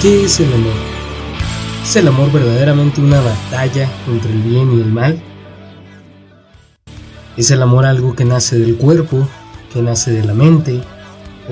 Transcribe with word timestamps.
¿Qué 0.00 0.26
es 0.26 0.38
el 0.38 0.52
amor? 0.52 0.76
¿Es 1.82 1.96
el 1.96 2.06
amor 2.06 2.30
verdaderamente 2.30 3.00
una 3.00 3.20
batalla 3.20 3.90
entre 4.06 4.30
el 4.30 4.42
bien 4.42 4.78
y 4.78 4.80
el 4.80 4.92
mal? 4.92 5.20
¿Es 7.36 7.50
el 7.50 7.60
amor 7.60 7.84
algo 7.84 8.14
que 8.14 8.24
nace 8.24 8.60
del 8.60 8.76
cuerpo, 8.76 9.26
que 9.72 9.82
nace 9.82 10.12
de 10.12 10.24
la 10.24 10.34
mente 10.34 10.80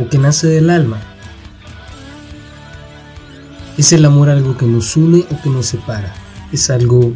o 0.01 0.09
que 0.09 0.19
nace 0.19 0.47
del 0.47 0.71
alma? 0.71 0.99
¿Es 3.77 3.93
el 3.93 4.05
amor 4.05 4.31
algo 4.31 4.57
que 4.57 4.67
nos 4.67 4.97
une 4.97 5.25
o 5.29 5.43
que 5.43 5.51
nos 5.51 5.67
separa? 5.67 6.15
¿Es 6.53 6.71
algo 6.71 7.15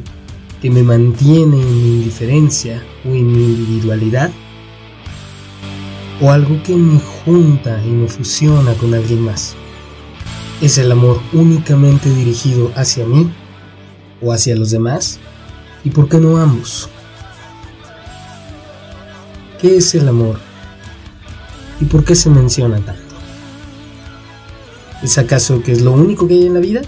que 0.60 0.68
me 0.68 0.82
mantiene 0.82 1.62
en 1.62 1.82
mi 1.82 1.94
indiferencia 1.98 2.82
o 3.04 3.10
en 3.10 3.30
mi 3.30 3.44
individualidad? 3.44 4.32
¿O 6.20 6.32
algo 6.32 6.60
que 6.64 6.74
me 6.74 6.98
junta 6.98 7.80
y 7.86 7.90
me 7.90 8.08
fusiona 8.08 8.74
con 8.74 8.94
alguien 8.94 9.20
más? 9.20 9.54
¿Es 10.60 10.76
el 10.76 10.92
amor 10.92 11.18
únicamente 11.32 12.10
dirigido 12.10 12.70
hacia 12.76 13.06
mí 13.06 13.32
o 14.20 14.30
hacia 14.30 14.54
los 14.54 14.70
demás? 14.70 15.18
¿Y 15.84 15.90
por 15.90 16.06
qué 16.06 16.18
no 16.18 16.36
ambos? 16.36 16.90
¿Qué 19.58 19.78
es 19.78 19.94
el 19.94 20.06
amor? 20.06 20.38
¿Y 21.80 21.86
por 21.86 22.04
qué 22.04 22.14
se 22.14 22.28
menciona 22.28 22.78
tanto? 22.78 23.14
¿Es 25.02 25.16
acaso 25.16 25.62
que 25.62 25.72
es 25.72 25.80
lo 25.80 25.92
único 25.92 26.28
que 26.28 26.34
hay 26.34 26.46
en 26.46 26.52
la 26.52 26.60
vida? 26.60 26.82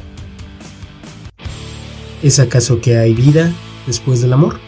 ¿Es 2.23 2.41
acaso 2.41 2.79
que 2.83 2.99
hay 2.99 3.15
vida 3.15 3.51
después 3.87 4.21
del 4.21 4.35
amor? 4.35 4.61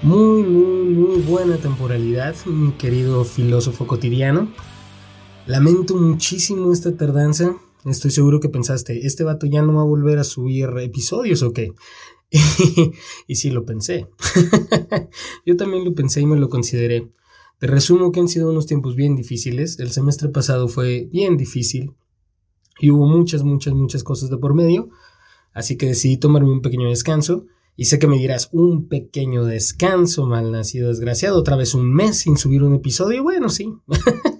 Muy, 0.00 0.42
muy, 0.42 0.88
muy 0.94 1.18
buena 1.20 1.58
temporalidad, 1.58 2.34
mi 2.46 2.72
querido 2.72 3.26
filósofo 3.26 3.86
cotidiano. 3.86 4.48
Lamento 5.46 5.94
muchísimo 5.94 6.72
esta 6.72 6.96
tardanza. 6.96 7.56
Estoy 7.84 8.10
seguro 8.10 8.40
que 8.40 8.48
pensaste, 8.48 9.06
este 9.06 9.22
vato 9.22 9.46
ya 9.46 9.62
no 9.62 9.74
va 9.74 9.82
a 9.82 9.84
volver 9.84 10.18
a 10.18 10.24
subir 10.24 10.68
episodios 10.80 11.42
o 11.44 11.52
qué. 11.52 11.72
y 13.28 13.36
sí 13.36 13.50
lo 13.50 13.64
pensé. 13.64 14.08
Yo 15.46 15.56
también 15.56 15.84
lo 15.84 15.94
pensé 15.94 16.20
y 16.20 16.26
me 16.26 16.36
lo 16.36 16.48
consideré. 16.48 17.12
Te 17.60 17.68
resumo 17.68 18.10
que 18.10 18.18
han 18.18 18.26
sido 18.26 18.50
unos 18.50 18.66
tiempos 18.66 18.96
bien 18.96 19.14
difíciles. 19.14 19.78
El 19.78 19.92
semestre 19.92 20.30
pasado 20.30 20.66
fue 20.66 21.08
bien 21.12 21.36
difícil 21.36 21.94
y 22.80 22.90
hubo 22.90 23.06
muchas, 23.06 23.44
muchas, 23.44 23.74
muchas 23.74 24.02
cosas 24.02 24.30
de 24.30 24.38
por 24.38 24.52
medio. 24.52 24.88
Así 25.52 25.76
que 25.76 25.86
decidí 25.86 26.16
tomarme 26.16 26.50
un 26.50 26.60
pequeño 26.60 26.88
descanso. 26.88 27.46
Y 27.76 27.84
sé 27.84 28.00
que 28.00 28.08
me 28.08 28.18
dirás, 28.18 28.48
un 28.52 28.88
pequeño 28.88 29.44
descanso, 29.44 30.26
mal 30.26 30.50
nacido 30.50 30.88
desgraciado, 30.88 31.38
otra 31.38 31.56
vez 31.56 31.74
un 31.74 31.92
mes 31.92 32.18
sin 32.18 32.36
subir 32.36 32.64
un 32.64 32.74
episodio. 32.74 33.22
Bueno, 33.22 33.48
sí. 33.48 33.72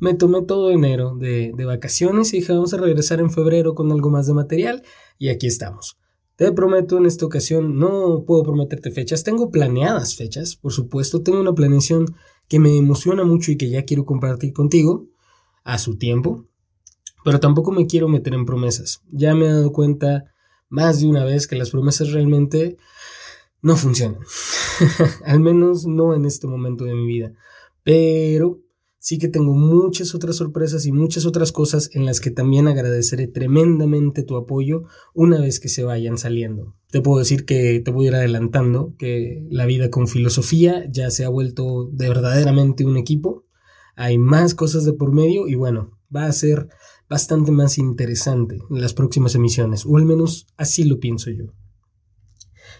me 0.00 0.14
tomé 0.14 0.42
todo 0.42 0.70
enero 0.70 1.16
de, 1.16 1.52
de, 1.56 1.64
vacaciones 1.64 2.32
y 2.32 2.38
dije 2.38 2.52
vamos 2.52 2.74
a 2.74 2.78
regresar 2.78 3.20
en 3.20 3.30
febrero 3.30 3.74
con 3.74 3.90
algo 3.92 4.10
más 4.10 4.26
de 4.26 4.34
material 4.34 4.82
y 5.18 5.28
aquí 5.28 5.46
estamos. 5.46 5.96
Te 6.36 6.50
prometo 6.50 6.98
en 6.98 7.06
esta 7.06 7.26
ocasión, 7.26 7.78
no 7.78 8.24
puedo 8.26 8.42
prometerte 8.42 8.90
fechas, 8.90 9.22
tengo 9.22 9.50
planeadas 9.50 10.16
fechas, 10.16 10.56
por 10.56 10.72
supuesto, 10.72 11.22
tengo 11.22 11.40
una 11.40 11.54
planeación 11.54 12.06
que 12.48 12.58
me 12.58 12.76
emociona 12.76 13.24
mucho 13.24 13.52
y 13.52 13.56
que 13.56 13.70
ya 13.70 13.84
quiero 13.84 14.04
compartir 14.04 14.52
contigo 14.52 15.06
a 15.62 15.78
su 15.78 15.96
tiempo, 15.96 16.46
pero 17.24 17.38
tampoco 17.38 17.70
me 17.70 17.86
quiero 17.86 18.08
meter 18.08 18.34
en 18.34 18.46
promesas. 18.46 19.02
Ya 19.12 19.34
me 19.34 19.46
he 19.46 19.52
dado 19.52 19.72
cuenta 19.72 20.24
más 20.68 21.00
de 21.00 21.06
una 21.06 21.24
vez 21.24 21.46
que 21.46 21.56
las 21.56 21.70
promesas 21.70 22.10
realmente 22.10 22.76
no 23.62 23.76
funcionan, 23.76 24.20
al 25.24 25.38
menos 25.38 25.86
no 25.86 26.14
en 26.14 26.26
este 26.26 26.48
momento 26.48 26.84
de 26.84 26.94
mi 26.94 27.06
vida, 27.06 27.32
pero 27.84 28.60
sí 29.04 29.18
que 29.18 29.28
tengo 29.28 29.52
muchas 29.52 30.14
otras 30.14 30.36
sorpresas 30.36 30.86
y 30.86 30.92
muchas 30.92 31.26
otras 31.26 31.52
cosas 31.52 31.90
en 31.92 32.06
las 32.06 32.20
que 32.22 32.30
también 32.30 32.68
agradeceré 32.68 33.26
tremendamente 33.26 34.22
tu 34.22 34.34
apoyo 34.34 34.84
una 35.12 35.38
vez 35.42 35.60
que 35.60 35.68
se 35.68 35.84
vayan 35.84 36.16
saliendo. 36.16 36.74
Te 36.90 37.02
puedo 37.02 37.18
decir 37.18 37.44
que 37.44 37.82
te 37.84 37.90
voy 37.90 38.06
a 38.06 38.08
ir 38.08 38.14
adelantando 38.14 38.94
que 38.96 39.46
la 39.50 39.66
vida 39.66 39.90
con 39.90 40.08
filosofía 40.08 40.90
ya 40.90 41.10
se 41.10 41.26
ha 41.26 41.28
vuelto 41.28 41.90
de 41.92 42.08
verdaderamente 42.08 42.86
un 42.86 42.96
equipo. 42.96 43.44
Hay 43.94 44.16
más 44.16 44.54
cosas 44.54 44.86
de 44.86 44.94
por 44.94 45.12
medio 45.12 45.48
y 45.48 45.54
bueno, 45.54 45.98
va 46.14 46.24
a 46.24 46.32
ser 46.32 46.68
bastante 47.06 47.52
más 47.52 47.76
interesante 47.76 48.56
en 48.70 48.80
las 48.80 48.94
próximas 48.94 49.34
emisiones, 49.34 49.84
o 49.84 49.98
al 49.98 50.06
menos 50.06 50.46
así 50.56 50.82
lo 50.82 50.98
pienso 50.98 51.28
yo. 51.28 51.52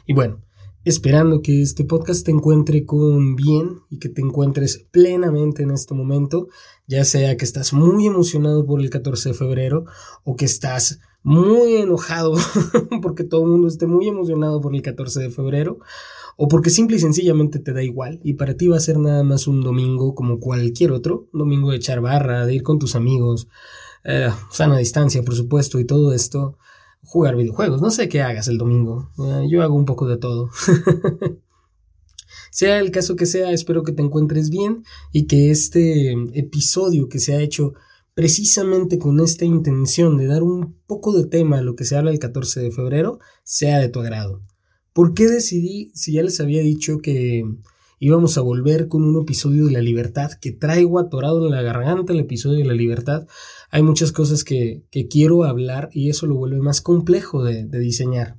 Y 0.06 0.14
bueno, 0.14 0.42
esperando 0.84 1.40
que 1.40 1.62
este 1.62 1.84
podcast 1.84 2.24
te 2.24 2.30
encuentre 2.30 2.84
con 2.84 3.36
bien 3.36 3.80
y 3.90 3.98
que 3.98 4.08
te 4.08 4.20
encuentres 4.20 4.86
plenamente 4.90 5.62
en 5.62 5.70
este 5.70 5.94
momento, 5.94 6.48
ya 6.86 7.04
sea 7.04 7.36
que 7.36 7.44
estás 7.44 7.72
muy 7.72 8.06
emocionado 8.06 8.66
por 8.66 8.80
el 8.80 8.90
14 8.90 9.30
de 9.30 9.34
febrero 9.34 9.86
o 10.24 10.36
que 10.36 10.44
estás 10.44 11.00
muy 11.22 11.76
enojado 11.76 12.34
porque 13.02 13.24
todo 13.24 13.44
el 13.44 13.50
mundo 13.50 13.68
esté 13.68 13.86
muy 13.86 14.08
emocionado 14.08 14.60
por 14.60 14.74
el 14.74 14.82
14 14.82 15.20
de 15.20 15.30
febrero 15.30 15.78
o 16.36 16.48
porque 16.48 16.68
simple 16.68 16.96
y 16.96 17.00
sencillamente 17.00 17.58
te 17.60 17.72
da 17.72 17.82
igual 17.82 18.20
y 18.22 18.34
para 18.34 18.54
ti 18.54 18.68
va 18.68 18.76
a 18.76 18.80
ser 18.80 18.98
nada 18.98 19.24
más 19.24 19.46
un 19.46 19.62
domingo 19.62 20.14
como 20.14 20.38
cualquier 20.38 20.92
otro, 20.92 21.28
un 21.32 21.38
domingo 21.38 21.70
de 21.70 21.78
echar 21.78 22.02
barra, 22.02 22.44
de 22.44 22.54
ir 22.54 22.62
con 22.62 22.78
tus 22.78 22.94
amigos, 22.94 23.48
eh, 24.04 24.28
sana 24.50 24.76
distancia 24.76 25.22
por 25.22 25.34
supuesto 25.34 25.80
y 25.80 25.86
todo 25.86 26.12
esto 26.12 26.58
jugar 27.04 27.36
videojuegos. 27.36 27.80
No 27.80 27.90
sé 27.90 28.08
qué 28.08 28.22
hagas 28.22 28.48
el 28.48 28.58
domingo. 28.58 29.10
Eh, 29.18 29.46
yo 29.50 29.62
hago 29.62 29.74
un 29.74 29.84
poco 29.84 30.06
de 30.06 30.16
todo. 30.16 30.50
sea 32.50 32.78
el 32.78 32.90
caso 32.90 33.16
que 33.16 33.26
sea, 33.26 33.50
espero 33.50 33.82
que 33.82 33.92
te 33.92 34.02
encuentres 34.02 34.50
bien 34.50 34.84
y 35.12 35.26
que 35.26 35.50
este 35.50 36.12
episodio 36.34 37.08
que 37.08 37.18
se 37.18 37.34
ha 37.34 37.40
hecho 37.40 37.74
precisamente 38.14 38.98
con 38.98 39.18
esta 39.20 39.44
intención 39.44 40.16
de 40.16 40.26
dar 40.26 40.42
un 40.42 40.78
poco 40.86 41.12
de 41.12 41.26
tema 41.26 41.58
a 41.58 41.62
lo 41.62 41.74
que 41.74 41.84
se 41.84 41.96
habla 41.96 42.12
el 42.12 42.20
14 42.20 42.60
de 42.60 42.70
febrero 42.70 43.18
sea 43.42 43.78
de 43.80 43.88
tu 43.88 44.00
agrado. 44.00 44.40
¿Por 44.92 45.14
qué 45.14 45.26
decidí, 45.26 45.90
si 45.94 46.12
ya 46.12 46.22
les 46.22 46.38
había 46.38 46.62
dicho 46.62 46.98
que 46.98 47.44
íbamos 48.04 48.36
a 48.36 48.42
volver 48.42 48.88
con 48.88 49.02
un 49.02 49.22
episodio 49.22 49.66
de 49.66 49.72
la 49.72 49.80
libertad 49.80 50.32
que 50.32 50.52
traigo 50.52 50.98
atorado 50.98 51.46
en 51.46 51.52
la 51.52 51.62
garganta 51.62 52.12
el 52.12 52.20
episodio 52.20 52.58
de 52.58 52.66
la 52.66 52.74
libertad. 52.74 53.26
Hay 53.74 53.82
muchas 53.82 54.12
cosas 54.12 54.44
que, 54.44 54.84
quiero 55.10 55.42
hablar 55.42 55.88
y 55.90 56.08
eso 56.08 56.28
lo 56.28 56.36
vuelve 56.36 56.60
más 56.60 56.80
complejo 56.80 57.42
de, 57.42 57.64
de, 57.64 57.80
diseñar. 57.80 58.36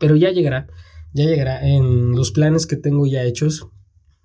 Pero 0.00 0.16
ya 0.16 0.32
llegará, 0.32 0.66
ya 1.12 1.24
llegará 1.24 1.64
en 1.64 2.16
los 2.16 2.32
planes 2.32 2.66
que 2.66 2.74
tengo 2.74 3.06
ya 3.06 3.22
hechos. 3.22 3.68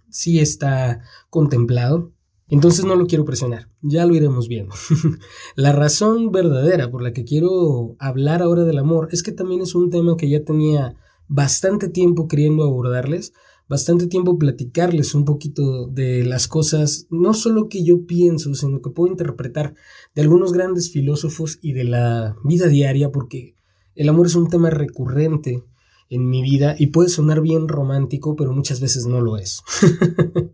Sí 0.10 0.40
está 0.40 1.04
contemplado. 1.30 2.12
Entonces 2.48 2.86
no 2.86 2.96
lo 2.96 3.06
quiero 3.06 3.24
presionar, 3.24 3.70
ya 3.84 4.04
lo 4.08 4.16
iremos 4.16 4.48
viendo. 4.48 4.74
la 5.56 5.74
razón 5.74 6.32
verdadera 6.32 6.90
por 6.90 7.04
la 7.04 7.14
que 7.14 7.24
quiero 7.24 7.96
hablar 8.00 8.42
ahora 8.42 8.64
del 8.64 8.80
amor 8.80 9.10
es 9.12 9.22
que 9.22 9.32
también 9.32 9.62
es 9.62 9.76
un 9.76 9.92
tema 9.92 10.18
que 10.18 10.28
ya 10.28 10.44
tenía 10.44 10.96
bastante 11.28 11.88
tiempo 11.88 12.28
queriendo 12.28 12.64
abordarles, 12.64 13.32
bastante 13.68 14.08
tiempo 14.08 14.38
platicarles 14.38 15.16
un 15.16 15.26
poquito 15.26 15.88
de 15.88 16.24
las 16.24 16.48
cosas, 16.48 17.08
no 17.10 17.34
solo 17.34 17.68
que 17.70 17.84
yo 17.84 18.06
pienso, 18.06 18.54
sino 18.54 18.82
que 18.82 18.90
puedo 18.90 19.12
interpretar 19.12 19.74
de 20.14 20.22
algunos 20.22 20.54
grandes 20.54 20.92
filósofos 20.92 21.60
y 21.62 21.74
de 21.74 21.84
la 21.84 22.36
vida 22.44 22.68
diaria, 22.68 23.12
porque 23.12 23.56
el 23.96 24.10
amor 24.10 24.28
es 24.28 24.36
un 24.36 24.50
tema 24.50 24.70
recurrente 24.70 25.64
en 26.10 26.30
mi 26.30 26.44
vida 26.44 26.76
y 26.78 26.88
puede 26.88 27.10
sonar 27.10 27.42
bien 27.42 27.68
romántico, 27.68 28.36
pero 28.36 28.54
muchas 28.54 28.80
veces 28.80 29.06
no 29.06 29.22
lo 29.22 29.38
es. 29.38 29.62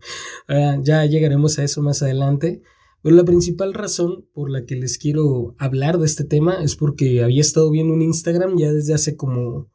Ah, 0.48 0.76
ya 0.82 1.06
llegaremos 1.06 1.58
a 1.58 1.64
eso 1.64 1.82
más 1.82 2.02
adelante. 2.02 2.62
Pero 3.02 3.16
la 3.16 3.24
principal 3.24 3.74
razón 3.74 4.26
por 4.32 4.50
la 4.50 4.64
que 4.64 4.76
les 4.76 4.96
quiero 4.96 5.54
hablar 5.58 5.98
de 5.98 6.06
este 6.06 6.24
tema 6.24 6.62
es 6.62 6.76
porque 6.76 7.22
había 7.22 7.40
estado 7.40 7.70
viendo 7.70 7.92
un 7.92 8.02
Instagram 8.02 8.56
ya 8.56 8.72
desde 8.72 8.94
hace 8.94 9.16
como 9.16 9.71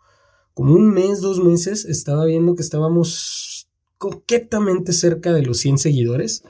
como 0.57 0.73
un 0.73 0.91
mes, 0.91 1.21
dos 1.21 1.39
meses, 1.39 1.85
estaba 1.85 2.25
viendo 2.25 2.55
que 2.55 2.63
estábamos 2.63 3.69
coquetamente 3.99 4.91
cerca 4.91 5.31
de 5.31 5.43
los 5.43 5.59
100 5.59 5.77
seguidores. 5.77 6.41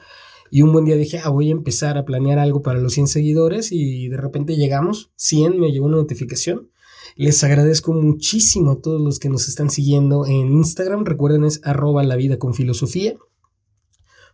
Y 0.50 0.62
un 0.62 0.72
buen 0.72 0.86
día 0.86 0.96
dije, 0.96 1.20
ah, 1.22 1.28
voy 1.28 1.50
a 1.50 1.52
empezar 1.52 1.98
a 1.98 2.06
planear 2.06 2.38
algo 2.38 2.62
para 2.62 2.80
los 2.80 2.94
100 2.94 3.08
seguidores 3.08 3.70
y 3.70 4.08
de 4.08 4.16
repente 4.16 4.56
llegamos, 4.56 5.10
100, 5.16 5.60
me 5.60 5.72
llegó 5.72 5.84
una 5.84 5.98
notificación. 5.98 6.70
Les 7.16 7.44
agradezco 7.44 7.92
muchísimo 7.92 8.70
a 8.70 8.80
todos 8.80 8.98
los 8.98 9.18
que 9.18 9.28
nos 9.28 9.46
están 9.46 9.68
siguiendo 9.68 10.24
en 10.24 10.52
Instagram. 10.52 11.04
Recuerden 11.04 11.44
es 11.44 11.60
arroba 11.62 12.02
la 12.02 12.16
vida 12.16 12.38
con 12.38 12.54
filosofía. 12.54 13.14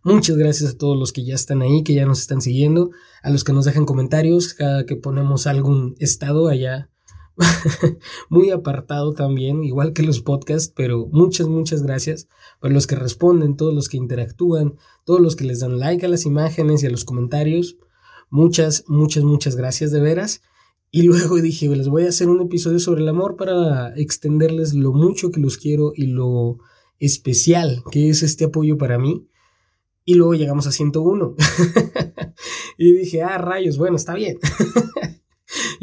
Muchas 0.04 0.36
gracias 0.36 0.74
a 0.74 0.78
todos 0.78 0.96
los 0.96 1.12
que 1.12 1.24
ya 1.24 1.34
están 1.34 1.62
ahí, 1.62 1.82
que 1.82 1.94
ya 1.94 2.06
nos 2.06 2.20
están 2.20 2.42
siguiendo, 2.42 2.92
a 3.24 3.30
los 3.30 3.42
que 3.42 3.52
nos 3.52 3.64
dejan 3.64 3.86
comentarios 3.86 4.54
cada 4.54 4.86
que 4.86 4.94
ponemos 4.94 5.48
algún 5.48 5.96
estado 5.98 6.46
allá 6.46 6.90
muy 8.28 8.50
apartado 8.50 9.12
también, 9.12 9.64
igual 9.64 9.92
que 9.92 10.02
los 10.02 10.20
podcasts, 10.20 10.72
pero 10.74 11.06
muchas, 11.06 11.48
muchas 11.48 11.82
gracias 11.82 12.28
por 12.60 12.72
los 12.72 12.86
que 12.86 12.96
responden, 12.96 13.56
todos 13.56 13.74
los 13.74 13.88
que 13.88 13.96
interactúan, 13.96 14.74
todos 15.04 15.20
los 15.20 15.36
que 15.36 15.44
les 15.44 15.60
dan 15.60 15.78
like 15.78 16.06
a 16.06 16.08
las 16.08 16.26
imágenes 16.26 16.82
y 16.82 16.86
a 16.86 16.90
los 16.90 17.04
comentarios. 17.04 17.76
Muchas, 18.30 18.84
muchas, 18.88 19.24
muchas 19.24 19.56
gracias 19.56 19.90
de 19.90 20.00
veras. 20.00 20.42
Y 20.90 21.02
luego 21.02 21.36
dije, 21.42 21.68
les 21.68 21.88
voy 21.88 22.04
a 22.04 22.08
hacer 22.08 22.28
un 22.28 22.40
episodio 22.40 22.78
sobre 22.78 23.02
el 23.02 23.08
amor 23.08 23.36
para 23.36 23.94
extenderles 23.96 24.74
lo 24.74 24.92
mucho 24.92 25.30
que 25.30 25.40
los 25.40 25.56
quiero 25.58 25.92
y 25.94 26.06
lo 26.06 26.58
especial 26.98 27.82
que 27.90 28.10
es 28.10 28.22
este 28.22 28.44
apoyo 28.44 28.78
para 28.78 28.98
mí. 28.98 29.26
Y 30.06 30.14
luego 30.14 30.34
llegamos 30.34 30.66
a 30.66 30.72
101. 30.72 31.34
y 32.78 32.92
dije, 32.92 33.22
ah, 33.22 33.38
rayos, 33.38 33.78
bueno, 33.78 33.96
está 33.96 34.14
bien. 34.14 34.38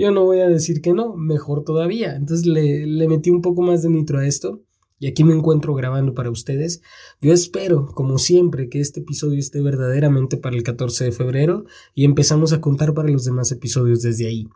Yo 0.01 0.09
no 0.09 0.23
voy 0.23 0.39
a 0.39 0.49
decir 0.49 0.81
que 0.81 0.93
no, 0.93 1.15
mejor 1.15 1.63
todavía. 1.63 2.15
Entonces 2.15 2.47
le, 2.47 2.87
le 2.87 3.07
metí 3.07 3.29
un 3.29 3.43
poco 3.43 3.61
más 3.61 3.83
de 3.83 3.89
nitro 3.89 4.17
a 4.17 4.25
esto 4.25 4.63
y 4.97 5.05
aquí 5.05 5.23
me 5.23 5.35
encuentro 5.35 5.75
grabando 5.75 6.15
para 6.15 6.31
ustedes. 6.31 6.81
Yo 7.21 7.31
espero, 7.31 7.85
como 7.85 8.17
siempre, 8.17 8.67
que 8.67 8.79
este 8.79 9.01
episodio 9.01 9.37
esté 9.37 9.61
verdaderamente 9.61 10.37
para 10.37 10.55
el 10.55 10.63
14 10.63 11.03
de 11.03 11.11
febrero 11.11 11.65
y 11.93 12.05
empezamos 12.05 12.51
a 12.51 12.61
contar 12.61 12.95
para 12.95 13.09
los 13.09 13.25
demás 13.25 13.51
episodios 13.51 14.01
desde 14.01 14.25
ahí. 14.25 14.47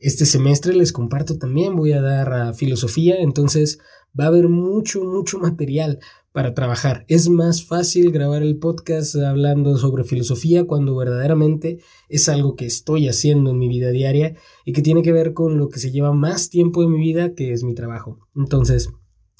Este 0.00 0.26
semestre 0.26 0.74
les 0.74 0.92
comparto 0.92 1.38
también, 1.38 1.76
voy 1.76 1.92
a 1.92 2.00
dar 2.00 2.32
a 2.32 2.52
filosofía, 2.52 3.14
entonces 3.20 3.78
va 4.18 4.24
a 4.24 4.28
haber 4.28 4.48
mucho, 4.48 5.04
mucho 5.04 5.38
material 5.38 6.00
para 6.32 6.54
trabajar. 6.54 7.04
Es 7.08 7.28
más 7.28 7.64
fácil 7.64 8.12
grabar 8.12 8.42
el 8.42 8.58
podcast 8.58 9.16
hablando 9.16 9.76
sobre 9.76 10.04
filosofía 10.04 10.64
cuando 10.64 10.94
verdaderamente 10.94 11.80
es 12.08 12.28
algo 12.28 12.54
que 12.54 12.66
estoy 12.66 13.08
haciendo 13.08 13.50
en 13.50 13.58
mi 13.58 13.68
vida 13.68 13.90
diaria 13.90 14.36
y 14.64 14.72
que 14.72 14.82
tiene 14.82 15.02
que 15.02 15.12
ver 15.12 15.32
con 15.32 15.58
lo 15.58 15.68
que 15.68 15.80
se 15.80 15.90
lleva 15.90 16.12
más 16.12 16.50
tiempo 16.50 16.82
de 16.82 16.88
mi 16.88 16.98
vida, 16.98 17.34
que 17.34 17.52
es 17.52 17.64
mi 17.64 17.74
trabajo. 17.74 18.28
Entonces, 18.36 18.90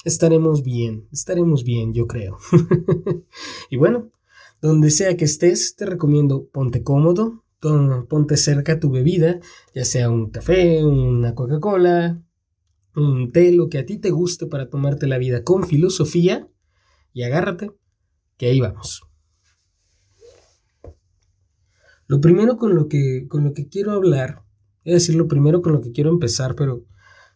estaremos 0.04 0.64
bien, 0.64 1.06
estaremos 1.12 1.62
bien, 1.62 1.92
yo 1.92 2.06
creo. 2.06 2.38
y 3.70 3.76
bueno, 3.76 4.10
donde 4.60 4.90
sea 4.90 5.16
que 5.16 5.24
estés, 5.24 5.76
te 5.76 5.86
recomiendo 5.86 6.48
ponte 6.48 6.82
cómodo, 6.82 7.44
ponte 8.08 8.36
cerca 8.36 8.80
tu 8.80 8.90
bebida, 8.90 9.40
ya 9.74 9.84
sea 9.84 10.10
un 10.10 10.30
café, 10.30 10.84
una 10.84 11.34
Coca-Cola, 11.34 12.20
un 12.96 13.30
té, 13.30 13.52
lo 13.52 13.68
que 13.68 13.78
a 13.78 13.86
ti 13.86 13.98
te 13.98 14.10
guste 14.10 14.46
para 14.46 14.68
tomarte 14.68 15.06
la 15.06 15.18
vida 15.18 15.44
con 15.44 15.64
filosofía, 15.64 16.48
y 17.12 17.22
agárrate, 17.22 17.70
que 18.36 18.46
ahí 18.46 18.60
vamos. 18.60 19.02
Lo 22.06 22.20
primero 22.20 22.56
con 22.56 22.74
lo 22.74 22.88
que, 22.88 23.26
con 23.28 23.44
lo 23.44 23.52
que 23.52 23.68
quiero 23.68 23.92
hablar, 23.92 24.42
es 24.84 24.94
decir, 24.94 25.14
lo 25.14 25.28
primero 25.28 25.62
con 25.62 25.72
lo 25.72 25.80
que 25.80 25.92
quiero 25.92 26.10
empezar, 26.10 26.56
pero 26.56 26.84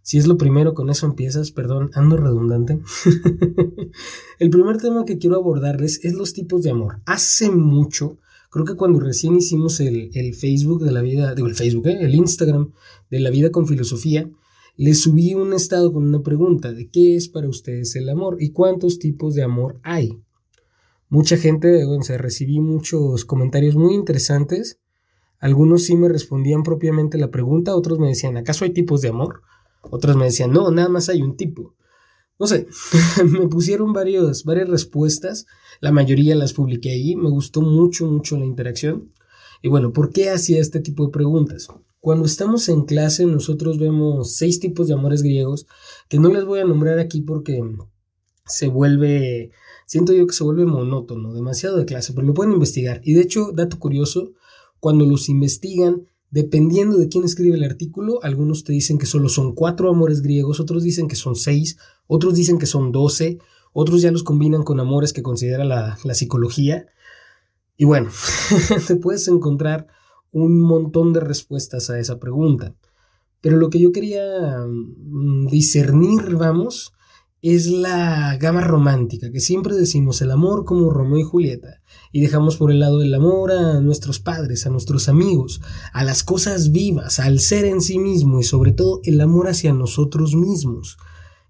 si 0.04 0.18
es 0.18 0.26
lo 0.26 0.36
primero, 0.36 0.74
con 0.74 0.90
eso 0.90 1.06
empiezas, 1.06 1.50
perdón, 1.50 1.90
ando 1.94 2.18
redundante. 2.18 2.80
el 4.38 4.50
primer 4.50 4.76
tema 4.76 5.06
que 5.06 5.16
quiero 5.16 5.36
abordarles 5.36 6.04
es 6.04 6.12
los 6.12 6.34
tipos 6.34 6.62
de 6.62 6.70
amor. 6.70 7.00
Hace 7.06 7.50
mucho, 7.50 8.18
creo 8.50 8.66
que 8.66 8.74
cuando 8.74 9.00
recién 9.00 9.34
hicimos 9.36 9.80
el, 9.80 10.10
Facebook 10.34 10.84
de 10.84 10.92
la 10.92 11.00
vida, 11.00 11.34
digo 11.34 11.48
el 11.48 11.54
Facebook, 11.54 11.86
¿eh? 11.86 11.98
el 12.02 12.14
Instagram 12.14 12.72
de 13.10 13.20
la 13.20 13.30
vida 13.30 13.50
con 13.50 13.66
filosofía, 13.66 14.28
le 14.76 14.94
subí 14.94 15.34
un 15.34 15.52
estado 15.52 15.92
con 15.92 16.04
una 16.04 16.22
pregunta 16.22 16.72
de 16.72 16.88
qué 16.88 17.16
es 17.16 17.28
para 17.28 17.48
ustedes 17.48 17.94
el 17.96 18.08
amor 18.08 18.36
y 18.40 18.50
cuántos 18.50 18.98
tipos 18.98 19.34
de 19.34 19.42
amor 19.42 19.78
hay. 19.82 20.20
Mucha 21.08 21.36
gente, 21.36 21.84
bueno, 21.84 22.02
se 22.02 22.18
recibí 22.18 22.60
muchos 22.60 23.24
comentarios 23.24 23.76
muy 23.76 23.94
interesantes. 23.94 24.80
Algunos 25.38 25.84
sí 25.84 25.96
me 25.96 26.08
respondían 26.08 26.62
propiamente 26.62 27.18
la 27.18 27.30
pregunta, 27.30 27.76
otros 27.76 27.98
me 28.00 28.08
decían, 28.08 28.36
¿acaso 28.36 28.64
hay 28.64 28.72
tipos 28.72 29.00
de 29.00 29.10
amor? 29.10 29.42
Otras 29.82 30.16
me 30.16 30.24
decían, 30.24 30.50
no, 30.50 30.70
nada 30.70 30.88
más 30.88 31.08
hay 31.08 31.22
un 31.22 31.36
tipo. 31.36 31.74
No 32.38 32.46
sé, 32.48 32.66
me 33.24 33.46
pusieron 33.46 33.92
varios, 33.92 34.44
varias 34.44 34.68
respuestas, 34.68 35.46
la 35.80 35.92
mayoría 35.92 36.34
las 36.34 36.52
publiqué 36.52 36.90
ahí, 36.90 37.14
me 37.14 37.30
gustó 37.30 37.60
mucho, 37.62 38.06
mucho 38.06 38.36
la 38.36 38.44
interacción. 38.44 39.12
Y 39.62 39.68
bueno, 39.68 39.92
¿por 39.92 40.10
qué 40.10 40.30
hacía 40.30 40.60
este 40.60 40.80
tipo 40.80 41.06
de 41.06 41.12
preguntas? 41.12 41.68
Cuando 42.04 42.26
estamos 42.26 42.68
en 42.68 42.84
clase 42.84 43.24
nosotros 43.24 43.78
vemos 43.78 44.36
seis 44.36 44.60
tipos 44.60 44.88
de 44.88 44.92
amores 44.92 45.22
griegos 45.22 45.66
que 46.10 46.18
no 46.18 46.28
les 46.28 46.44
voy 46.44 46.60
a 46.60 46.66
nombrar 46.66 46.98
aquí 46.98 47.22
porque 47.22 47.62
se 48.44 48.68
vuelve, 48.68 49.52
siento 49.86 50.12
yo 50.12 50.26
que 50.26 50.34
se 50.34 50.44
vuelve 50.44 50.66
monótono, 50.66 51.32
demasiado 51.32 51.78
de 51.78 51.86
clase, 51.86 52.12
pero 52.12 52.26
lo 52.26 52.34
pueden 52.34 52.52
investigar. 52.52 53.00
Y 53.04 53.14
de 53.14 53.22
hecho, 53.22 53.52
dato 53.54 53.78
curioso, 53.78 54.32
cuando 54.80 55.06
los 55.06 55.30
investigan, 55.30 56.02
Dependiendo 56.30 56.96
de 56.98 57.08
quién 57.08 57.22
escribe 57.22 57.54
el 57.54 57.62
artículo, 57.62 58.18
algunos 58.24 58.64
te 58.64 58.72
dicen 58.72 58.98
que 58.98 59.06
solo 59.06 59.28
son 59.28 59.54
cuatro 59.54 59.88
amores 59.88 60.20
griegos, 60.20 60.58
otros 60.58 60.82
dicen 60.82 61.06
que 61.06 61.14
son 61.14 61.36
seis, 61.36 61.76
otros 62.08 62.34
dicen 62.34 62.58
que 62.58 62.66
son 62.66 62.90
doce, 62.90 63.38
otros 63.72 64.02
ya 64.02 64.10
los 64.10 64.24
combinan 64.24 64.64
con 64.64 64.80
amores 64.80 65.12
que 65.12 65.22
considera 65.22 65.64
la, 65.64 65.96
psicología. 66.12 66.86
Y 67.76 67.84
bueno, 67.84 68.10
te 68.88 68.96
puedes 68.96 69.28
encontrar 69.28 69.86
un 70.34 70.60
montón 70.60 71.12
de 71.12 71.20
respuestas 71.20 71.90
a 71.90 71.98
esa 71.98 72.18
pregunta. 72.18 72.74
Pero 73.40 73.56
lo 73.56 73.70
que 73.70 73.80
yo 73.80 73.92
quería 73.92 74.66
mm, 74.66 75.46
discernir, 75.46 76.34
vamos, 76.34 76.92
es 77.40 77.68
la 77.68 78.36
gama 78.38 78.62
romántica, 78.62 79.30
que 79.30 79.38
siempre 79.38 79.76
decimos 79.76 80.20
el 80.22 80.30
amor 80.30 80.64
como 80.64 80.90
Romeo 80.90 81.18
y 81.18 81.22
Julieta, 81.22 81.82
y 82.10 82.20
dejamos 82.20 82.56
por 82.56 82.72
el 82.72 82.80
lado 82.80 83.00
el 83.00 83.14
amor 83.14 83.52
a 83.52 83.80
nuestros 83.80 84.18
padres, 84.18 84.66
a 84.66 84.70
nuestros 84.70 85.08
amigos, 85.08 85.60
a 85.92 86.04
las 86.04 86.24
cosas 86.24 86.72
vivas, 86.72 87.20
al 87.20 87.38
ser 87.38 87.66
en 87.66 87.80
sí 87.80 87.98
mismo 87.98 88.40
y 88.40 88.44
sobre 88.44 88.72
todo 88.72 89.00
el 89.04 89.20
amor 89.20 89.46
hacia 89.46 89.72
nosotros 89.72 90.34
mismos. 90.34 90.96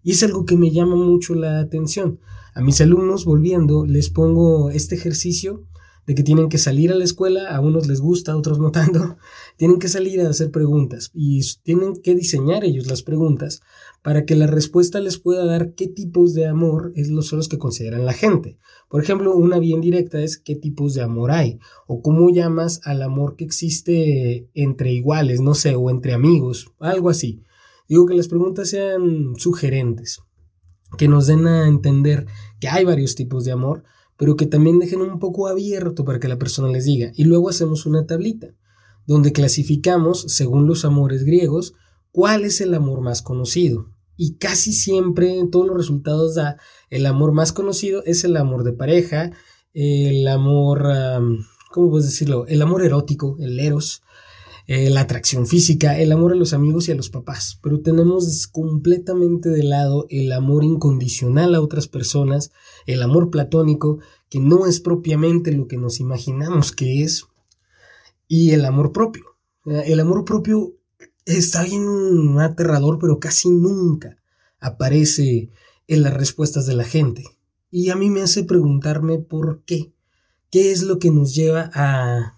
Y 0.03 0.11
es 0.11 0.23
algo 0.23 0.45
que 0.45 0.57
me 0.57 0.73
llama 0.73 0.97
mucho 0.97 1.35
la 1.35 1.61
atención. 1.61 2.19
A 2.55 2.61
mis 2.61 2.81
alumnos, 2.81 3.25
volviendo, 3.25 3.87
les 3.87 4.11
pongo 4.11 4.69
este 4.71 4.97
ejercicio 4.97 5.65
de 6.07 6.15
que 6.15 6.23
tienen 6.23 6.49
que 6.49 6.59
salir 6.59 6.93
a 6.93 6.97
la 6.97 7.05
escuela, 7.05 7.55
a 7.55 7.61
unos 7.61 7.87
les 7.87 8.01
gusta, 8.01 8.33
a 8.33 8.37
otros 8.37 8.59
no 8.59 8.71
tanto, 8.71 9.17
tienen 9.57 9.79
que 9.79 9.89
salir 9.89 10.21
a 10.21 10.29
hacer 10.29 10.51
preguntas 10.51 11.11
y 11.15 11.41
tienen 11.63 11.97
que 11.97 12.15
diseñar 12.15 12.65
ellos 12.65 12.87
las 12.87 13.03
preguntas 13.03 13.63
para 14.03 14.27
que 14.27 14.37
la 14.37 14.47
respuesta 14.47 15.01
les 15.01 15.19
pueda 15.19 15.47
dar 15.47 15.75
qué 15.75 15.89
tipos 15.89 16.35
de 16.35 16.47
amor 16.47 16.93
es 16.95 17.09
los 17.09 17.29
son 17.29 17.39
los 17.39 17.49
que 17.49 17.59
consideran 17.59 18.05
la 18.05 18.13
gente. 18.13 18.59
Por 18.89 19.03
ejemplo, 19.03 19.35
una 19.35 19.59
bien 19.59 19.81
directa 19.81 20.21
es 20.21 20.37
qué 20.37 20.55
tipos 20.55 20.95
de 20.95 21.03
amor 21.03 21.31
hay 21.31 21.59
o 21.87 22.03
cómo 22.03 22.29
llamas 22.31 22.81
al 22.85 23.03
amor 23.03 23.37
que 23.37 23.45
existe 23.45 24.49
entre 24.55 24.93
iguales, 24.93 25.41
no 25.41 25.55
sé, 25.55 25.75
o 25.75 25.91
entre 25.91 26.13
amigos, 26.13 26.73
algo 26.81 27.09
así. 27.09 27.43
Digo 27.89 28.07
que 28.07 28.15
las 28.15 28.29
preguntas 28.29 28.69
sean 28.69 29.35
sugerentes, 29.37 30.23
que 30.97 31.09
nos 31.09 31.27
den 31.27 31.47
a 31.47 31.67
entender 31.67 32.27
que 32.61 32.69
hay 32.69 32.85
varios 32.85 33.15
tipos 33.15 33.45
de 33.45 33.53
amor, 33.53 33.85
pero 34.17 34.37
que 34.37 34.47
también 34.47 34.79
dejen 34.79 35.01
un 35.01 35.19
poco 35.19 35.49
abierto 35.49 36.05
para 36.05 36.21
que 36.21 36.29
la 36.29 36.39
persona 36.39 36.69
les 36.69 36.85
diga. 36.85 37.13
Y 37.15 37.25
luego 37.25 37.49
hacemos 37.49 37.87
una 37.87 38.07
tablita, 38.07 38.55
donde 39.07 39.33
clasificamos, 39.33 40.23
según 40.29 40.67
los 40.67 40.85
amores 40.85 41.25
griegos, 41.25 41.75
cuál 42.11 42.45
es 42.45 42.61
el 42.61 42.75
amor 42.75 43.01
más 43.01 43.23
conocido. 43.23 43.91
Y 44.17 44.37
casi 44.37 44.73
siempre 44.73 45.39
en 45.39 45.51
todos 45.51 45.67
los 45.67 45.77
resultados 45.77 46.37
da 46.37 46.57
el 46.89 47.07
amor 47.07 47.33
más 47.33 47.53
conocido 47.53 48.05
es 48.05 48.23
el 48.23 48.37
amor 48.37 48.63
de 48.63 48.73
pareja, 48.73 49.33
el 49.73 50.29
amor, 50.29 50.89
¿cómo 51.73 51.91
puedes 51.91 52.07
decirlo? 52.07 52.47
El 52.47 52.63
amor 52.63 52.85
erótico, 52.85 53.37
el 53.41 53.59
eros, 53.59 54.03
eh, 54.67 54.89
la 54.89 55.01
atracción 55.01 55.47
física, 55.47 55.99
el 55.99 56.11
amor 56.13 56.33
a 56.33 56.37
los 56.37 56.55
amigos 56.55 56.89
y 56.89 56.93
a 56.93 56.95
los 56.95 57.11
papás, 57.11 57.59
pero 57.63 57.81
tenemos 57.81 58.47
completamente 58.47 59.51
de 59.51 59.63
lado 59.63 60.07
el 60.09 60.33
amor 60.33 60.65
incondicional 60.65 61.55
a 61.55 61.61
otras 61.61 61.87
personas, 61.87 62.51
el 62.87 63.03
amor 63.03 63.31
platónico, 63.31 63.99
que 64.29 64.41
no 64.41 64.67
es 64.67 64.81
propiamente 64.81 65.53
lo 65.53 65.67
que 65.67 65.77
nos 65.77 66.01
imaginamos 66.01 66.73
que 66.73 67.03
es, 67.03 67.27
y 68.29 68.51
el 68.53 68.65
amor 68.65 68.93
propio. 68.93 69.37
El 69.65 70.01
amor 70.01 70.25
propio 70.25 70.75
está 71.25 71.65
bien 71.65 72.39
aterrador, 72.39 72.99
pero 72.99 73.21
casi 73.21 73.51
nunca 73.51 74.17
aparece 74.61 75.51
en 75.87 76.03
las 76.03 76.15
respuestas 76.15 76.67
de 76.67 76.75
la 76.75 76.85
gente. 76.85 77.25
Y 77.71 77.91
a 77.91 77.97
mí 77.97 78.11
me 78.11 78.23
hace 78.23 78.45
preguntarme 78.45 79.19
por 79.19 79.63
qué. 79.65 79.93
¿Qué 80.51 80.71
es 80.71 80.83
lo 80.83 80.99
que 80.99 81.11
nos 81.11 81.35
lleva 81.35 81.71
a 81.75 82.35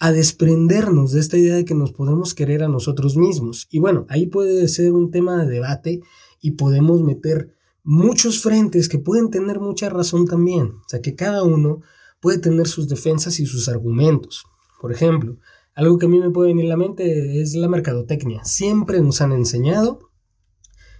a 0.00 0.12
desprendernos 0.12 1.12
de 1.12 1.20
esta 1.20 1.36
idea 1.36 1.54
de 1.56 1.66
que 1.66 1.74
nos 1.74 1.92
podemos 1.92 2.34
querer 2.34 2.62
a 2.62 2.68
nosotros 2.68 3.18
mismos. 3.18 3.68
Y 3.70 3.80
bueno, 3.80 4.06
ahí 4.08 4.26
puede 4.26 4.66
ser 4.66 4.92
un 4.92 5.10
tema 5.10 5.44
de 5.44 5.52
debate 5.52 6.00
y 6.40 6.52
podemos 6.52 7.02
meter 7.02 7.54
muchos 7.82 8.42
frentes 8.42 8.88
que 8.88 8.98
pueden 8.98 9.30
tener 9.30 9.60
mucha 9.60 9.88
razón 9.88 10.26
también. 10.26 10.66
O 10.66 10.88
sea, 10.88 11.00
que 11.00 11.14
cada 11.14 11.42
uno 11.42 11.82
puede 12.20 12.38
tener 12.38 12.66
sus 12.66 12.88
defensas 12.88 13.40
y 13.40 13.46
sus 13.46 13.68
argumentos. 13.68 14.44
Por 14.80 14.92
ejemplo, 14.92 15.36
algo 15.74 15.98
que 15.98 16.06
a 16.06 16.08
mí 16.08 16.18
me 16.18 16.30
puede 16.30 16.48
venir 16.48 16.66
a 16.66 16.70
la 16.70 16.76
mente 16.76 17.40
es 17.40 17.54
la 17.54 17.68
mercadotecnia. 17.68 18.44
Siempre 18.44 19.00
nos 19.00 19.20
han 19.20 19.32
enseñado 19.32 20.10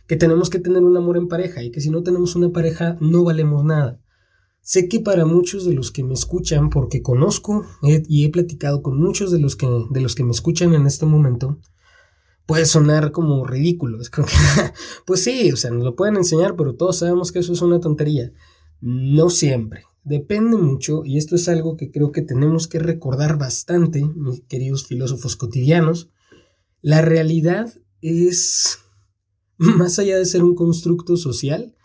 que 0.06 0.16
tenemos 0.16 0.50
que 0.50 0.58
tener 0.58 0.82
un 0.82 0.96
amor 0.96 1.16
en 1.16 1.28
pareja 1.28 1.62
y 1.62 1.70
que 1.70 1.80
si 1.80 1.90
no 1.90 2.02
tenemos 2.02 2.34
una 2.34 2.50
pareja 2.50 2.96
no 3.00 3.24
valemos 3.24 3.64
nada. 3.64 4.00
Sé 4.62 4.88
que 4.88 5.00
para 5.00 5.24
muchos 5.24 5.64
de 5.64 5.72
los 5.72 5.90
que 5.90 6.04
me 6.04 6.14
escuchan, 6.14 6.68
porque 6.68 7.02
conozco 7.02 7.64
y 7.82 8.24
he 8.24 8.30
platicado 8.30 8.82
con 8.82 9.00
muchos 9.00 9.30
de 9.30 9.38
los, 9.38 9.56
que, 9.56 9.66
de 9.90 10.00
los 10.00 10.14
que 10.14 10.24
me 10.24 10.32
escuchan 10.32 10.74
en 10.74 10.86
este 10.86 11.06
momento, 11.06 11.58
puede 12.50 12.66
sonar 12.66 13.12
como 13.12 13.46
ridículo. 13.46 13.98
pues 15.06 15.22
sí, 15.22 15.52
o 15.52 15.56
sea, 15.56 15.70
nos 15.70 15.84
lo 15.84 15.94
pueden 15.94 16.16
enseñar, 16.16 16.56
pero 16.56 16.74
todos 16.74 16.96
sabemos 16.96 17.30
que 17.30 17.38
eso 17.38 17.52
es 17.52 17.62
una 17.62 17.78
tontería. 17.78 18.32
No 18.80 19.30
siempre. 19.30 19.84
Depende 20.02 20.56
mucho, 20.56 21.02
y 21.04 21.16
esto 21.16 21.36
es 21.36 21.48
algo 21.48 21.76
que 21.76 21.92
creo 21.92 22.10
que 22.10 22.22
tenemos 22.22 22.66
que 22.66 22.80
recordar 22.80 23.38
bastante, 23.38 24.04
mis 24.16 24.40
queridos 24.48 24.84
filósofos 24.84 25.36
cotidianos. 25.36 26.10
La 26.80 27.02
realidad 27.02 27.72
es, 28.00 28.80
más 29.56 30.00
allá 30.00 30.18
de 30.18 30.24
ser 30.24 30.42
un 30.42 30.56
constructo 30.56 31.16
social, 31.16 31.76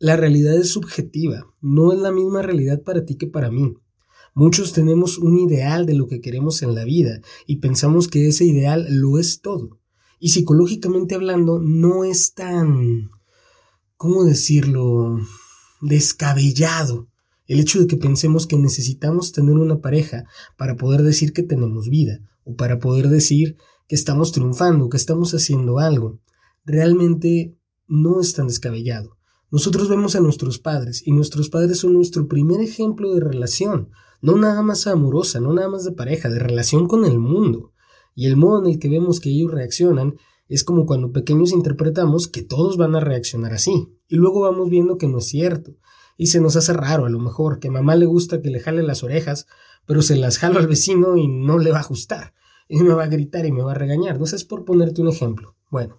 la 0.00 0.16
realidad 0.16 0.56
es 0.56 0.70
subjetiva, 0.70 1.46
no 1.60 1.92
es 1.92 2.00
la 2.00 2.10
misma 2.10 2.42
realidad 2.42 2.82
para 2.82 3.04
ti 3.04 3.14
que 3.14 3.28
para 3.28 3.52
mí. 3.52 3.76
Muchos 4.34 4.72
tenemos 4.72 5.18
un 5.18 5.38
ideal 5.38 5.86
de 5.86 5.94
lo 5.94 6.08
que 6.08 6.20
queremos 6.20 6.62
en 6.62 6.74
la 6.74 6.84
vida 6.84 7.20
y 7.46 7.58
pensamos 7.58 8.08
que 8.08 8.26
ese 8.26 8.44
ideal 8.46 8.84
lo 8.90 9.20
es 9.20 9.42
todo. 9.42 9.78
Y 10.24 10.28
psicológicamente 10.28 11.16
hablando, 11.16 11.58
no 11.58 12.04
es 12.04 12.32
tan, 12.32 13.10
¿cómo 13.96 14.22
decirlo?, 14.22 15.18
descabellado 15.80 17.08
el 17.48 17.58
hecho 17.58 17.80
de 17.80 17.88
que 17.88 17.96
pensemos 17.96 18.46
que 18.46 18.56
necesitamos 18.56 19.32
tener 19.32 19.56
una 19.56 19.80
pareja 19.80 20.22
para 20.56 20.76
poder 20.76 21.02
decir 21.02 21.32
que 21.32 21.42
tenemos 21.42 21.88
vida 21.88 22.20
o 22.44 22.54
para 22.54 22.78
poder 22.78 23.08
decir 23.08 23.56
que 23.88 23.96
estamos 23.96 24.30
triunfando, 24.30 24.88
que 24.88 24.96
estamos 24.96 25.34
haciendo 25.34 25.80
algo. 25.80 26.20
Realmente 26.64 27.58
no 27.88 28.20
es 28.20 28.32
tan 28.32 28.46
descabellado. 28.46 29.18
Nosotros 29.50 29.88
vemos 29.88 30.14
a 30.14 30.20
nuestros 30.20 30.60
padres 30.60 31.02
y 31.04 31.10
nuestros 31.10 31.48
padres 31.48 31.80
son 31.80 31.94
nuestro 31.94 32.28
primer 32.28 32.60
ejemplo 32.60 33.12
de 33.12 33.18
relación, 33.18 33.90
no 34.20 34.36
nada 34.36 34.62
más 34.62 34.86
amorosa, 34.86 35.40
no 35.40 35.52
nada 35.52 35.68
más 35.68 35.84
de 35.84 35.90
pareja, 35.90 36.28
de 36.28 36.38
relación 36.38 36.86
con 36.86 37.04
el 37.06 37.18
mundo. 37.18 37.71
Y 38.14 38.26
el 38.26 38.36
modo 38.36 38.62
en 38.62 38.72
el 38.72 38.78
que 38.78 38.88
vemos 38.88 39.20
que 39.20 39.30
ellos 39.30 39.50
reaccionan 39.50 40.16
es 40.48 40.64
como 40.64 40.84
cuando 40.84 41.12
pequeños 41.12 41.52
interpretamos 41.52 42.28
que 42.28 42.42
todos 42.42 42.76
van 42.76 42.94
a 42.94 43.00
reaccionar 43.00 43.54
así, 43.54 43.88
y 44.08 44.16
luego 44.16 44.40
vamos 44.40 44.68
viendo 44.68 44.98
que 44.98 45.08
no 45.08 45.18
es 45.18 45.26
cierto, 45.26 45.76
y 46.18 46.26
se 46.26 46.40
nos 46.40 46.56
hace 46.56 46.74
raro 46.74 47.06
a 47.06 47.10
lo 47.10 47.18
mejor 47.18 47.58
que 47.58 47.70
mamá 47.70 47.96
le 47.96 48.06
gusta 48.06 48.42
que 48.42 48.50
le 48.50 48.60
jale 48.60 48.82
las 48.82 49.02
orejas, 49.02 49.46
pero 49.86 50.02
se 50.02 50.16
las 50.16 50.38
jalo 50.38 50.58
al 50.58 50.66
vecino 50.66 51.16
y 51.16 51.26
no 51.26 51.58
le 51.58 51.72
va 51.72 51.80
a 51.80 51.86
gustar, 51.86 52.34
y 52.68 52.82
me 52.82 52.92
va 52.92 53.04
a 53.04 53.08
gritar 53.08 53.46
y 53.46 53.52
me 53.52 53.62
va 53.62 53.72
a 53.72 53.76
regañar. 53.76 54.18
No 54.18 54.24
es 54.24 54.44
por 54.44 54.64
ponerte 54.64 55.00
un 55.00 55.08
ejemplo. 55.08 55.56
Bueno, 55.70 55.96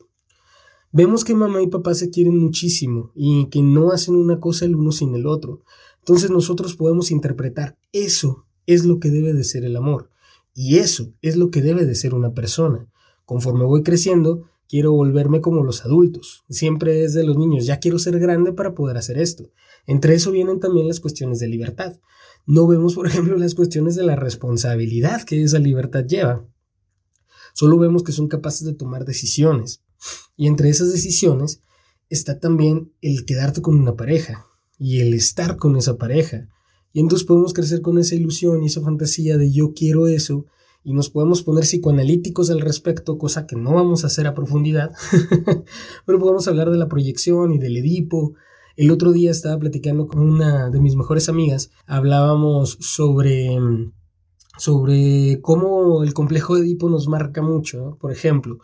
vemos 0.91 1.24
que 1.24 1.36
mamá 1.36 1.62
y 1.62 1.67
papá 1.67 1.93
se 1.93 2.10
quieren 2.10 2.38
muchísimo 2.38 3.12
y 3.15 3.48
que 3.50 3.62
no 3.62 3.91
hacen 3.91 4.15
una 4.15 4.39
cosa 4.39 4.65
el 4.65 4.75
uno 4.75 4.91
sin 4.91 5.15
el 5.15 5.25
otro. 5.25 5.62
Entonces 6.00 6.29
nosotros 6.29 6.75
podemos 6.75 7.12
interpretar 7.12 7.77
eso 7.91 8.46
es 8.65 8.86
lo 8.86 9.00
que 9.00 9.10
debe 9.10 9.34
de 9.34 9.43
ser 9.43 9.65
el 9.65 9.75
amor. 9.75 10.10
Y 10.53 10.77
eso 10.77 11.13
es 11.22 11.36
lo 11.36 11.50
que 11.50 11.62
debe 11.62 11.86
de 11.86 11.95
ser 11.95 12.13
una 12.13 12.33
persona. 12.33 12.88
Conforme 13.25 13.65
voy 13.65 13.83
creciendo, 13.83 14.50
quiero 14.67 14.91
volverme 14.91 15.41
como 15.41 15.63
los 15.63 15.86
adultos. 15.86 16.43
Siempre 16.50 17.03
es 17.03 17.13
de 17.13 17.24
los 17.24 17.38
niños, 17.38 17.65
ya 17.65 17.79
quiero 17.79 18.00
ser 18.00 18.19
grande 18.19 18.53
para 18.53 18.74
poder 18.75 18.98
hacer 18.98 19.17
esto. 19.17 19.51
Entre 19.86 20.15
eso 20.15 20.31
vienen 20.31 20.60
también 20.60 20.88
las 20.88 21.00
cuestiones 21.00 21.39
de 21.39 21.48
libertad. 21.48 22.00
No 22.45 22.67
vemos, 22.67 22.95
por 22.95 23.07
ejemplo, 23.07 23.38
las 23.38 23.55
cuestiones 23.55 23.95
de 23.95 24.03
la 24.03 24.15
responsabilidad 24.15 25.24
que 25.24 25.43
esa 25.43 25.60
libertad 25.60 26.05
lleva. 26.05 26.45
Solo 27.53 27.77
vemos 27.77 28.03
que 28.03 28.12
son 28.12 28.27
capaces 28.27 28.65
de 28.65 28.74
tomar 28.74 29.05
decisiones. 29.05 29.83
Y 30.36 30.48
entre 30.48 30.69
esas 30.69 30.91
decisiones 30.91 31.62
está 32.10 32.39
también 32.39 32.93
el 33.01 33.25
quedarte 33.25 33.62
con 33.62 33.75
una 33.75 33.95
pareja 33.95 34.45
y 34.77 35.00
el 35.00 35.13
estar 35.13 35.57
con 35.57 35.77
esa 35.77 35.98
pareja. 35.98 36.50
Y 36.93 37.00
entonces 37.00 37.25
podemos 37.27 37.53
crecer 37.53 37.81
con 37.81 37.97
esa 37.97 38.15
ilusión 38.15 38.63
y 38.63 38.67
esa 38.67 38.81
fantasía 38.81 39.38
de 39.38 39.51
yo 39.51 39.73
quiero 39.73 40.07
eso 40.07 40.45
y 40.83 40.93
nos 40.93 41.09
podemos 41.09 41.41
poner 41.41 41.63
psicoanalíticos 41.63 42.51
al 42.51 42.62
respecto, 42.62 43.17
cosa 43.17 43.47
que 43.47 43.55
no 43.55 43.73
vamos 43.73 44.03
a 44.03 44.07
hacer 44.07 44.27
a 44.27 44.35
profundidad, 44.35 44.91
pero 46.05 46.19
podemos 46.19 46.47
hablar 46.47 46.69
de 46.69 46.77
la 46.77 46.88
proyección 46.88 47.51
y 47.51 47.57
del 47.57 47.77
Edipo. 47.77 48.35
El 48.75 48.91
otro 48.91 49.12
día 49.12 49.31
estaba 49.31 49.57
platicando 49.57 50.07
con 50.07 50.19
una 50.19 50.69
de 50.69 50.79
mis 50.81 50.95
mejores 50.95 51.29
amigas, 51.29 51.71
hablábamos 51.88 52.77
sobre, 52.81 53.57
sobre 54.57 55.39
cómo 55.41 56.03
el 56.03 56.13
complejo 56.13 56.55
de 56.55 56.62
Edipo 56.62 56.89
nos 56.89 57.07
marca 57.07 57.41
mucho, 57.41 57.97
por 58.00 58.12
ejemplo, 58.12 58.59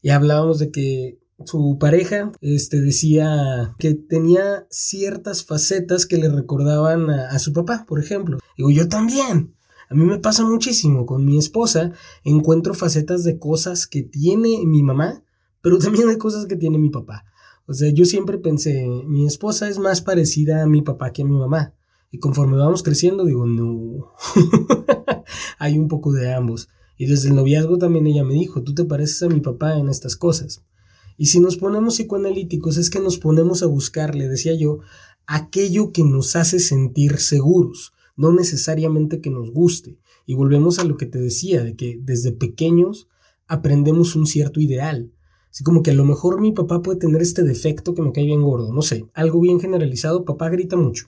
y 0.00 0.10
hablábamos 0.10 0.58
de 0.58 0.70
que 0.70 1.18
su 1.44 1.78
pareja 1.78 2.32
este, 2.40 2.80
decía 2.80 3.74
que 3.78 3.94
tenía 3.94 4.66
ciertas 4.70 5.44
facetas 5.44 6.06
que 6.06 6.16
le 6.16 6.28
recordaban 6.28 7.10
a, 7.10 7.38
su 7.38 7.52
papá, 7.52 7.84
por 7.86 8.00
ejemplo. 8.00 8.38
Digo, 8.56 8.70
yo 8.70 8.88
también. 8.88 9.54
A 9.90 9.94
mí 9.94 10.04
me 10.04 10.18
pasa 10.18 10.44
muchísimo. 10.44 11.06
Con 11.06 11.24
mi 11.24 11.38
esposa 11.38 11.92
encuentro 12.24 12.74
facetas 12.74 13.24
de 13.24 13.38
cosas 13.38 13.86
que 13.86 14.02
tiene 14.02 14.64
mi 14.66 14.82
mamá, 14.82 15.22
pero 15.62 15.78
también 15.78 16.08
de 16.08 16.18
cosas 16.18 16.46
que 16.46 16.56
tiene 16.56 16.78
mi 16.78 16.90
papá. 16.90 17.24
O 17.66 17.74
sea, 17.74 17.90
yo 17.92 18.04
siempre 18.04 18.38
pensé, 18.38 18.86
mi 19.06 19.26
esposa 19.26 19.68
es 19.68 19.78
más 19.78 20.00
parecida 20.00 20.62
a 20.62 20.66
mi 20.66 20.82
papá 20.82 21.12
que 21.12 21.22
a 21.22 21.26
mi 21.26 21.36
mamá. 21.36 21.74
Y 22.10 22.18
conforme 22.18 22.56
vamos 22.56 22.82
creciendo, 22.82 23.24
digo, 23.24 23.46
no. 23.46 24.14
Hay 25.58 25.78
un 25.78 25.88
poco 25.88 26.12
de 26.12 26.32
ambos. 26.32 26.68
Y 26.96 27.06
desde 27.06 27.28
el 27.28 27.36
noviazgo 27.36 27.78
también 27.78 28.06
ella 28.06 28.24
me 28.24 28.34
dijo, 28.34 28.62
tú 28.62 28.74
te 28.74 28.84
pareces 28.84 29.22
a 29.22 29.28
mi 29.28 29.40
papá 29.40 29.76
en 29.76 29.88
estas 29.88 30.16
cosas. 30.16 30.64
Y 31.20 31.26
si 31.26 31.40
nos 31.40 31.56
ponemos 31.56 31.96
psicoanalíticos 31.96 32.76
es 32.76 32.90
que 32.90 33.00
nos 33.00 33.18
ponemos 33.18 33.64
a 33.64 33.66
buscar, 33.66 34.14
le 34.14 34.28
decía 34.28 34.54
yo, 34.54 34.78
aquello 35.26 35.90
que 35.90 36.04
nos 36.04 36.36
hace 36.36 36.60
sentir 36.60 37.18
seguros, 37.18 37.92
no 38.16 38.32
necesariamente 38.32 39.20
que 39.20 39.28
nos 39.28 39.50
guste. 39.50 39.98
Y 40.26 40.34
volvemos 40.34 40.78
a 40.78 40.84
lo 40.84 40.96
que 40.96 41.06
te 41.06 41.18
decía, 41.18 41.64
de 41.64 41.74
que 41.74 41.98
desde 42.00 42.30
pequeños 42.30 43.08
aprendemos 43.48 44.14
un 44.14 44.26
cierto 44.26 44.60
ideal. 44.60 45.12
Así 45.50 45.64
como 45.64 45.82
que 45.82 45.90
a 45.90 45.94
lo 45.94 46.04
mejor 46.04 46.40
mi 46.40 46.52
papá 46.52 46.82
puede 46.82 47.00
tener 47.00 47.20
este 47.20 47.42
defecto 47.42 47.94
que 47.94 48.02
me 48.02 48.12
cae 48.12 48.24
bien 48.24 48.42
gordo, 48.42 48.72
no 48.72 48.82
sé, 48.82 49.06
algo 49.12 49.40
bien 49.40 49.58
generalizado, 49.58 50.24
papá 50.24 50.48
grita 50.50 50.76
mucho. 50.76 51.06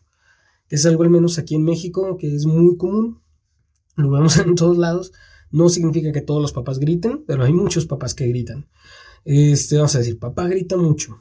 Es 0.68 0.86
algo 0.86 1.04
al 1.04 1.10
menos 1.10 1.38
aquí 1.38 1.54
en 1.54 1.62
México 1.62 2.16
que 2.18 2.34
es 2.34 2.46
muy 2.46 2.76
común, 2.76 3.20
lo 3.94 4.10
vemos 4.10 4.36
en 4.44 4.56
todos 4.56 4.76
lados. 4.76 5.12
No 5.52 5.68
significa 5.68 6.10
que 6.10 6.20
todos 6.20 6.42
los 6.42 6.52
papás 6.52 6.80
griten, 6.80 7.24
pero 7.26 7.44
hay 7.44 7.52
muchos 7.52 7.86
papás 7.86 8.14
que 8.14 8.26
gritan 8.26 8.66
este, 9.24 9.76
vamos 9.76 9.94
a 9.94 9.98
decir, 9.98 10.18
papá 10.18 10.48
grita 10.48 10.76
mucho 10.76 11.20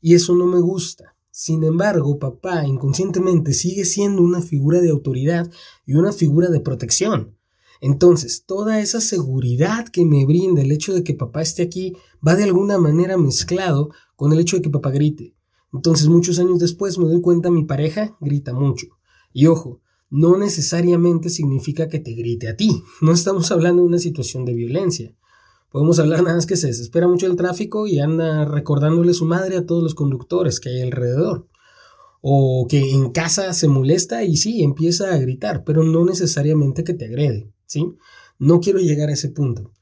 y 0.00 0.14
eso 0.14 0.34
no 0.34 0.46
me 0.46 0.60
gusta. 0.60 1.16
Sin 1.30 1.64
embargo, 1.64 2.18
papá 2.18 2.66
inconscientemente 2.66 3.54
sigue 3.54 3.86
siendo 3.86 4.20
una 4.20 4.42
figura 4.42 4.80
de 4.80 4.90
autoridad 4.90 5.50
y 5.86 5.94
una 5.94 6.12
figura 6.12 6.50
de 6.50 6.60
protección. 6.60 7.38
Entonces, 7.80 8.44
toda 8.44 8.80
esa 8.80 9.00
seguridad 9.00 9.88
que 9.88 10.04
me 10.04 10.26
brinda 10.26 10.60
el 10.60 10.70
hecho 10.70 10.92
de 10.92 11.02
que 11.02 11.14
papá 11.14 11.40
esté 11.40 11.62
aquí 11.62 11.94
va 12.26 12.36
de 12.36 12.44
alguna 12.44 12.78
manera 12.78 13.16
mezclado 13.16 13.90
con 14.14 14.32
el 14.32 14.40
hecho 14.40 14.56
de 14.56 14.62
que 14.62 14.70
papá 14.70 14.90
grite. 14.90 15.34
Entonces, 15.72 16.08
muchos 16.08 16.38
años 16.38 16.58
después 16.58 16.98
me 16.98 17.06
doy 17.06 17.20
cuenta 17.20 17.50
mi 17.50 17.64
pareja 17.64 18.16
grita 18.20 18.52
mucho. 18.52 18.88
Y 19.32 19.46
ojo, 19.46 19.80
no 20.10 20.36
necesariamente 20.36 21.30
significa 21.30 21.88
que 21.88 21.98
te 21.98 22.12
grite 22.12 22.48
a 22.48 22.56
ti. 22.56 22.82
No 23.00 23.12
estamos 23.12 23.50
hablando 23.50 23.82
de 23.82 23.88
una 23.88 23.98
situación 23.98 24.44
de 24.44 24.52
violencia. 24.52 25.16
Podemos 25.72 25.98
hablar 25.98 26.22
nada 26.22 26.36
más 26.36 26.44
que 26.44 26.56
se 26.56 26.66
desespera 26.66 27.08
mucho 27.08 27.26
el 27.26 27.36
tráfico 27.36 27.86
y 27.86 27.98
anda 27.98 28.44
recordándole 28.44 29.14
su 29.14 29.24
madre 29.24 29.56
a 29.56 29.64
todos 29.64 29.82
los 29.82 29.94
conductores 29.94 30.60
que 30.60 30.68
hay 30.68 30.82
alrededor. 30.82 31.48
O 32.20 32.66
que 32.68 32.92
en 32.92 33.10
casa 33.10 33.52
se 33.54 33.68
molesta 33.68 34.22
y 34.22 34.36
sí, 34.36 34.62
empieza 34.62 35.12
a 35.12 35.16
gritar, 35.16 35.64
pero 35.64 35.82
no 35.82 36.04
necesariamente 36.04 36.84
que 36.84 36.92
te 36.92 37.06
agrede, 37.06 37.50
¿sí? 37.66 37.96
No 38.38 38.60
quiero 38.60 38.80
llegar 38.80 39.08
a 39.08 39.14
ese 39.14 39.30
punto. 39.30 39.72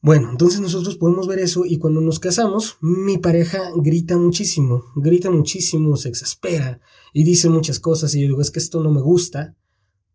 Bueno, 0.00 0.30
entonces 0.30 0.60
nosotros 0.60 0.96
podemos 0.96 1.28
ver 1.28 1.38
eso 1.38 1.64
y 1.64 1.78
cuando 1.78 2.00
nos 2.00 2.18
casamos, 2.18 2.78
mi 2.80 3.18
pareja 3.18 3.70
grita 3.76 4.16
muchísimo, 4.16 4.82
grita 4.96 5.30
muchísimo, 5.30 5.96
se 5.96 6.08
exaspera 6.08 6.80
y 7.12 7.22
dice 7.22 7.48
muchas 7.48 7.78
cosas 7.78 8.12
y 8.14 8.22
yo 8.22 8.28
digo, 8.28 8.40
es 8.40 8.50
que 8.50 8.58
esto 8.58 8.82
no 8.82 8.90
me 8.90 9.00
gusta, 9.00 9.54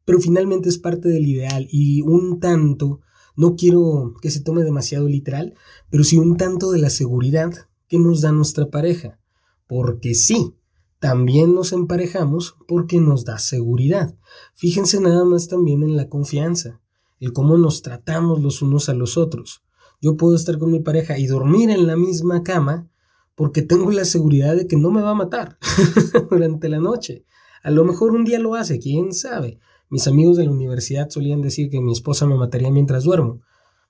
pero 0.04 0.20
finalmente 0.20 0.68
es 0.68 0.78
parte 0.78 1.08
del 1.08 1.26
ideal 1.26 1.68
y 1.72 2.02
un 2.02 2.42
tanto 2.42 3.00
no 3.38 3.56
quiero 3.56 4.16
que 4.22 4.32
se 4.32 4.42
tome 4.42 4.64
demasiado 4.64 5.08
literal, 5.08 5.54
pero 5.90 6.04
sí 6.04 6.18
un 6.18 6.36
tanto 6.38 6.72
de 6.72 6.80
la 6.80 6.90
seguridad 6.90 7.54
que 7.88 8.00
nos 8.00 8.22
da 8.22 8.32
nuestra 8.32 8.70
pareja. 8.72 9.20
Porque 9.68 10.16
sí, 10.16 10.56
también 11.00 11.54
nos 11.54 11.72
emparejamos 11.72 12.58
porque 12.68 13.00
nos 13.00 13.26
da 13.26 13.38
seguridad. 13.38 14.18
Fíjense 14.56 15.00
nada 15.00 15.24
más 15.24 15.48
también 15.48 15.84
en 15.84 15.96
la 15.96 16.10
confianza, 16.10 16.82
el 17.20 17.32
cómo 17.32 17.58
nos 17.58 17.84
tratamos 17.84 18.42
los 18.42 18.64
unos 18.64 18.90
a 18.90 18.96
los 18.96 19.18
otros. 19.18 19.62
Yo 20.02 20.18
puedo 20.18 20.36
estar 20.36 20.58
con 20.58 20.72
mi 20.72 20.80
pareja 20.80 21.20
y 21.20 21.28
dormir 21.28 21.70
en 21.70 21.86
la 21.86 21.96
misma 21.96 22.42
cama 22.42 22.90
porque 23.36 23.62
tengo 23.62 23.92
la 23.92 24.06
seguridad 24.06 24.56
de 24.56 24.66
que 24.66 24.78
no 24.78 24.90
me 24.90 25.02
va 25.02 25.12
a 25.12 25.16
matar 25.16 25.60
durante 26.32 26.70
la 26.70 26.80
noche. 26.80 27.24
A 27.62 27.70
lo 27.70 27.86
mejor 27.86 28.14
un 28.14 28.26
día 28.26 28.40
lo 28.40 28.56
hace, 28.56 28.80
quién 28.80 29.14
sabe, 29.14 29.60
mis 29.90 30.08
amigos 30.08 30.38
de 30.38 30.46
la 30.46 30.52
universidad 30.52 31.10
solían 31.10 31.42
decir 31.42 31.70
que 31.70 31.82
mi 31.82 31.92
esposa 31.92 32.26
me 32.26 32.36
mataría 32.36 32.72
mientras 32.72 33.04
duermo. 33.04 33.42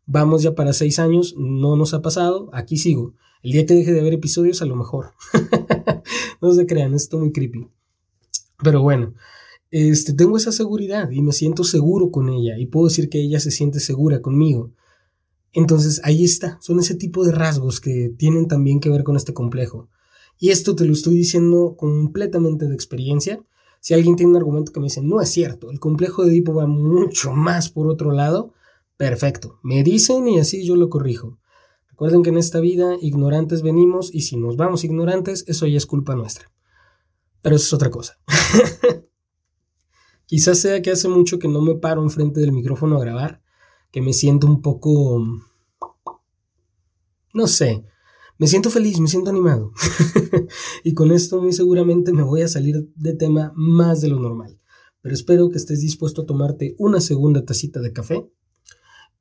Vamos 0.05 0.43
ya 0.43 0.55
para 0.55 0.73
seis 0.73 0.99
años, 0.99 1.35
no 1.37 1.75
nos 1.75 1.93
ha 1.93 2.01
pasado, 2.01 2.49
aquí 2.53 2.77
sigo. 2.77 3.13
El 3.43 3.51
día 3.51 3.65
que 3.65 3.73
deje 3.73 3.93
de 3.93 4.01
ver 4.01 4.13
episodios, 4.13 4.61
a 4.61 4.65
lo 4.65 4.75
mejor. 4.75 5.11
no 6.41 6.53
se 6.53 6.65
crean, 6.65 6.93
esto 6.93 7.17
es 7.17 7.21
muy 7.21 7.31
creepy. 7.31 7.67
Pero 8.63 8.81
bueno, 8.81 9.13
este, 9.71 10.13
tengo 10.13 10.37
esa 10.37 10.51
seguridad 10.51 11.11
y 11.11 11.21
me 11.21 11.33
siento 11.33 11.63
seguro 11.63 12.11
con 12.11 12.29
ella 12.29 12.57
y 12.57 12.67
puedo 12.67 12.87
decir 12.87 13.09
que 13.09 13.21
ella 13.21 13.39
se 13.39 13.51
siente 13.51 13.79
segura 13.79 14.21
conmigo. 14.21 14.71
Entonces 15.51 16.01
ahí 16.03 16.23
está, 16.23 16.57
son 16.61 16.79
ese 16.79 16.95
tipo 16.95 17.25
de 17.25 17.31
rasgos 17.31 17.81
que 17.81 18.13
tienen 18.17 18.47
también 18.47 18.79
que 18.79 18.89
ver 18.89 19.03
con 19.03 19.15
este 19.15 19.33
complejo. 19.33 19.89
Y 20.39 20.49
esto 20.49 20.75
te 20.75 20.85
lo 20.85 20.93
estoy 20.93 21.15
diciendo 21.15 21.75
completamente 21.77 22.67
de 22.67 22.75
experiencia 22.75 23.43
si 23.79 23.93
alguien 23.93 24.15
tiene 24.15 24.31
un 24.31 24.37
argumento 24.37 24.71
que 24.71 24.79
me 24.79 24.85
dice, 24.85 25.01
no 25.01 25.21
es 25.21 25.29
cierto, 25.29 25.71
el 25.71 25.79
complejo 25.79 26.23
de 26.23 26.29
Edipo 26.29 26.53
va 26.53 26.67
mucho 26.67 27.31
más 27.31 27.69
por 27.69 27.87
otro 27.87 28.11
lado, 28.11 28.53
perfecto, 28.97 29.59
me 29.63 29.83
dicen 29.83 30.27
y 30.27 30.39
así 30.39 30.65
yo 30.65 30.75
lo 30.75 30.89
corrijo. 30.89 31.39
Recuerden 31.89 32.21
que 32.21 32.29
en 32.29 32.37
esta 32.37 32.59
vida 32.59 32.95
ignorantes 33.01 33.63
venimos 33.63 34.13
y 34.13 34.21
si 34.21 34.37
nos 34.37 34.55
vamos 34.55 34.83
ignorantes, 34.83 35.45
eso 35.47 35.65
ya 35.65 35.77
es 35.77 35.87
culpa 35.87 36.15
nuestra. 36.15 36.51
Pero 37.41 37.55
eso 37.55 37.65
es 37.65 37.73
otra 37.73 37.89
cosa. 37.89 38.19
Quizás 40.27 40.59
sea 40.59 40.81
que 40.81 40.91
hace 40.91 41.07
mucho 41.07 41.39
que 41.39 41.47
no 41.47 41.61
me 41.61 41.73
paro 41.75 42.03
enfrente 42.03 42.39
del 42.39 42.51
micrófono 42.51 42.97
a 42.97 42.99
grabar, 42.99 43.41
que 43.91 44.01
me 44.01 44.13
siento 44.13 44.45
un 44.45 44.61
poco... 44.61 45.23
no 47.33 47.47
sé, 47.47 47.83
me 48.37 48.47
siento 48.47 48.69
feliz, 48.69 48.99
me 48.99 49.07
siento 49.07 49.29
animado. 49.29 49.71
y 50.83 50.93
con 50.93 51.11
esto 51.11 51.41
muy 51.41 51.53
seguramente 51.53 52.13
me 52.13 52.23
voy 52.23 52.41
a 52.41 52.47
salir 52.47 52.91
de 52.95 53.13
tema 53.13 53.51
más 53.55 54.01
de 54.01 54.09
lo 54.09 54.19
normal. 54.19 54.59
Pero 55.01 55.15
espero 55.15 55.49
que 55.49 55.57
estés 55.57 55.81
dispuesto 55.81 56.21
a 56.21 56.25
tomarte 56.25 56.75
una 56.77 57.01
segunda 57.01 57.45
tacita 57.45 57.79
de 57.81 57.93
café 57.93 58.29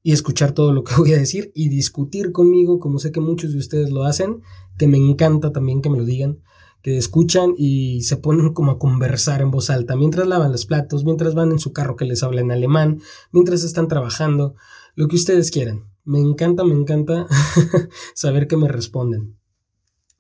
y 0.03 0.13
escuchar 0.13 0.53
todo 0.53 0.73
lo 0.73 0.85
que 0.85 0.95
voy 0.97 1.13
a 1.15 1.19
decir 1.19 1.51
y 1.55 1.69
discutir 1.69 2.33
conmigo, 2.33 2.79
como 2.79 2.99
sé 2.99 3.11
que 3.11 3.21
muchos 3.21 3.53
de 3.53 3.59
ustedes 3.59 3.91
lo 3.91 4.05
hacen, 4.05 4.43
que 4.79 4.87
me 4.87 4.99
encanta 4.99 5.53
también 5.53 5.83
que 5.83 5.91
me 5.91 5.99
lo 5.99 6.05
digan, 6.05 6.43
que 6.83 6.97
escuchan 6.97 7.55
y 7.57 8.03
se 8.03 8.17
ponen 8.17 8.53
como 8.53 8.73
a 8.73 8.79
conversar 8.79 9.41
en 9.41 9.51
voz 9.51 9.71
alta 9.71 9.97
mientras 9.97 10.29
lavan 10.29 10.53
los 10.53 10.67
platos, 10.67 11.05
mientras 11.05 11.35
van 11.35 11.51
en 11.51 11.59
su 11.59 11.73
carro 11.73 11.97
que 11.97 12.05
les 12.05 12.23
habla 12.23 12.43
en 12.43 12.53
alemán, 12.53 13.01
mientras 13.33 13.65
están 13.65 13.89
trabajando, 13.89 14.55
lo 14.95 15.09
que 15.09 15.17
ustedes 15.17 15.51
quieran. 15.51 15.96
Me 16.07 16.19
encanta, 16.21 16.65
me 16.65 16.75
encanta 16.75 17.27
saber 18.15 18.49
que 18.49 18.57
me 18.57 18.69
responden. 18.69 19.39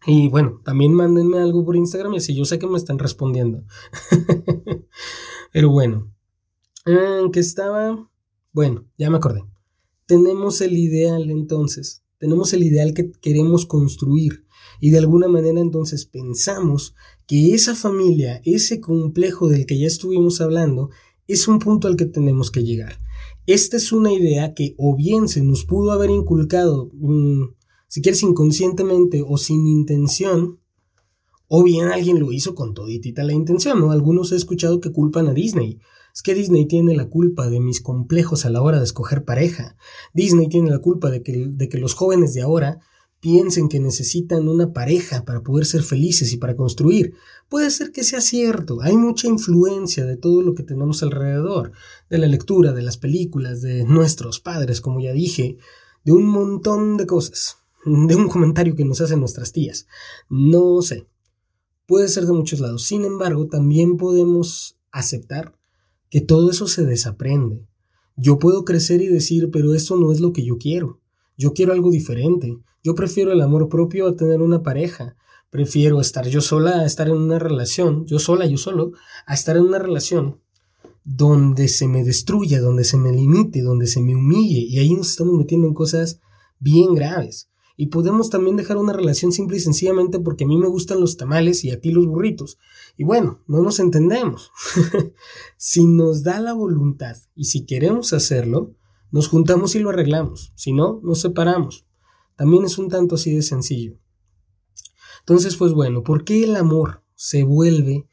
Y 0.06 0.28
bueno, 0.28 0.60
también 0.64 0.92
mándenme 0.92 1.38
algo 1.38 1.64
por 1.64 1.76
Instagram 1.76 2.12
y 2.14 2.18
así 2.18 2.34
yo 2.34 2.44
sé 2.44 2.58
que 2.58 2.66
me 2.66 2.76
están 2.76 2.98
respondiendo. 2.98 3.64
Pero 5.52 5.70
bueno, 5.70 6.12
¿en 6.84 7.32
qué 7.32 7.40
estaba? 7.40 8.10
Bueno, 8.52 8.86
ya 8.98 9.08
me 9.08 9.16
acordé 9.16 9.42
tenemos 10.06 10.60
el 10.60 10.76
ideal 10.76 11.30
entonces, 11.30 12.02
tenemos 12.18 12.52
el 12.52 12.62
ideal 12.62 12.94
que 12.94 13.10
queremos 13.10 13.66
construir 13.66 14.46
y 14.80 14.90
de 14.90 14.98
alguna 14.98 15.28
manera 15.28 15.60
entonces 15.60 16.06
pensamos 16.06 16.94
que 17.26 17.54
esa 17.54 17.74
familia, 17.74 18.40
ese 18.44 18.80
complejo 18.80 19.48
del 19.48 19.66
que 19.66 19.78
ya 19.78 19.86
estuvimos 19.86 20.40
hablando, 20.40 20.90
es 21.26 21.48
un 21.48 21.58
punto 21.58 21.88
al 21.88 21.96
que 21.96 22.06
tenemos 22.06 22.50
que 22.50 22.62
llegar. 22.62 22.98
Esta 23.46 23.76
es 23.76 23.92
una 23.92 24.12
idea 24.12 24.54
que 24.54 24.74
o 24.76 24.96
bien 24.96 25.28
se 25.28 25.42
nos 25.42 25.64
pudo 25.64 25.92
haber 25.92 26.10
inculcado, 26.10 26.90
mm, 26.94 27.44
si 27.88 28.02
quieres 28.02 28.22
inconscientemente 28.22 29.22
o 29.26 29.38
sin 29.38 29.66
intención, 29.66 30.60
o 31.48 31.62
bien 31.62 31.88
alguien 31.88 32.18
lo 32.18 32.32
hizo 32.32 32.54
con 32.54 32.74
toditita 32.74 33.22
la 33.22 33.32
intención, 33.32 33.78
¿no? 33.78 33.92
Algunos 33.92 34.32
he 34.32 34.36
escuchado 34.36 34.80
que 34.80 34.90
culpan 34.90 35.28
a 35.28 35.32
Disney. 35.32 35.78
Es 36.12 36.22
que 36.22 36.34
Disney 36.34 36.66
tiene 36.66 36.96
la 36.96 37.08
culpa 37.08 37.48
de 37.48 37.60
mis 37.60 37.80
complejos 37.80 38.44
a 38.44 38.50
la 38.50 38.62
hora 38.62 38.78
de 38.78 38.84
escoger 38.84 39.24
pareja. 39.24 39.76
Disney 40.12 40.48
tiene 40.48 40.70
la 40.70 40.80
culpa 40.80 41.10
de 41.10 41.22
que, 41.22 41.46
de 41.48 41.68
que 41.68 41.78
los 41.78 41.94
jóvenes 41.94 42.34
de 42.34 42.42
ahora 42.42 42.80
piensen 43.20 43.68
que 43.68 43.80
necesitan 43.80 44.48
una 44.48 44.72
pareja 44.72 45.24
para 45.24 45.42
poder 45.42 45.66
ser 45.66 45.82
felices 45.82 46.32
y 46.32 46.36
para 46.36 46.56
construir. 46.56 47.14
Puede 47.48 47.70
ser 47.70 47.92
que 47.92 48.04
sea 48.04 48.20
cierto, 48.20 48.82
hay 48.82 48.96
mucha 48.96 49.28
influencia 49.28 50.04
de 50.04 50.16
todo 50.16 50.42
lo 50.42 50.54
que 50.54 50.62
tenemos 50.62 51.02
alrededor, 51.02 51.72
de 52.10 52.18
la 52.18 52.26
lectura, 52.26 52.72
de 52.72 52.82
las 52.82 52.98
películas, 52.98 53.62
de 53.62 53.84
nuestros 53.84 54.40
padres, 54.40 54.80
como 54.80 55.00
ya 55.00 55.12
dije, 55.12 55.56
de 56.04 56.12
un 56.12 56.26
montón 56.26 56.96
de 56.96 57.06
cosas, 57.06 57.56
de 57.84 58.14
un 58.14 58.28
comentario 58.28 58.76
que 58.76 58.84
nos 58.84 59.00
hacen 59.00 59.20
nuestras 59.20 59.52
tías. 59.52 59.86
No 60.28 60.82
sé, 60.82 61.06
puede 61.86 62.08
ser 62.08 62.26
de 62.26 62.32
muchos 62.32 62.60
lados. 62.60 62.84
Sin 62.84 63.04
embargo, 63.04 63.48
también 63.48 63.96
podemos 63.96 64.78
aceptar 64.90 65.56
que 66.10 66.20
todo 66.20 66.50
eso 66.50 66.66
se 66.66 66.84
desaprende. 66.84 67.66
Yo 68.16 68.38
puedo 68.38 68.64
crecer 68.64 69.02
y 69.02 69.08
decir, 69.08 69.50
pero 69.50 69.74
eso 69.74 69.96
no 69.96 70.12
es 70.12 70.20
lo 70.20 70.32
que 70.32 70.44
yo 70.44 70.58
quiero. 70.58 71.00
Yo 71.36 71.52
quiero 71.52 71.72
algo 71.72 71.90
diferente. 71.90 72.58
Yo 72.82 72.94
prefiero 72.94 73.32
el 73.32 73.40
amor 73.40 73.68
propio 73.68 74.06
a 74.08 74.16
tener 74.16 74.40
una 74.40 74.62
pareja. 74.62 75.16
Prefiero 75.50 76.00
estar 76.00 76.26
yo 76.26 76.40
sola 76.40 76.80
a 76.80 76.86
estar 76.86 77.08
en 77.08 77.16
una 77.16 77.38
relación, 77.38 78.04
yo 78.06 78.18
sola, 78.18 78.46
yo 78.46 78.58
solo, 78.58 78.92
a 79.26 79.34
estar 79.34 79.56
en 79.56 79.64
una 79.64 79.78
relación 79.78 80.40
donde 81.04 81.68
se 81.68 81.86
me 81.86 82.02
destruya, 82.02 82.60
donde 82.60 82.84
se 82.84 82.96
me 82.96 83.12
limite, 83.12 83.62
donde 83.62 83.86
se 83.86 84.00
me 84.00 84.16
humille. 84.16 84.60
Y 84.60 84.78
ahí 84.78 84.92
nos 84.94 85.10
estamos 85.10 85.38
metiendo 85.38 85.66
en 85.68 85.74
cosas 85.74 86.20
bien 86.58 86.94
graves. 86.94 87.48
Y 87.76 87.88
podemos 87.88 88.30
también 88.30 88.56
dejar 88.56 88.78
una 88.78 88.92
relación 88.92 89.32
simple 89.32 89.58
y 89.58 89.60
sencillamente 89.60 90.18
porque 90.18 90.44
a 90.44 90.46
mí 90.46 90.56
me 90.56 90.68
gustan 90.68 91.00
los 91.00 91.16
tamales 91.16 91.62
y 91.64 91.70
a 91.70 91.80
ti 91.80 91.90
los 91.90 92.06
burritos. 92.06 92.58
Y 92.96 93.04
bueno, 93.04 93.42
no 93.46 93.60
nos 93.62 93.78
entendemos. 93.80 94.50
si 95.58 95.86
nos 95.86 96.22
da 96.22 96.40
la 96.40 96.54
voluntad 96.54 97.16
y 97.34 97.44
si 97.44 97.66
queremos 97.66 98.12
hacerlo, 98.12 98.74
nos 99.10 99.28
juntamos 99.28 99.74
y 99.74 99.78
lo 99.78 99.90
arreglamos. 99.90 100.52
Si 100.54 100.72
no, 100.72 101.00
nos 101.02 101.20
separamos. 101.20 101.86
También 102.36 102.64
es 102.64 102.78
un 102.78 102.88
tanto 102.88 103.14
así 103.14 103.34
de 103.34 103.42
sencillo. 103.42 103.98
Entonces, 105.20 105.56
pues 105.56 105.72
bueno, 105.72 106.02
¿por 106.02 106.24
qué 106.24 106.44
el 106.44 106.56
amor 106.56 107.02
se 107.14 107.42
vuelve 107.42 108.08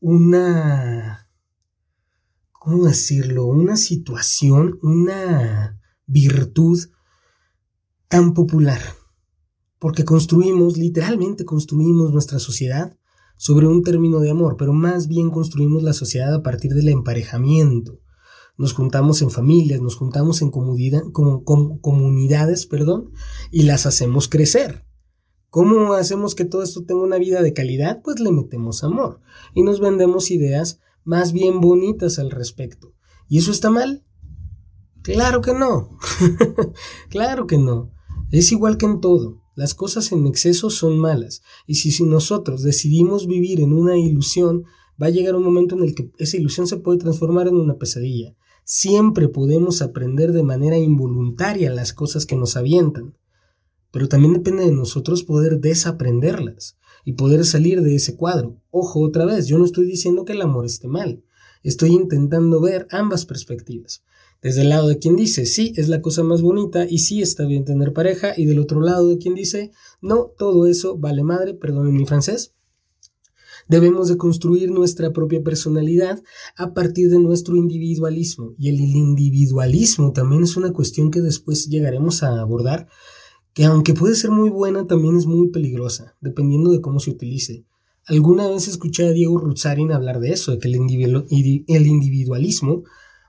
una... 0.00 1.28
¿Cómo 2.52 2.86
decirlo? 2.86 3.46
Una 3.46 3.76
situación, 3.76 4.78
una 4.82 5.80
virtud 6.06 6.78
tan 8.08 8.34
popular. 8.34 8.80
Porque 9.78 10.04
construimos, 10.04 10.78
literalmente 10.78 11.44
construimos 11.44 12.12
nuestra 12.12 12.38
sociedad 12.38 12.96
sobre 13.36 13.66
un 13.66 13.82
término 13.82 14.20
de 14.20 14.30
amor, 14.30 14.56
pero 14.56 14.72
más 14.72 15.08
bien 15.08 15.30
construimos 15.30 15.82
la 15.82 15.92
sociedad 15.92 16.32
a 16.32 16.42
partir 16.42 16.72
del 16.72 16.88
emparejamiento. 16.88 18.00
Nos 18.56 18.72
juntamos 18.72 19.20
en 19.22 19.30
familias, 19.30 19.80
nos 19.80 19.96
juntamos 19.96 20.42
en 20.42 20.50
comunidades, 20.50 22.66
perdón, 22.66 23.10
y 23.50 23.64
las 23.64 23.86
hacemos 23.86 24.28
crecer. 24.28 24.84
¿Cómo 25.50 25.94
hacemos 25.94 26.34
que 26.34 26.44
todo 26.44 26.62
esto 26.62 26.84
tenga 26.84 27.02
una 27.02 27.18
vida 27.18 27.42
de 27.42 27.52
calidad? 27.52 28.00
Pues 28.02 28.20
le 28.20 28.32
metemos 28.32 28.82
amor 28.82 29.20
y 29.54 29.62
nos 29.62 29.80
vendemos 29.80 30.30
ideas 30.30 30.80
más 31.04 31.32
bien 31.32 31.60
bonitas 31.60 32.18
al 32.18 32.30
respecto. 32.30 32.94
¿Y 33.28 33.38
eso 33.38 33.52
está 33.52 33.70
mal? 33.70 34.04
Claro 35.02 35.42
que 35.42 35.52
no. 35.52 35.98
claro 37.10 37.46
que 37.46 37.58
no. 37.58 37.92
Es 38.30 38.50
igual 38.52 38.78
que 38.78 38.86
en 38.86 39.00
todo. 39.00 39.42
Las 39.54 39.74
cosas 39.74 40.10
en 40.10 40.26
exceso 40.26 40.70
son 40.70 40.98
malas, 40.98 41.42
y 41.66 41.76
si, 41.76 42.02
nosotros 42.02 42.62
decidimos 42.62 43.28
vivir 43.28 43.60
en 43.60 43.72
una 43.72 43.96
ilusión, 43.96 44.64
va 45.00 45.06
a 45.06 45.10
llegar 45.10 45.36
un 45.36 45.44
momento 45.44 45.76
en 45.76 45.84
el 45.84 45.94
que 45.94 46.10
esa 46.18 46.36
ilusión 46.36 46.66
se 46.66 46.78
puede 46.78 46.98
transformar 46.98 47.46
en 47.46 47.56
una 47.56 47.78
pesadilla. 47.78 48.34
Siempre 48.64 49.28
podemos 49.28 49.82
aprender 49.82 50.32
de 50.32 50.42
manera 50.42 50.78
involuntaria 50.78 51.70
las 51.70 51.92
cosas 51.92 52.26
que 52.26 52.36
nos 52.36 52.56
avientan, 52.56 53.16
pero 53.90 54.08
también 54.08 54.32
depende 54.32 54.64
de 54.64 54.72
nosotros 54.72 55.22
poder 55.22 55.60
desaprenderlas 55.60 56.76
y 57.04 57.12
poder 57.12 57.44
salir 57.44 57.82
de 57.82 57.94
ese 57.94 58.16
cuadro. 58.16 58.60
Ojo 58.70 59.00
otra 59.00 59.24
vez, 59.24 59.46
yo 59.46 59.58
no 59.58 59.64
estoy 59.64 59.86
diciendo 59.86 60.24
que 60.24 60.32
el 60.32 60.42
amor 60.42 60.64
esté 60.64 60.88
mal, 60.88 61.22
estoy 61.62 61.90
intentando 61.90 62.60
ver 62.60 62.86
ambas 62.90 63.24
perspectivas 63.26 64.02
desde 64.44 64.60
el 64.60 64.68
lado 64.68 64.88
de 64.88 64.98
quien 64.98 65.16
dice, 65.16 65.46
sí, 65.46 65.72
es 65.76 65.88
la 65.88 66.02
cosa 66.02 66.22
más 66.22 66.42
bonita 66.42 66.86
y 66.86 66.98
sí 66.98 67.22
está 67.22 67.46
bien 67.46 67.64
tener 67.64 67.94
pareja, 67.94 68.34
y 68.36 68.44
del 68.44 68.58
otro 68.58 68.82
lado 68.82 69.08
de 69.08 69.16
quien 69.16 69.34
dice, 69.34 69.70
no, 70.02 70.32
todo 70.36 70.66
eso 70.66 70.98
vale 70.98 71.24
madre, 71.24 71.54
perdonen 71.54 71.96
mi 71.96 72.04
francés. 72.04 72.53
Debemos 73.68 74.08
de 74.08 74.16
construir 74.16 74.70
nuestra 74.70 75.12
propia 75.12 75.42
personalidad 75.42 76.22
a 76.56 76.74
partir 76.74 77.10
de 77.10 77.18
nuestro 77.18 77.56
individualismo. 77.56 78.52
Y 78.58 78.68
el 78.68 78.80
individualismo 78.80 80.12
también 80.12 80.42
es 80.42 80.56
una 80.56 80.72
cuestión 80.72 81.10
que 81.10 81.20
después 81.20 81.68
llegaremos 81.68 82.22
a 82.22 82.40
abordar, 82.40 82.88
que 83.54 83.64
aunque 83.64 83.94
puede 83.94 84.16
ser 84.16 84.30
muy 84.30 84.50
buena, 84.50 84.86
también 84.86 85.16
es 85.16 85.26
muy 85.26 85.48
peligrosa, 85.48 86.16
dependiendo 86.20 86.70
de 86.72 86.80
cómo 86.80 87.00
se 87.00 87.10
utilice. 87.10 87.64
Alguna 88.06 88.48
vez 88.48 88.68
escuché 88.68 89.06
a 89.06 89.12
Diego 89.12 89.38
Rutzarin 89.38 89.90
hablar 89.90 90.20
de 90.20 90.32
eso, 90.32 90.50
de 90.52 90.58
que 90.58 90.68
el, 90.68 91.86
individualismo 91.86 92.82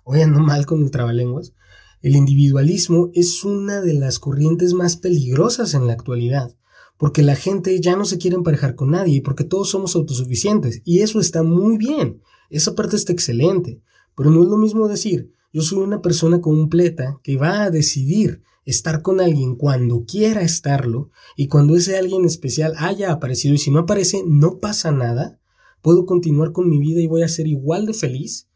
hoy 0.03 0.21
ando 0.21 0.41
mal 0.41 0.65
con 0.65 0.83
el 0.83 0.91
trabalenguas, 0.91 1.53
el 2.01 2.15
individualismo 2.15 3.09
es 3.13 3.45
una 3.45 3.81
de 3.81 3.93
las 3.93 4.19
corrientes 4.19 4.73
más 4.73 4.97
peligrosas 4.97 5.75
en 5.75 5.87
la 5.87 5.93
actualidad, 5.93 6.55
porque 6.97 7.23
la 7.23 7.35
gente 7.35 7.79
ya 7.81 7.95
no 7.95 8.05
se 8.05 8.17
quiere 8.17 8.37
emparejar 8.37 8.75
con 8.75 8.91
nadie 8.91 9.15
y 9.15 9.21
porque 9.21 9.43
todos 9.43 9.69
somos 9.69 9.95
autosuficientes, 9.95 10.81
y 10.85 10.99
eso 10.99 11.19
está 11.19 11.43
muy 11.43 11.77
bien, 11.77 12.21
esa 12.49 12.75
parte 12.75 12.95
está 12.95 13.11
excelente, 13.11 13.81
pero 14.15 14.31
no 14.31 14.43
es 14.43 14.49
lo 14.49 14.57
mismo 14.57 14.87
decir, 14.87 15.31
yo 15.51 15.61
soy 15.61 15.79
una 15.79 16.01
persona 16.01 16.41
completa 16.41 17.19
que 17.23 17.37
va 17.37 17.63
a 17.63 17.71
decidir 17.71 18.41
estar 18.65 19.01
con 19.01 19.21
alguien 19.21 19.55
cuando 19.55 20.05
quiera 20.05 20.41
estarlo 20.41 21.11
y 21.37 21.47
cuando 21.47 21.75
ese 21.75 21.97
alguien 21.97 22.25
especial 22.25 22.73
haya 22.77 23.11
aparecido 23.11 23.53
y 23.53 23.59
si 23.59 23.71
no 23.71 23.79
aparece 23.79 24.23
no 24.27 24.59
pasa 24.59 24.91
nada, 24.91 25.39
puedo 25.81 26.05
continuar 26.05 26.51
con 26.51 26.69
mi 26.69 26.79
vida 26.79 26.99
y 26.99 27.07
voy 27.07 27.21
a 27.21 27.27
ser 27.27 27.47
igual 27.47 27.85
de 27.85 27.93
feliz. 27.93 28.49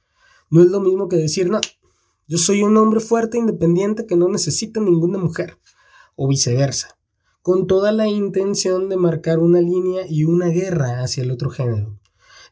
No 0.49 0.62
es 0.62 0.71
lo 0.71 0.82
mismo 0.82 1.08
que 1.08 1.15
decir, 1.15 1.49
no, 1.49 1.62
yo 2.28 2.38
soy 2.38 2.63
un 2.63 2.75
hombre 2.78 2.99
fuerte, 2.99 3.38
independiente, 3.38 4.06
que 4.06 4.15
no 4.15 4.28
necesita 4.30 4.80
ninguna 4.80 5.19
mujer, 5.19 5.58
o 6.15 6.28
viceversa, 6.28 6.99
con 7.41 7.67
toda 7.67 7.91
la 7.91 8.08
intención 8.08 8.89
de 8.89 8.97
marcar 8.97 9.39
una 9.39 9.62
línea 9.62 10.06
y 10.08 10.25
una 10.25 10.47
guerra 10.47 11.02
hacia 11.02 11.23
el 11.23 11.32
otro 11.32 11.49
género. 11.49 11.99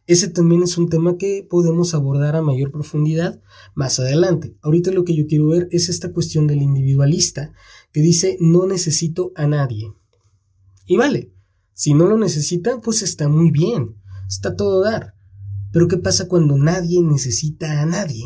Ese 0.07 0.29
también 0.29 0.63
es 0.63 0.77
un 0.77 0.87
tema 0.87 1.17
que 1.17 1.45
podemos 1.49 1.93
abordar 1.93 2.37
a 2.37 2.41
mayor 2.41 2.71
profundidad 2.71 3.41
más 3.75 3.99
adelante. 3.99 4.55
Ahorita 4.61 4.91
lo 4.91 5.03
que 5.03 5.15
yo 5.15 5.27
quiero 5.27 5.47
ver 5.47 5.67
es 5.71 5.89
esta 5.89 6.13
cuestión 6.13 6.47
del 6.47 6.61
individualista 6.61 7.51
que 7.91 7.99
dice 8.01 8.37
no 8.39 8.65
necesito 8.65 9.33
a 9.35 9.47
nadie. 9.47 9.93
Y 10.85 10.95
vale, 10.95 11.33
si 11.73 11.93
no 11.93 12.07
lo 12.07 12.17
necesita, 12.17 12.79
pues 12.79 13.01
está 13.01 13.27
muy 13.27 13.51
bien, 13.51 13.97
está 14.27 14.55
todo 14.55 14.81
dar 14.81 15.15
Pero 15.73 15.89
¿qué 15.89 15.97
pasa 15.97 16.29
cuando 16.29 16.57
nadie 16.57 17.01
necesita 17.01 17.81
a 17.81 17.85
nadie? 17.85 18.23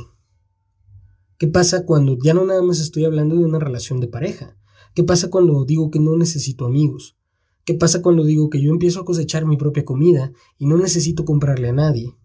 ¿Qué 1.40 1.48
pasa 1.48 1.88
cuando 1.88 2.16
ya 2.24 2.36
no 2.36 2.46
nada 2.46 2.62
más 2.62 2.80
estoy 2.80 3.06
hablando 3.06 3.36
de 3.36 3.46
una 3.46 3.58
relación 3.58 4.00
de 4.00 4.08
pareja? 4.08 4.56
¿Qué 4.94 5.04
pasa 5.04 5.30
cuando 5.30 5.64
digo 5.66 5.90
que 5.90 6.00
no 6.00 6.18
necesito 6.18 6.66
amigos? 6.66 7.18
¿Qué 7.64 7.76
pasa 7.76 8.02
cuando 8.02 8.24
digo 8.24 8.50
que 8.50 8.62
yo 8.62 8.72
empiezo 8.72 9.00
a 9.00 9.06
cosechar 9.06 9.46
mi 9.46 9.56
propia 9.56 9.86
comida 9.86 10.34
y 10.58 10.66
no 10.66 10.78
necesito 10.78 11.26
comprarle 11.26 11.70
a 11.70 11.74
nadie? 11.74 12.16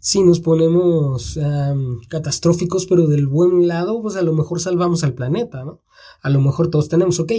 Si 0.00 0.22
nos 0.22 0.40
ponemos 0.40 1.38
catastróficos, 2.08 2.86
pero 2.86 3.06
del 3.06 3.26
buen 3.26 3.66
lado, 3.66 4.02
pues 4.02 4.16
a 4.16 4.22
lo 4.22 4.32
mejor 4.32 4.60
salvamos 4.60 5.02
al 5.02 5.14
planeta, 5.14 5.64
¿no? 5.64 5.82
A 6.22 6.30
lo 6.30 6.40
mejor 6.40 6.68
todos 6.70 6.88
tenemos, 6.88 7.18
ok, 7.20 7.32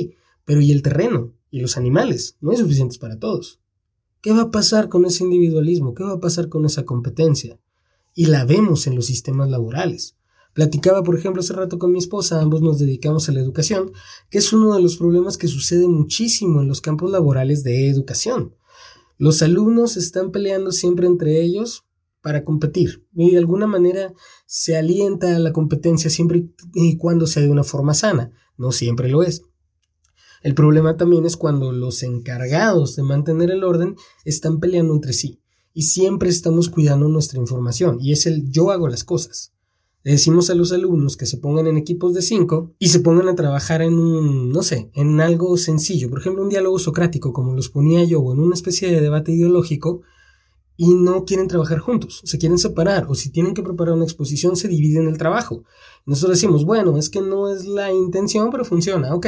pero 0.45 0.62
¿y 0.62 0.71
el 0.71 0.81
terreno? 0.81 1.33
¿Y 1.51 1.62
los 1.62 1.77
animales? 1.77 2.38
No 2.41 2.51
hay 2.51 2.57
suficientes 2.57 2.97
para 2.97 3.19
todos. 3.19 3.62
¿Qué 4.21 4.33
va 4.33 4.41
a 4.41 4.51
pasar 4.51 4.89
con 4.89 5.05
ese 5.05 5.23
individualismo? 5.23 5.93
¿Qué 5.93 6.03
va 6.03 6.13
a 6.13 6.19
pasar 6.19 6.49
con 6.49 6.65
esa 6.65 6.85
competencia? 6.85 7.59
Y 8.13 8.25
la 8.25 8.43
vemos 8.43 8.88
en 8.88 8.95
los 8.95 9.05
sistemas 9.05 9.49
laborales. 9.49 10.17
Platicaba, 10.60 11.04
por 11.04 11.17
ejemplo, 11.17 11.39
hace 11.39 11.54
rato 11.54 11.80
con 11.80 11.93
mi 11.93 12.00
esposa, 12.00 12.41
ambos 12.41 12.62
nos 12.62 12.80
dedicamos 12.80 13.30
a 13.30 13.32
la 13.32 13.39
educación, 13.39 13.93
que 14.30 14.39
es 14.39 14.52
uno 14.52 14.76
de 14.76 14.82
los 14.82 14.98
problemas 14.98 15.38
que 15.38 15.48
sucede 15.48 15.88
muchísimo 15.88 16.60
en 16.60 16.67
los 16.67 16.82
campos 16.82 17.10
laborales 17.10 17.63
de 17.63 17.89
educación. 17.89 18.58
Los 19.17 19.41
alumnos 19.41 19.95
están 19.95 20.32
peleando 20.32 20.74
siempre 20.74 21.08
entre 21.08 21.41
ellos 21.41 21.86
para 22.22 22.43
competir 22.43 23.08
y 23.15 23.32
de 23.32 23.38
alguna 23.38 23.67
manera 23.67 24.13
se 24.48 24.76
alienta 24.76 25.34
a 25.34 25.39
la 25.39 25.54
competencia 25.54 26.10
siempre 26.10 26.50
y 26.74 26.98
cuando 26.98 27.26
sea 27.26 27.41
de 27.41 27.52
una 27.52 27.63
forma 27.63 27.93
sana, 27.93 28.34
no 28.58 28.74
siempre 28.74 29.08
lo 29.08 29.24
es. 29.24 29.43
El 30.43 30.56
problema 30.56 30.98
también 30.98 31.26
es 31.26 31.38
cuando 31.38 31.72
los 31.72 32.04
encargados 32.04 32.98
de 32.98 33.04
mantener 33.04 33.50
el 33.50 33.63
orden 33.63 33.95
están 34.26 34.60
peleando 34.60 34.93
entre 34.93 35.13
sí 35.13 35.41
y 35.74 35.84
siempre 35.84 36.28
estamos 36.28 36.67
cuidando 36.67 37.08
nuestra 37.08 37.39
información 37.39 37.98
y 38.02 38.12
es 38.12 38.26
el 38.26 38.52
yo 38.52 38.72
hago 38.72 38.89
las 38.89 39.06
cosas. 39.06 39.54
Le 40.01 40.13
decimos 40.13 40.49
a 40.49 40.55
los 40.55 40.71
alumnos 40.71 41.17
que 41.17 41.25
se 41.25 41.38
pongan 41.38 41.67
en 41.67 41.77
equipos 41.77 42.13
de 42.13 42.21
cinco 42.21 42.71
y 42.79 42.88
se 42.88 43.01
pongan 43.01 43.27
a 43.27 43.35
trabajar 43.35 43.81
en 43.81 43.95
un, 43.95 44.49
no 44.49 44.63
sé, 44.63 44.89
en 44.93 45.19
algo 45.19 45.57
sencillo, 45.57 46.09
por 46.09 46.19
ejemplo, 46.19 46.41
un 46.41 46.49
diálogo 46.49 46.79
socrático 46.79 47.33
como 47.33 47.53
los 47.53 47.69
ponía 47.69 48.05
yo 48.05 48.21
o 48.21 48.33
en 48.33 48.39
una 48.39 48.55
especie 48.55 48.89
de 48.89 49.01
debate 49.01 49.33
ideológico 49.33 50.01
y 50.77 50.95
no 50.95 51.25
quieren 51.25 51.49
trabajar 51.49 51.79
juntos, 51.79 52.21
se 52.23 52.38
quieren 52.38 52.57
separar 52.57 53.07
o 53.09 53.13
si 53.13 53.29
tienen 53.29 53.53
que 53.53 53.62
preparar 53.62 53.95
una 53.95 54.05
exposición 54.05 54.55
se 54.55 54.69
dividen 54.69 55.09
el 55.09 55.17
trabajo. 55.17 55.65
Nosotros 56.05 56.38
decimos, 56.38 56.63
bueno, 56.63 56.97
es 56.97 57.09
que 57.09 57.19
no 57.19 57.53
es 57.53 57.65
la 57.65 57.91
intención, 57.91 58.49
pero 58.51 58.63
funciona, 58.63 59.13
ok. 59.13 59.27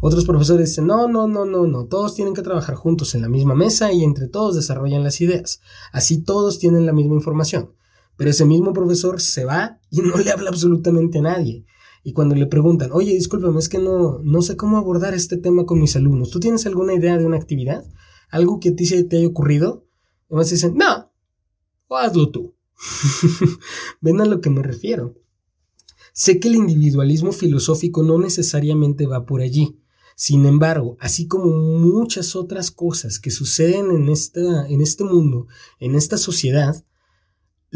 Otros 0.00 0.24
profesores 0.24 0.70
dicen, 0.70 0.86
no, 0.86 1.06
no, 1.08 1.28
no, 1.28 1.44
no, 1.44 1.66
no, 1.66 1.84
todos 1.84 2.14
tienen 2.14 2.32
que 2.32 2.40
trabajar 2.40 2.76
juntos 2.76 3.14
en 3.14 3.20
la 3.20 3.28
misma 3.28 3.54
mesa 3.54 3.92
y 3.92 4.02
entre 4.02 4.28
todos 4.28 4.56
desarrollan 4.56 5.04
las 5.04 5.20
ideas. 5.20 5.60
Así 5.92 6.22
todos 6.22 6.58
tienen 6.58 6.86
la 6.86 6.94
misma 6.94 7.16
información. 7.16 7.72
Pero 8.16 8.30
ese 8.30 8.44
mismo 8.44 8.72
profesor 8.72 9.20
se 9.20 9.44
va 9.44 9.80
y 9.90 10.00
no 10.00 10.16
le 10.16 10.30
habla 10.30 10.50
absolutamente 10.50 11.18
a 11.18 11.22
nadie. 11.22 11.66
Y 12.02 12.12
cuando 12.12 12.34
le 12.34 12.46
preguntan, 12.46 12.90
oye, 12.92 13.12
discúlpame, 13.12 13.58
es 13.58 13.68
que 13.68 13.78
no, 13.78 14.20
no 14.22 14.40
sé 14.42 14.56
cómo 14.56 14.78
abordar 14.78 15.12
este 15.14 15.36
tema 15.36 15.66
con 15.66 15.80
mis 15.80 15.96
alumnos. 15.96 16.30
¿Tú 16.30 16.38
tienes 16.38 16.64
alguna 16.66 16.94
idea 16.94 17.18
de 17.18 17.26
una 17.26 17.36
actividad? 17.36 17.84
¿Algo 18.30 18.60
que 18.60 18.70
a 18.70 18.76
ti 18.76 18.86
te 19.04 19.16
haya 19.16 19.26
ocurrido? 19.26 19.86
Y 20.30 20.36
dicen, 20.38 20.76
no, 20.76 21.12
hazlo 21.90 22.30
tú. 22.30 22.54
Ven 24.00 24.20
a 24.20 24.24
lo 24.24 24.40
que 24.40 24.50
me 24.50 24.62
refiero. 24.62 25.14
Sé 26.12 26.40
que 26.40 26.48
el 26.48 26.56
individualismo 26.56 27.32
filosófico 27.32 28.02
no 28.02 28.18
necesariamente 28.18 29.06
va 29.06 29.26
por 29.26 29.40
allí. 29.40 29.80
Sin 30.14 30.46
embargo, 30.46 30.96
así 30.98 31.26
como 31.26 31.46
muchas 31.78 32.36
otras 32.36 32.70
cosas 32.70 33.20
que 33.20 33.30
suceden 33.30 33.90
en, 33.90 34.08
esta, 34.08 34.66
en 34.66 34.80
este 34.80 35.04
mundo, 35.04 35.46
en 35.78 35.94
esta 35.94 36.16
sociedad, 36.16 36.84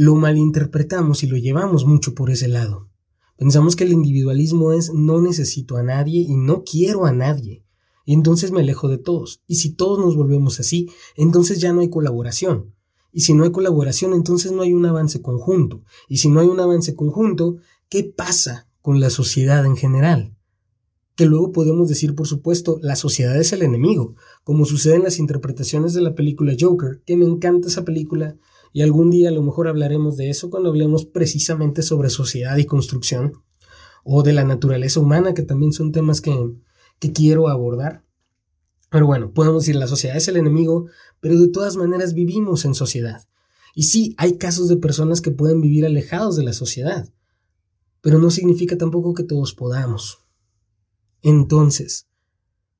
lo 0.01 0.15
malinterpretamos 0.15 1.25
y 1.25 1.27
lo 1.27 1.37
llevamos 1.37 1.85
mucho 1.85 2.15
por 2.15 2.31
ese 2.31 2.49
lado. 2.49 2.89
Pensamos 3.37 3.77
que 3.77 3.85
el 3.85 3.93
individualismo 3.93 4.73
es 4.73 4.95
no 4.95 5.21
necesito 5.21 5.77
a 5.77 5.83
nadie 5.83 6.23
y 6.23 6.37
no 6.37 6.65
quiero 6.65 7.05
a 7.05 7.13
nadie 7.13 7.67
y 8.07 8.15
entonces 8.15 8.51
me 8.51 8.61
alejo 8.61 8.89
de 8.89 8.97
todos. 8.97 9.43
Y 9.47 9.57
si 9.57 9.75
todos 9.75 9.99
nos 9.99 10.17
volvemos 10.17 10.59
así, 10.59 10.89
entonces 11.17 11.61
ya 11.61 11.75
no 11.75 11.83
hay 11.83 11.91
colaboración. 11.91 12.75
Y 13.13 13.21
si 13.21 13.35
no 13.35 13.45
hay 13.45 13.53
colaboración, 13.53 14.15
entonces 14.15 14.53
no 14.53 14.63
hay 14.63 14.73
un 14.73 14.87
avance 14.87 15.21
conjunto. 15.21 15.85
Y 16.09 16.17
si 16.17 16.31
no 16.31 16.41
hay 16.41 16.47
un 16.47 16.61
avance 16.61 16.97
conjunto, 16.97 17.59
¿qué 17.91 18.03
pasa 18.05 18.69
con 18.81 19.01
la 19.01 19.11
sociedad 19.11 19.67
en 19.67 19.77
general? 19.77 20.35
Que 21.15 21.27
luego 21.27 21.53
podemos 21.53 21.91
decir, 21.91 22.15
por 22.15 22.27
supuesto, 22.27 22.79
la 22.81 22.97
sociedad 22.97 23.39
es 23.39 23.53
el 23.53 23.61
enemigo, 23.61 24.15
como 24.45 24.65
sucede 24.65 24.95
en 24.95 25.03
las 25.03 25.19
interpretaciones 25.19 25.93
de 25.93 26.01
la 26.01 26.15
película 26.15 26.57
Joker, 26.59 27.03
que 27.05 27.19
me 27.19 27.27
encanta 27.27 27.69
esa 27.69 27.85
película, 27.85 28.39
y 28.73 28.83
algún 28.83 29.11
día 29.11 29.29
a 29.29 29.33
lo 29.33 29.43
mejor 29.43 29.69
hablaremos 29.69 30.17
de 30.17 30.31
eso 30.31 30.51
cuando 30.51 30.69
hablemos 30.69 31.05
precisamente 31.05 31.83
sobre 31.83 32.11
sociedad 32.11 32.57
y 32.57 32.67
construcción, 32.67 33.33
o 34.05 34.23
de 34.23 34.33
la 34.33 34.45
naturaleza 34.45 35.01
humana, 35.01 35.35
que 35.35 35.43
también 35.43 35.73
son 35.73 35.93
temas 35.93 36.21
que, 36.21 36.35
que 36.99 37.13
quiero 37.13 37.49
abordar. 37.49 38.05
Pero 38.91 39.07
bueno, 39.07 39.33
podemos 39.33 39.63
decir 39.63 39.77
la 39.77 39.87
sociedad 39.87 40.17
es 40.17 40.29
el 40.29 40.37
enemigo, 40.37 40.87
pero 41.21 41.39
de 41.39 41.49
todas 41.49 41.77
maneras 41.77 42.15
vivimos 42.15 42.65
en 42.65 42.75
sociedad. 42.75 43.29
Y 43.75 43.85
sí, 43.85 44.15
hay 44.19 44.37
casos 44.37 44.69
de 44.69 44.77
personas 44.77 45.21
que 45.21 45.31
pueden 45.31 45.61
vivir 45.61 45.87
alejados 45.87 46.37
de 46.37 46.43
la 46.43 46.53
sociedad, 46.53 47.09
pero 48.01 48.19
no 48.19 48.31
significa 48.31 48.77
tampoco 48.77 49.15
que 49.15 49.23
todos 49.23 49.55
podamos. 49.55 50.19
Entonces, 51.23 52.09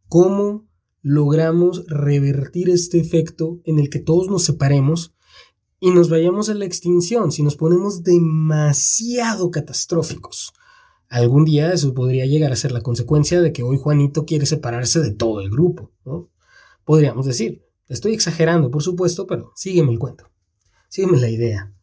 ¿cómo 0.09 0.67
logramos 1.03 1.87
revertir 1.87 2.71
este 2.71 2.99
efecto 2.99 3.61
en 3.65 3.79
el 3.79 3.89
que 3.89 4.01
todos 4.01 4.29
nos 4.29 4.45
separemos 4.45 5.15
y 5.81 5.91
nos 5.91 6.11
vayamos 6.11 6.51
a 6.51 6.55
la 6.55 6.67
extinción 6.67 7.33
si 7.33 7.43
nos 7.43 7.57
ponemos 7.57 8.05
demasiado 8.05 9.51
catastróficos? 9.51 10.53
algún 11.09 11.45
día 11.45 11.73
eso 11.73 11.93
podría 11.93 12.25
llegar 12.25 12.53
a 12.53 12.57
ser 12.57 12.71
la 12.71 12.83
consecuencia 12.83 13.43
de 13.43 13.53
que 13.53 13.65
hoy 13.65 13.77
Juanito 13.77 14.25
quiere 14.25 14.47
separarse 14.47 15.01
de 15.01 15.11
todo 15.11 15.41
el 15.41 15.51
grupo, 15.51 15.91
¿no? 16.05 16.31
Podríamos 16.85 17.27
decir. 17.27 17.67
Estoy 17.89 18.15
exagerando, 18.15 18.71
por 18.71 18.85
supuesto, 18.85 19.27
pero 19.27 19.51
sígueme 19.57 19.91
el 19.91 19.99
cuento. 19.99 20.31
Sígueme 20.89 21.19
la 21.19 21.29
idea. 21.29 21.75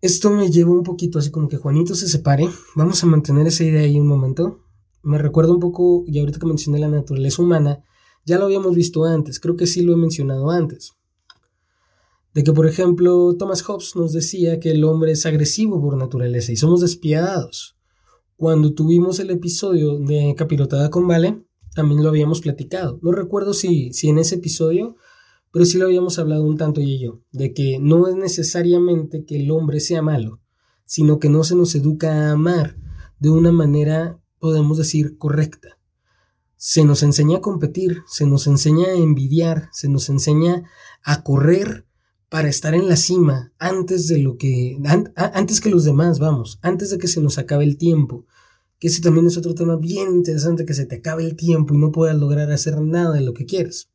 Esto 0.00 0.30
me 0.30 0.50
lleva 0.50 0.70
un 0.70 0.82
poquito 0.82 1.18
así 1.18 1.30
como 1.30 1.48
que 1.48 1.58
Juanito 1.58 1.94
se 1.94 2.08
separe. 2.08 2.48
Vamos 2.74 3.04
a 3.04 3.06
mantener 3.06 3.46
esa 3.46 3.64
idea 3.64 3.82
ahí 3.82 4.00
un 4.00 4.06
momento. 4.06 4.64
Me 5.02 5.18
recuerda 5.18 5.52
un 5.52 5.60
poco, 5.60 6.04
y 6.06 6.18
ahorita 6.18 6.38
que 6.38 6.46
mencioné 6.46 6.78
la 6.78 6.88
naturaleza 6.88 7.42
humana, 7.42 7.84
ya 8.24 8.38
lo 8.38 8.46
habíamos 8.46 8.74
visto 8.74 9.04
antes, 9.04 9.38
creo 9.38 9.56
que 9.56 9.66
sí 9.66 9.82
lo 9.82 9.92
he 9.92 9.96
mencionado 9.96 10.50
antes 10.50 10.96
de 12.34 12.42
que, 12.42 12.52
por 12.52 12.66
ejemplo, 12.66 13.36
Thomas 13.38 13.62
Hobbes 13.62 13.94
nos 13.94 14.12
decía 14.12 14.58
que 14.58 14.72
el 14.72 14.84
hombre 14.84 15.12
es 15.12 15.24
agresivo 15.24 15.80
por 15.80 15.96
naturaleza 15.96 16.50
y 16.52 16.56
somos 16.56 16.80
despiadados. 16.80 17.76
Cuando 18.36 18.74
tuvimos 18.74 19.20
el 19.20 19.30
episodio 19.30 19.98
de 20.00 20.34
Capirotada 20.36 20.90
con 20.90 21.06
Vale, 21.06 21.46
también 21.76 22.02
lo 22.02 22.08
habíamos 22.08 22.40
platicado. 22.40 22.98
No 23.02 23.12
recuerdo 23.12 23.54
si, 23.54 23.92
si 23.92 24.08
en 24.08 24.18
ese 24.18 24.34
episodio, 24.34 24.96
pero 25.52 25.64
sí 25.64 25.78
lo 25.78 25.86
habíamos 25.86 26.18
hablado 26.18 26.44
un 26.44 26.56
tanto 26.56 26.80
y 26.80 26.98
yo, 26.98 27.20
de 27.30 27.54
que 27.54 27.78
no 27.80 28.08
es 28.08 28.16
necesariamente 28.16 29.24
que 29.24 29.36
el 29.36 29.52
hombre 29.52 29.78
sea 29.78 30.02
malo, 30.02 30.40
sino 30.84 31.20
que 31.20 31.28
no 31.28 31.44
se 31.44 31.54
nos 31.54 31.76
educa 31.76 32.10
a 32.12 32.32
amar 32.32 32.76
de 33.20 33.30
una 33.30 33.52
manera, 33.52 34.20
podemos 34.40 34.76
decir, 34.76 35.16
correcta. 35.16 35.78
Se 36.56 36.84
nos 36.84 37.04
enseña 37.04 37.38
a 37.38 37.40
competir, 37.40 38.02
se 38.08 38.26
nos 38.26 38.48
enseña 38.48 38.86
a 38.88 38.94
envidiar, 38.94 39.68
se 39.72 39.88
nos 39.88 40.08
enseña 40.08 40.64
a 41.04 41.22
correr 41.22 41.83
para 42.34 42.48
estar 42.48 42.74
en 42.74 42.88
la 42.88 42.96
cima 42.96 43.52
antes 43.60 44.08
de 44.08 44.18
lo 44.18 44.38
que 44.38 44.76
antes 45.14 45.60
que 45.60 45.70
los 45.70 45.84
demás, 45.84 46.18
vamos, 46.18 46.58
antes 46.62 46.90
de 46.90 46.98
que 46.98 47.06
se 47.06 47.20
nos 47.20 47.38
acabe 47.38 47.62
el 47.62 47.78
tiempo. 47.78 48.26
Que 48.80 48.88
ese 48.88 49.00
también 49.00 49.28
es 49.28 49.36
otro 49.36 49.54
tema 49.54 49.76
bien 49.76 50.08
interesante 50.16 50.66
que 50.66 50.74
se 50.74 50.84
te 50.84 50.96
acabe 50.96 51.22
el 51.22 51.36
tiempo 51.36 51.74
y 51.74 51.78
no 51.78 51.92
puedas 51.92 52.18
lograr 52.18 52.50
hacer 52.50 52.80
nada 52.80 53.12
de 53.12 53.20
lo 53.20 53.34
que 53.34 53.46
quieres. 53.46 53.88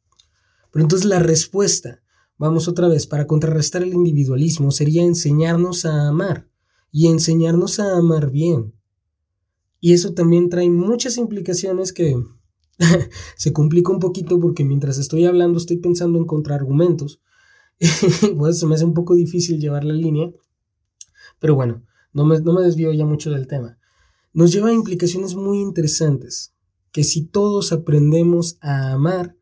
Pero 0.71 0.85
entonces 0.85 1.05
la 1.05 1.19
respuesta, 1.19 2.01
vamos 2.37 2.69
otra 2.69 2.87
vez, 2.87 3.07
para 3.07 3.27
contrarrestar 3.27 3.83
el 3.83 3.93
individualismo 3.93 4.71
sería 4.71 5.03
enseñarnos 5.03 5.83
a 5.83 6.07
amar 6.07 6.47
y 6.93 7.07
enseñarnos 7.07 7.81
a 7.81 7.97
amar 7.97 8.31
bien. 8.31 8.73
Y 9.81 9.91
eso 9.91 10.13
también 10.13 10.47
trae 10.47 10.69
muchas 10.69 11.17
implicaciones 11.17 11.91
que 11.91 12.15
se 13.35 13.51
complica 13.51 13.91
un 13.91 13.99
poquito 13.99 14.39
porque 14.39 14.63
mientras 14.63 14.97
estoy 14.97 15.25
hablando 15.25 15.57
estoy 15.57 15.75
pensando 15.75 16.17
en 16.17 16.25
contraargumentos 16.25 17.19
pues 18.37 18.59
se 18.59 18.65
me 18.65 18.75
hace 18.75 18.85
un 18.85 18.93
poco 18.93 19.15
difícil 19.15 19.59
llevar 19.59 19.83
la 19.83 19.93
línea, 19.93 20.31
pero 21.39 21.55
bueno, 21.55 21.83
no 22.13 22.25
me, 22.25 22.39
no 22.41 22.53
me 22.53 22.61
desvío 22.61 22.91
ya 22.93 23.05
mucho 23.05 23.31
del 23.31 23.47
tema. 23.47 23.77
Nos 24.33 24.51
lleva 24.51 24.69
a 24.69 24.73
implicaciones 24.73 25.35
muy 25.35 25.59
interesantes, 25.59 26.53
que 26.91 27.03
si 27.03 27.25
todos 27.25 27.71
aprendemos 27.71 28.57
a 28.61 28.91
amar, 28.93 29.35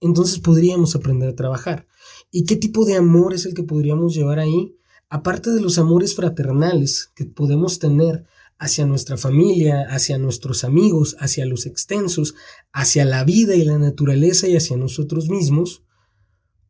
entonces 0.00 0.38
podríamos 0.38 0.94
aprender 0.94 1.28
a 1.28 1.36
trabajar. 1.36 1.86
¿Y 2.30 2.44
qué 2.44 2.56
tipo 2.56 2.84
de 2.84 2.96
amor 2.96 3.34
es 3.34 3.46
el 3.46 3.54
que 3.54 3.62
podríamos 3.62 4.14
llevar 4.14 4.38
ahí? 4.38 4.76
Aparte 5.08 5.50
de 5.50 5.60
los 5.60 5.78
amores 5.78 6.14
fraternales 6.14 7.12
que 7.14 7.24
podemos 7.24 7.78
tener 7.78 8.24
hacia 8.58 8.86
nuestra 8.86 9.16
familia, 9.16 9.86
hacia 9.88 10.18
nuestros 10.18 10.64
amigos, 10.64 11.16
hacia 11.20 11.46
los 11.46 11.66
extensos, 11.66 12.34
hacia 12.72 13.04
la 13.04 13.22
vida 13.24 13.54
y 13.54 13.64
la 13.64 13.78
naturaleza 13.78 14.48
y 14.48 14.56
hacia 14.56 14.76
nosotros 14.76 15.28
mismos, 15.28 15.82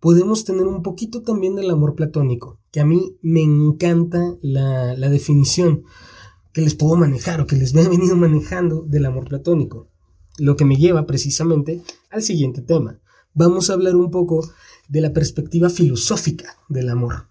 podemos 0.07 0.45
tener 0.45 0.69
un 0.69 0.85
poquito 0.85 1.23
también 1.23 1.57
del 1.57 1.69
amor 1.69 1.97
platónico, 1.97 2.61
que 2.71 2.79
a 2.79 2.85
mí 2.85 3.19
me 3.23 3.43
encanta 3.43 4.37
la, 4.41 4.95
la 4.95 5.09
definición 5.09 5.83
que 6.53 6.61
les 6.61 6.77
puedo 6.77 6.95
manejar 6.95 7.41
o 7.41 7.49
que 7.49 7.57
les 7.57 7.75
he 7.75 7.89
venido 7.89 8.15
manejando 8.15 8.83
del 8.83 9.05
amor 9.07 9.25
platónico. 9.29 9.91
Lo 10.39 10.55
que 10.57 10.65
me 10.65 10.77
lleva 10.77 11.07
precisamente 11.07 11.83
al 12.09 12.23
siguiente 12.23 12.63
tema. 12.63 13.01
Vamos 13.35 13.69
a 13.69 13.73
hablar 13.73 13.97
un 13.97 14.13
poco 14.13 14.49
de 14.89 15.01
la 15.01 15.13
perspectiva 15.13 15.71
filosófica 15.71 16.57
del 16.69 16.89
amor. 16.89 17.27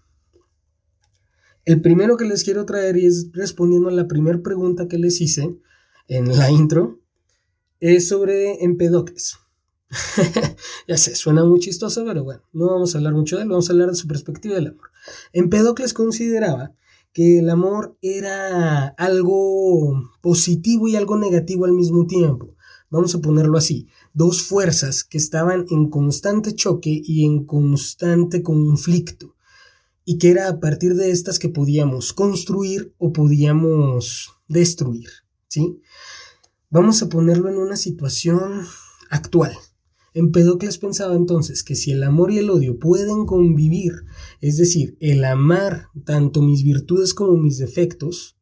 El 1.64 1.80
primero 1.80 2.18
que 2.18 2.26
les 2.26 2.44
quiero 2.44 2.66
traer 2.66 2.98
y 2.98 3.06
es 3.06 3.30
respondiendo 3.32 3.88
a 3.88 3.92
la 3.92 4.06
primera 4.06 4.42
pregunta 4.42 4.86
que 4.86 4.98
les 4.98 5.18
hice 5.22 5.56
en 6.08 6.36
la 6.36 6.50
intro, 6.50 7.00
es 7.80 8.06
sobre 8.06 8.62
Empedocles. 8.62 9.38
ya 10.88 10.96
sé, 10.96 11.14
suena 11.14 11.44
muy 11.44 11.60
chistoso, 11.60 12.04
pero 12.04 12.24
bueno, 12.24 12.42
no 12.52 12.66
vamos 12.66 12.94
a 12.94 12.98
hablar 12.98 13.14
mucho 13.14 13.36
de 13.36 13.42
él, 13.42 13.48
vamos 13.48 13.68
a 13.68 13.72
hablar 13.72 13.90
de 13.90 13.96
su 13.96 14.08
perspectiva 14.08 14.56
del 14.56 14.68
amor. 14.68 14.90
Empedocles 15.32 15.92
consideraba 15.92 16.72
que 17.12 17.38
el 17.38 17.48
amor 17.48 17.96
era 18.02 18.88
algo 18.88 20.10
positivo 20.20 20.88
y 20.88 20.96
algo 20.96 21.16
negativo 21.16 21.64
al 21.64 21.72
mismo 21.72 22.06
tiempo. 22.06 22.54
Vamos 22.90 23.14
a 23.14 23.20
ponerlo 23.20 23.58
así, 23.58 23.88
dos 24.12 24.42
fuerzas 24.42 25.02
que 25.02 25.18
estaban 25.18 25.66
en 25.70 25.90
constante 25.90 26.54
choque 26.54 27.00
y 27.02 27.24
en 27.24 27.44
constante 27.44 28.42
conflicto, 28.42 29.34
y 30.04 30.18
que 30.18 30.30
era 30.30 30.48
a 30.48 30.60
partir 30.60 30.94
de 30.94 31.10
estas 31.10 31.38
que 31.38 31.48
podíamos 31.48 32.12
construir 32.12 32.94
o 32.98 33.12
podíamos 33.12 34.30
destruir, 34.46 35.08
¿sí? 35.48 35.80
Vamos 36.70 37.02
a 37.02 37.08
ponerlo 37.08 37.48
en 37.48 37.56
una 37.56 37.76
situación 37.76 38.66
actual. 39.10 39.56
Empedocles 40.16 40.78
pensaba 40.78 41.14
entonces 41.14 41.62
que 41.62 41.74
si 41.74 41.92
el 41.92 42.02
amor 42.02 42.30
y 42.30 42.38
el 42.38 42.48
odio 42.48 42.78
pueden 42.78 43.26
convivir, 43.26 43.92
es 44.40 44.56
decir, 44.56 44.96
el 44.98 45.22
amar 45.26 45.88
tanto 46.06 46.40
mis 46.40 46.64
virtudes 46.64 47.12
como 47.12 47.36
mis 47.36 47.58
defectos, 47.58 48.38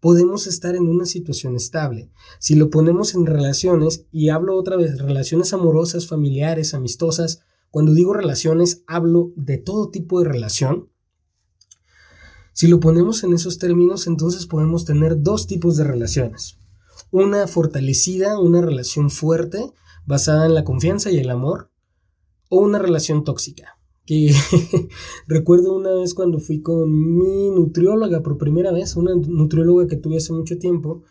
podemos 0.00 0.48
estar 0.48 0.74
en 0.74 0.88
una 0.88 1.06
situación 1.06 1.54
estable. 1.54 2.10
Si 2.40 2.56
lo 2.56 2.68
ponemos 2.68 3.14
en 3.14 3.26
relaciones, 3.26 4.06
y 4.10 4.30
hablo 4.30 4.56
otra 4.56 4.76
vez, 4.76 4.98
relaciones 4.98 5.52
amorosas, 5.52 6.08
familiares, 6.08 6.74
amistosas, 6.74 7.42
cuando 7.70 7.94
digo 7.94 8.12
relaciones, 8.12 8.82
hablo 8.88 9.32
de 9.36 9.58
todo 9.58 9.90
tipo 9.90 10.18
de 10.18 10.28
relación. 10.28 10.90
Si 12.54 12.66
lo 12.66 12.80
ponemos 12.80 13.22
en 13.22 13.34
esos 13.34 13.58
términos, 13.58 14.08
entonces 14.08 14.46
podemos 14.46 14.84
tener 14.84 15.22
dos 15.22 15.46
tipos 15.46 15.76
de 15.76 15.84
relaciones. 15.84 16.58
Una 17.12 17.46
fortalecida, 17.46 18.40
una 18.40 18.60
relación 18.62 19.10
fuerte, 19.10 19.72
basada 20.06 20.46
en 20.46 20.54
la 20.54 20.64
confianza 20.64 21.10
y 21.10 21.18
el 21.18 21.30
amor, 21.30 21.70
o 22.48 22.60
una 22.60 22.78
relación 22.78 23.24
tóxica. 23.24 23.78
Que 24.06 24.34
recuerdo 25.26 25.74
una 25.74 25.92
vez 25.92 26.14
cuando 26.14 26.38
fui 26.38 26.60
con 26.60 27.16
mi 27.16 27.50
nutrióloga 27.50 28.22
por 28.22 28.36
primera 28.36 28.72
vez, 28.72 28.96
una 28.96 29.14
nutrióloga 29.14 29.86
que 29.86 29.96
tuve 29.96 30.18
hace 30.18 30.32
mucho 30.32 30.58
tiempo, 30.58 31.02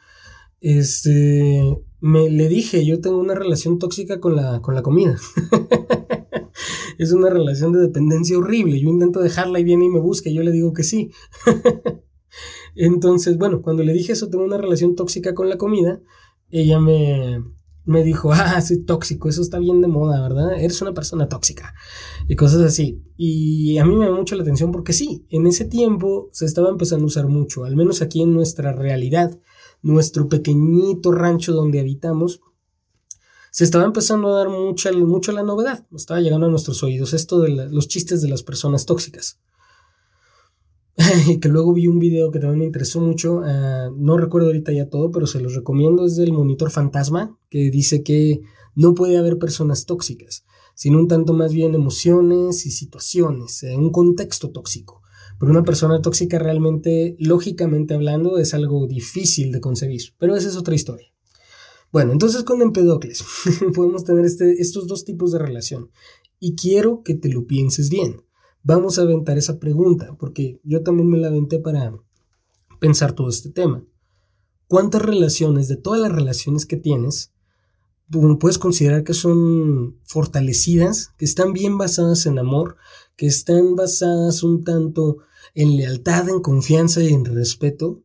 este, 0.61 1.77
me 1.99 2.29
le 2.29 2.47
dije, 2.47 2.85
yo 2.85 3.01
tengo 3.01 3.17
una 3.17 3.35
relación 3.35 3.79
tóxica 3.79 4.19
con 4.19 4.35
la, 4.35 4.61
con 4.61 4.75
la 4.75 4.81
comida. 4.81 5.17
es 6.97 7.11
una 7.11 7.29
relación 7.29 7.73
de 7.73 7.79
dependencia 7.79 8.37
horrible. 8.37 8.79
Yo 8.79 8.89
intento 8.89 9.19
dejarla 9.19 9.59
y 9.59 9.63
viene 9.63 9.85
y 9.85 9.89
me 9.89 9.99
busca 9.99 10.29
y 10.29 10.35
yo 10.35 10.43
le 10.43 10.51
digo 10.51 10.73
que 10.73 10.83
sí. 10.83 11.11
Entonces, 12.75 13.37
bueno, 13.37 13.61
cuando 13.61 13.83
le 13.83 13.93
dije 13.93 14.13
eso, 14.13 14.29
tengo 14.29 14.43
una 14.43 14.57
relación 14.57 14.95
tóxica 14.95 15.33
con 15.33 15.49
la 15.49 15.57
comida, 15.57 16.01
ella 16.49 16.79
me, 16.79 17.43
me 17.85 18.03
dijo, 18.03 18.31
ah, 18.33 18.61
soy 18.61 18.83
tóxico, 18.83 19.29
eso 19.29 19.41
está 19.41 19.59
bien 19.59 19.81
de 19.81 19.87
moda, 19.87 20.21
¿verdad? 20.21 20.53
Eres 20.59 20.81
una 20.81 20.93
persona 20.93 21.29
tóxica 21.29 21.73
y 22.27 22.35
cosas 22.35 22.61
así. 22.61 23.01
Y 23.17 23.77
a 23.77 23.85
mí 23.85 23.95
me 23.95 24.05
da 24.05 24.11
mucho 24.11 24.35
la 24.35 24.43
atención 24.43 24.71
porque 24.71 24.93
sí, 24.93 25.25
en 25.29 25.47
ese 25.47 25.65
tiempo 25.65 26.29
se 26.31 26.45
estaba 26.45 26.69
empezando 26.69 27.05
a 27.05 27.07
usar 27.07 27.27
mucho, 27.27 27.65
al 27.65 27.75
menos 27.75 28.01
aquí 28.01 28.21
en 28.21 28.33
nuestra 28.33 28.73
realidad, 28.73 29.39
nuestro 29.81 30.29
pequeñito 30.29 31.11
rancho 31.11 31.53
donde 31.53 31.79
habitamos, 31.79 32.41
se 33.51 33.63
estaba 33.63 33.85
empezando 33.85 34.29
a 34.29 34.37
dar 34.39 34.49
mucha, 34.49 34.91
mucho 34.93 35.31
la 35.31 35.43
novedad, 35.43 35.85
estaba 35.95 36.21
llegando 36.21 36.47
a 36.47 36.49
nuestros 36.49 36.81
oídos 36.81 37.13
esto 37.13 37.39
de 37.39 37.69
los 37.69 37.87
chistes 37.87 38.21
de 38.21 38.29
las 38.29 38.41
personas 38.41 38.87
tóxicas. 38.87 39.39
que 41.41 41.49
luego 41.49 41.73
vi 41.73 41.87
un 41.87 41.99
video 41.99 42.29
que 42.29 42.39
también 42.39 42.59
me 42.59 42.65
interesó 42.65 43.01
mucho, 43.01 43.41
ah, 43.43 43.89
no 43.95 44.17
recuerdo 44.17 44.47
ahorita 44.47 44.71
ya 44.71 44.89
todo, 44.89 45.11
pero 45.11 45.25
se 45.25 45.39
los 45.39 45.55
recomiendo, 45.55 46.05
es 46.05 46.15
del 46.15 46.33
monitor 46.33 46.69
fantasma, 46.69 47.37
que 47.49 47.71
dice 47.71 48.03
que 48.03 48.41
no 48.75 48.93
puede 48.93 49.17
haber 49.17 49.37
personas 49.37 49.85
tóxicas, 49.85 50.45
sino 50.75 50.99
un 50.99 51.07
tanto 51.07 51.33
más 51.33 51.53
bien 51.53 51.73
emociones 51.73 52.65
y 52.65 52.71
situaciones, 52.71 53.63
eh, 53.63 53.75
un 53.75 53.91
contexto 53.91 54.51
tóxico. 54.51 55.01
Pero 55.39 55.51
una 55.51 55.63
persona 55.63 56.01
tóxica 56.01 56.37
realmente, 56.37 57.15
lógicamente 57.19 57.95
hablando, 57.95 58.37
es 58.37 58.53
algo 58.53 58.87
difícil 58.87 59.51
de 59.51 59.61
concebir, 59.61 60.01
pero 60.19 60.35
esa 60.35 60.47
es 60.47 60.55
otra 60.55 60.75
historia. 60.75 61.07
Bueno, 61.91 62.11
entonces 62.11 62.43
con 62.43 62.61
Empedocles 62.61 63.23
podemos 63.75 64.03
tener 64.03 64.25
este, 64.25 64.53
estos 64.53 64.87
dos 64.87 65.05
tipos 65.05 65.31
de 65.31 65.39
relación 65.39 65.89
y 66.39 66.55
quiero 66.55 67.03
que 67.03 67.15
te 67.15 67.29
lo 67.29 67.45
pienses 67.45 67.89
bien 67.89 68.21
vamos 68.63 68.97
a 68.97 69.03
aventar 69.03 69.37
esa 69.37 69.59
pregunta, 69.59 70.15
porque 70.17 70.59
yo 70.63 70.81
también 70.81 71.09
me 71.09 71.17
la 71.17 71.27
aventé 71.27 71.59
para 71.59 71.93
pensar 72.79 73.13
todo 73.13 73.29
este 73.29 73.49
tema. 73.49 73.83
¿Cuántas 74.67 75.01
relaciones, 75.01 75.67
de 75.67 75.75
todas 75.75 76.01
las 76.01 76.11
relaciones 76.11 76.65
que 76.65 76.77
tienes, 76.77 77.31
puedes 78.39 78.57
considerar 78.57 79.03
que 79.03 79.13
son 79.13 79.99
fortalecidas, 80.03 81.13
que 81.17 81.25
están 81.25 81.53
bien 81.53 81.77
basadas 81.77 82.25
en 82.25 82.39
amor, 82.39 82.77
que 83.15 83.27
están 83.27 83.75
basadas 83.75 84.43
un 84.43 84.63
tanto 84.63 85.17
en 85.53 85.77
lealtad, 85.77 86.29
en 86.29 86.41
confianza 86.41 87.03
y 87.03 87.13
en 87.13 87.25
respeto? 87.25 88.01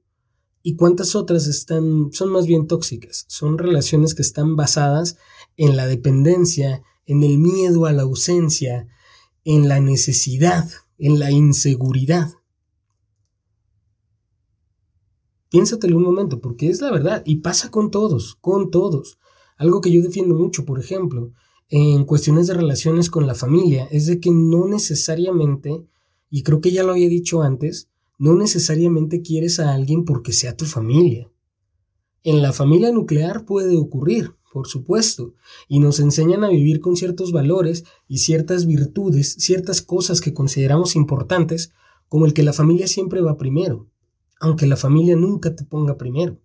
¿Y 0.63 0.77
cuántas 0.77 1.15
otras 1.15 1.47
están, 1.47 2.11
son 2.13 2.31
más 2.31 2.47
bien 2.47 2.67
tóxicas? 2.67 3.25
Son 3.29 3.57
relaciones 3.57 4.15
que 4.15 4.23
están 4.23 4.57
basadas 4.57 5.17
en 5.57 5.77
la 5.77 5.87
dependencia, 5.87 6.83
en 7.07 7.23
el 7.23 7.39
miedo 7.39 7.87
a 7.87 7.93
la 7.93 8.03
ausencia, 8.03 8.89
en 9.51 9.67
la 9.67 9.81
necesidad, 9.81 10.69
en 10.99 11.19
la 11.19 11.31
inseguridad. 11.31 12.35
Piénsatelo 15.49 15.97
un 15.97 16.03
momento, 16.03 16.43
porque 16.43 16.69
es 16.69 16.83
la 16.83 16.91
verdad, 16.91 17.23
y 17.25 17.37
pasa 17.37 17.71
con 17.71 17.91
todos, 17.91 18.37
con 18.43 18.71
todos. 18.71 19.19
Algo 19.57 19.81
que 19.81 19.91
yo 19.91 20.03
defiendo 20.03 20.35
mucho, 20.35 20.67
por 20.67 20.79
ejemplo, 20.79 21.33
en 21.71 22.05
cuestiones 22.05 22.47
de 22.47 22.53
relaciones 22.53 23.09
con 23.09 23.27
la 23.27 23.35
familia, 23.35 23.89
es 23.91 24.05
de 24.05 24.21
que 24.21 24.31
no 24.31 24.69
necesariamente, 24.69 25.83
y 26.29 26.43
creo 26.43 26.61
que 26.61 26.71
ya 26.71 26.83
lo 26.83 26.93
había 26.93 27.09
dicho 27.09 27.41
antes, 27.41 27.89
no 28.19 28.35
necesariamente 28.35 29.23
quieres 29.23 29.61
a 29.61 29.73
alguien 29.73 30.05
porque 30.05 30.35
sea 30.35 30.59
tu 30.59 30.67
familia. 30.67 31.33
En 32.23 32.43
la 32.43 32.53
familia 32.53 32.93
nuclear 32.93 33.47
puede 33.47 33.79
ocurrir, 33.79 34.35
por 34.53 34.67
supuesto, 34.67 35.35
y 35.69 35.81
nos 35.81 36.01
enseñan 36.01 36.45
a 36.45 36.49
vivir 36.49 36.81
con 36.81 36.97
ciertos 36.97 37.33
valores 37.33 37.85
y 38.07 38.19
ciertas 38.19 38.67
virtudes, 38.67 39.35
ciertas 39.39 39.83
cosas 39.83 40.21
que 40.21 40.35
consideramos 40.35 40.97
importantes, 40.97 41.73
como 42.09 42.25
el 42.27 42.33
que 42.33 42.43
la 42.43 42.53
familia 42.53 42.89
siempre 42.89 43.21
va 43.21 43.37
primero, 43.37 43.89
aunque 44.41 44.67
la 44.67 44.77
familia 44.77 45.17
nunca 45.17 45.55
te 45.55 45.65
ponga 45.65 45.99
primero. 45.99 46.41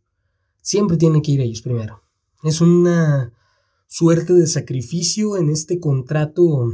Siempre 0.62 0.98
tiene 0.98 1.22
que 1.22 1.32
ir 1.32 1.42
ellos 1.42 1.62
primero. 1.62 2.02
Es 2.44 2.62
una 2.62 3.34
suerte 3.88 4.34
de 4.34 4.48
sacrificio 4.48 5.38
en 5.38 5.50
este 5.50 5.80
contrato, 5.80 6.72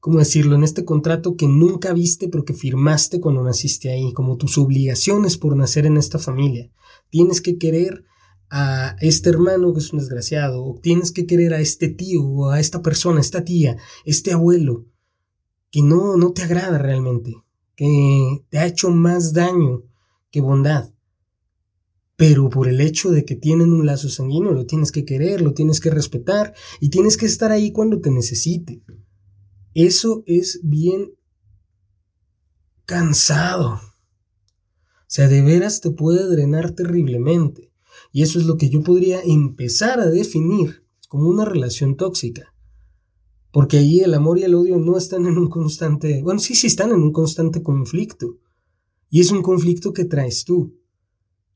¿cómo 0.00 0.18
decirlo? 0.18 0.56
En 0.56 0.64
este 0.64 0.84
contrato 0.84 1.36
que 1.36 1.46
nunca 1.46 1.92
viste 1.92 2.28
pero 2.28 2.44
que 2.44 2.54
firmaste 2.54 3.20
cuando 3.20 3.42
naciste 3.42 3.90
ahí, 3.90 4.12
como 4.12 4.36
tus 4.36 4.58
obligaciones 4.58 5.36
por 5.36 5.56
nacer 5.56 5.86
en 5.86 5.96
esta 5.96 6.18
familia. 6.18 6.70
Tienes 7.10 7.40
que 7.40 7.58
querer 7.58 8.04
a 8.50 8.96
este 9.00 9.30
hermano 9.30 9.72
que 9.72 9.80
es 9.80 9.92
un 9.92 9.98
desgraciado, 9.98 10.64
o 10.64 10.78
tienes 10.80 11.12
que 11.12 11.26
querer 11.26 11.54
a 11.54 11.60
este 11.60 11.88
tío, 11.88 12.24
o 12.24 12.50
a 12.50 12.60
esta 12.60 12.82
persona, 12.82 13.20
esta 13.20 13.44
tía, 13.44 13.76
este 14.04 14.32
abuelo, 14.32 14.86
que 15.70 15.82
no, 15.82 16.16
no 16.16 16.32
te 16.32 16.42
agrada 16.42 16.78
realmente, 16.78 17.34
que 17.76 18.44
te 18.48 18.58
ha 18.58 18.66
hecho 18.66 18.90
más 18.90 19.32
daño 19.32 19.84
que 20.30 20.40
bondad. 20.40 20.92
Pero 22.16 22.50
por 22.50 22.66
el 22.66 22.80
hecho 22.80 23.10
de 23.10 23.24
que 23.24 23.36
tienen 23.36 23.72
un 23.72 23.86
lazo 23.86 24.08
sanguíneo, 24.08 24.52
lo 24.52 24.66
tienes 24.66 24.90
que 24.90 25.04
querer, 25.04 25.40
lo 25.40 25.54
tienes 25.54 25.78
que 25.78 25.90
respetar 25.90 26.52
y 26.80 26.88
tienes 26.88 27.16
que 27.16 27.26
estar 27.26 27.52
ahí 27.52 27.70
cuando 27.70 28.00
te 28.00 28.10
necesite. 28.10 28.82
Eso 29.74 30.24
es 30.26 30.60
bien 30.64 31.12
cansado. 32.86 33.74
O 33.74 35.10
sea, 35.10 35.28
de 35.28 35.42
veras 35.42 35.80
te 35.80 35.90
puede 35.90 36.26
drenar 36.28 36.72
terriblemente. 36.72 37.67
Y 38.12 38.22
eso 38.22 38.38
es 38.38 38.46
lo 38.46 38.56
que 38.56 38.68
yo 38.68 38.82
podría 38.82 39.20
empezar 39.22 40.00
a 40.00 40.06
definir 40.06 40.84
como 41.08 41.28
una 41.28 41.44
relación 41.44 41.96
tóxica. 41.96 42.54
Porque 43.52 43.78
ahí 43.78 44.00
el 44.00 44.14
amor 44.14 44.38
y 44.38 44.44
el 44.44 44.54
odio 44.54 44.78
no 44.78 44.96
están 44.96 45.26
en 45.26 45.38
un 45.38 45.48
constante, 45.48 46.22
bueno, 46.22 46.40
sí, 46.40 46.54
sí 46.54 46.66
están 46.66 46.90
en 46.90 47.02
un 47.02 47.12
constante 47.12 47.62
conflicto. 47.62 48.38
Y 49.10 49.20
es 49.20 49.30
un 49.30 49.42
conflicto 49.42 49.92
que 49.92 50.04
traes 50.04 50.44
tú 50.44 50.78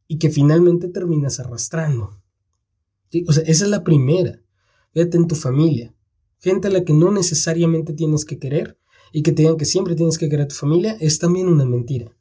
y 0.09 0.19
que 0.19 0.31
finalmente 0.31 0.89
terminas 0.89 1.39
arrastrando. 1.39 2.23
O 3.27 3.33
sea, 3.33 3.43
esa 3.45 3.65
es 3.65 3.71
la 3.71 3.85
primera. 3.85 4.43
Fíjate 4.93 5.17
en 5.17 5.29
tu 5.29 5.35
familia. 5.35 5.95
gente 6.39 6.69
a 6.69 6.71
la 6.71 6.85
que 6.85 6.93
no 6.93 7.13
necesariamente 7.13 7.93
tienes 7.93 8.25
que 8.25 8.39
querer 8.39 8.79
y 9.13 9.23
que 9.23 9.33
te 9.33 9.43
digan 9.43 9.57
que 9.57 9.65
siempre 9.65 9.95
tienes 9.95 10.19
que 10.19 10.29
querer 10.29 10.47
a 10.47 10.49
tu 10.49 10.55
familia, 10.55 10.97
es 10.99 11.19
también 11.19 11.47
una 11.47 11.65
mentira. 11.65 12.17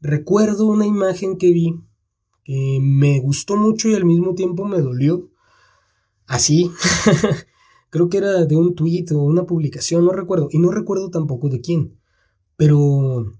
Recuerdo 0.00 0.66
una 0.66 0.86
imagen 0.86 1.36
que 1.36 1.50
vi 1.50 1.74
que 2.46 2.78
me 2.80 3.18
gustó 3.18 3.56
mucho 3.56 3.88
y 3.88 3.94
al 3.94 4.04
mismo 4.04 4.36
tiempo 4.36 4.64
me 4.66 4.80
dolió. 4.80 5.28
Así, 6.26 6.70
creo 7.90 8.08
que 8.08 8.18
era 8.18 8.44
de 8.44 8.56
un 8.56 8.76
tweet 8.76 9.06
o 9.12 9.18
una 9.18 9.46
publicación, 9.46 10.04
no 10.04 10.12
recuerdo, 10.12 10.48
y 10.52 10.58
no 10.58 10.70
recuerdo 10.70 11.10
tampoco 11.10 11.48
de 11.48 11.60
quién, 11.60 11.98
pero 12.56 13.32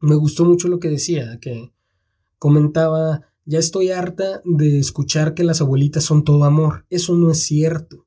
me 0.00 0.16
gustó 0.16 0.44
mucho 0.44 0.66
lo 0.66 0.80
que 0.80 0.88
decía, 0.88 1.38
que 1.40 1.72
comentaba, 2.38 3.22
ya 3.44 3.60
estoy 3.60 3.90
harta 3.90 4.42
de 4.44 4.80
escuchar 4.80 5.34
que 5.34 5.44
las 5.44 5.60
abuelitas 5.60 6.02
son 6.02 6.24
todo 6.24 6.42
amor, 6.42 6.84
eso 6.90 7.14
no 7.14 7.30
es 7.30 7.38
cierto. 7.44 8.06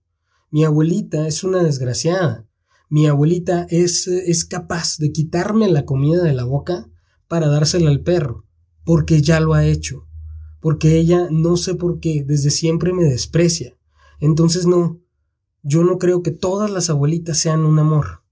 Mi 0.52 0.66
abuelita 0.66 1.28
es 1.28 1.44
una 1.44 1.64
desgraciada. 1.64 2.46
Mi 2.90 3.08
abuelita 3.08 3.66
es, 3.70 4.08
es 4.08 4.46
capaz 4.46 4.98
de 4.98 5.12
quitarme 5.12 5.70
la 5.70 5.86
comida 5.86 6.24
de 6.24 6.34
la 6.34 6.44
boca 6.44 6.90
para 7.28 7.48
dársela 7.48 7.90
al 7.90 8.02
perro, 8.02 8.46
porque 8.84 9.22
ya 9.22 9.40
lo 9.40 9.54
ha 9.54 9.66
hecho, 9.66 10.05
porque 10.66 10.98
ella 10.98 11.28
no 11.30 11.58
sé 11.58 11.76
por 11.76 12.00
qué, 12.00 12.24
desde 12.26 12.50
siempre 12.50 12.92
me 12.92 13.04
desprecia. 13.04 13.78
Entonces 14.20 14.66
no, 14.66 15.00
yo 15.62 15.84
no 15.84 16.00
creo 16.00 16.24
que 16.24 16.32
todas 16.32 16.72
las 16.72 16.90
abuelitas 16.90 17.38
sean 17.38 17.66
un 17.66 17.78
amor, 17.78 18.24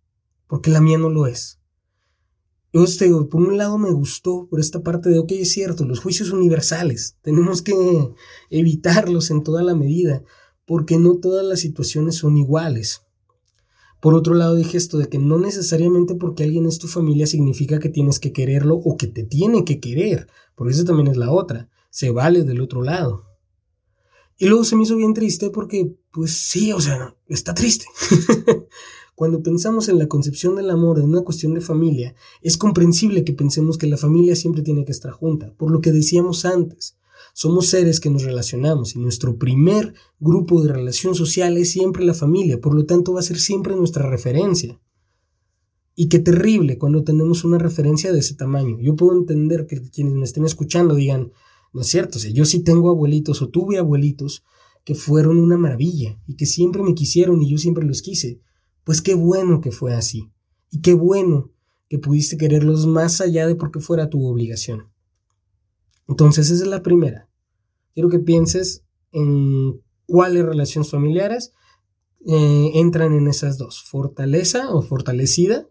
porque 0.47 0.71
la 0.71 0.81
mía 0.81 0.97
no 0.97 1.11
lo 1.11 1.27
es. 1.27 1.59
Yo 2.73 2.87
por 3.29 3.39
un 3.39 3.55
lado 3.59 3.77
me 3.77 3.91
gustó 3.91 4.47
por 4.49 4.59
esta 4.59 4.81
parte 4.81 5.11
de, 5.11 5.19
ok, 5.19 5.31
es 5.33 5.51
cierto, 5.51 5.85
los 5.85 5.99
juicios 5.99 6.31
universales, 6.31 7.19
tenemos 7.21 7.61
que 7.61 7.75
evitarlos 8.49 9.29
en 9.29 9.43
toda 9.43 9.61
la 9.61 9.75
medida, 9.75 10.23
porque 10.65 10.97
no 10.97 11.19
todas 11.19 11.45
las 11.45 11.59
situaciones 11.59 12.15
son 12.15 12.35
iguales. 12.37 13.03
Por 14.01 14.15
otro 14.15 14.33
lado 14.33 14.55
dije 14.55 14.77
esto 14.77 14.97
de 14.97 15.07
que 15.07 15.19
no 15.19 15.37
necesariamente 15.37 16.15
porque 16.15 16.41
alguien 16.41 16.65
es 16.65 16.79
tu 16.79 16.87
familia 16.87 17.27
significa 17.27 17.77
que 17.77 17.89
tienes 17.89 18.19
que 18.19 18.33
quererlo 18.33 18.77
o 18.77 18.97
que 18.97 19.05
te 19.05 19.21
tiene 19.21 19.65
que 19.65 19.79
querer, 19.79 20.25
porque 20.55 20.73
eso 20.73 20.83
también 20.83 21.09
es 21.09 21.17
la 21.17 21.29
otra, 21.29 21.69
se 21.93 22.09
vale 22.09 22.43
del 22.43 22.59
otro 22.59 22.81
lado. 22.81 23.23
Y 24.39 24.47
luego 24.47 24.63
se 24.63 24.75
me 24.75 24.81
hizo 24.81 24.95
bien 24.95 25.13
triste 25.13 25.51
porque, 25.51 25.95
pues 26.11 26.31
sí, 26.33 26.73
o 26.73 26.81
sea, 26.81 27.15
está 27.27 27.53
triste. 27.53 27.85
Cuando 29.15 29.43
pensamos 29.43 29.89
en 29.89 29.99
la 29.99 30.07
concepción 30.07 30.55
del 30.55 30.71
amor 30.71 30.97
en 30.97 31.05
una 31.05 31.21
cuestión 31.21 31.53
de 31.53 31.61
familia, 31.61 32.15
es 32.41 32.57
comprensible 32.57 33.23
que 33.23 33.33
pensemos 33.33 33.77
que 33.77 33.85
la 33.85 33.97
familia 33.97 34.35
siempre 34.35 34.63
tiene 34.63 34.85
que 34.85 34.91
estar 34.91 35.11
junta, 35.11 35.53
por 35.55 35.69
lo 35.69 35.81
que 35.81 35.91
decíamos 35.91 36.45
antes. 36.45 36.97
Somos 37.35 37.67
seres 37.67 37.99
que 37.99 38.09
nos 38.09 38.23
relacionamos 38.23 38.95
y 38.95 38.99
nuestro 38.99 39.37
primer 39.37 39.93
grupo 40.19 40.63
de 40.63 40.73
relación 40.73 41.13
social 41.13 41.55
es 41.57 41.69
siempre 41.69 42.03
la 42.03 42.15
familia, 42.15 42.59
por 42.59 42.73
lo 42.73 42.87
tanto 42.87 43.13
va 43.13 43.19
a 43.19 43.23
ser 43.23 43.39
siempre 43.39 43.75
nuestra 43.75 44.09
referencia. 44.09 44.81
Y 45.93 46.09
qué 46.09 46.17
terrible 46.17 46.79
cuando 46.79 47.03
tenemos 47.03 47.43
una 47.43 47.59
referencia 47.59 48.11
de 48.11 48.19
ese 48.19 48.33
tamaño. 48.33 48.79
Yo 48.81 48.95
puedo 48.95 49.15
entender 49.15 49.67
que 49.67 49.79
quienes 49.91 50.15
me 50.15 50.25
estén 50.25 50.43
escuchando 50.43 50.95
digan, 50.95 51.31
no 51.73 51.81
es 51.81 51.87
cierto, 51.87 52.19
o 52.19 52.21
yo 52.21 52.45
sí 52.45 52.63
tengo 52.63 52.89
abuelitos 52.89 53.41
o 53.41 53.49
tuve 53.49 53.79
abuelitos 53.79 54.43
que 54.83 54.95
fueron 54.95 55.39
una 55.39 55.57
maravilla 55.57 56.19
y 56.27 56.35
que 56.35 56.45
siempre 56.45 56.83
me 56.83 56.93
quisieron 56.93 57.41
y 57.41 57.49
yo 57.49 57.57
siempre 57.57 57.85
los 57.85 58.01
quise. 58.01 58.41
Pues 58.83 59.01
qué 59.01 59.15
bueno 59.15 59.61
que 59.61 59.71
fue 59.71 59.93
así. 59.93 60.31
Y 60.69 60.81
qué 60.81 60.93
bueno 60.93 61.51
que 61.89 61.99
pudiste 61.99 62.37
quererlos 62.37 62.85
más 62.85 63.21
allá 63.21 63.47
de 63.47 63.55
porque 63.55 63.79
fuera 63.79 64.09
tu 64.09 64.25
obligación. 64.25 64.91
Entonces 66.07 66.49
esa 66.49 66.63
es 66.63 66.69
la 66.69 66.83
primera. 66.83 67.29
Quiero 67.93 68.09
que 68.09 68.19
pienses 68.19 68.83
en 69.11 69.81
cuáles 70.05 70.45
relaciones 70.45 70.91
familiares 70.91 71.53
eh, 72.25 72.71
entran 72.75 73.13
en 73.13 73.27
esas 73.27 73.57
dos, 73.57 73.83
fortaleza 73.83 74.73
o 74.73 74.81
fortalecida 74.81 75.67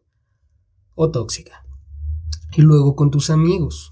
o 0.94 1.10
tóxica. 1.10 1.66
Y 2.56 2.62
luego 2.62 2.96
con 2.96 3.10
tus 3.10 3.30
amigos. 3.30 3.91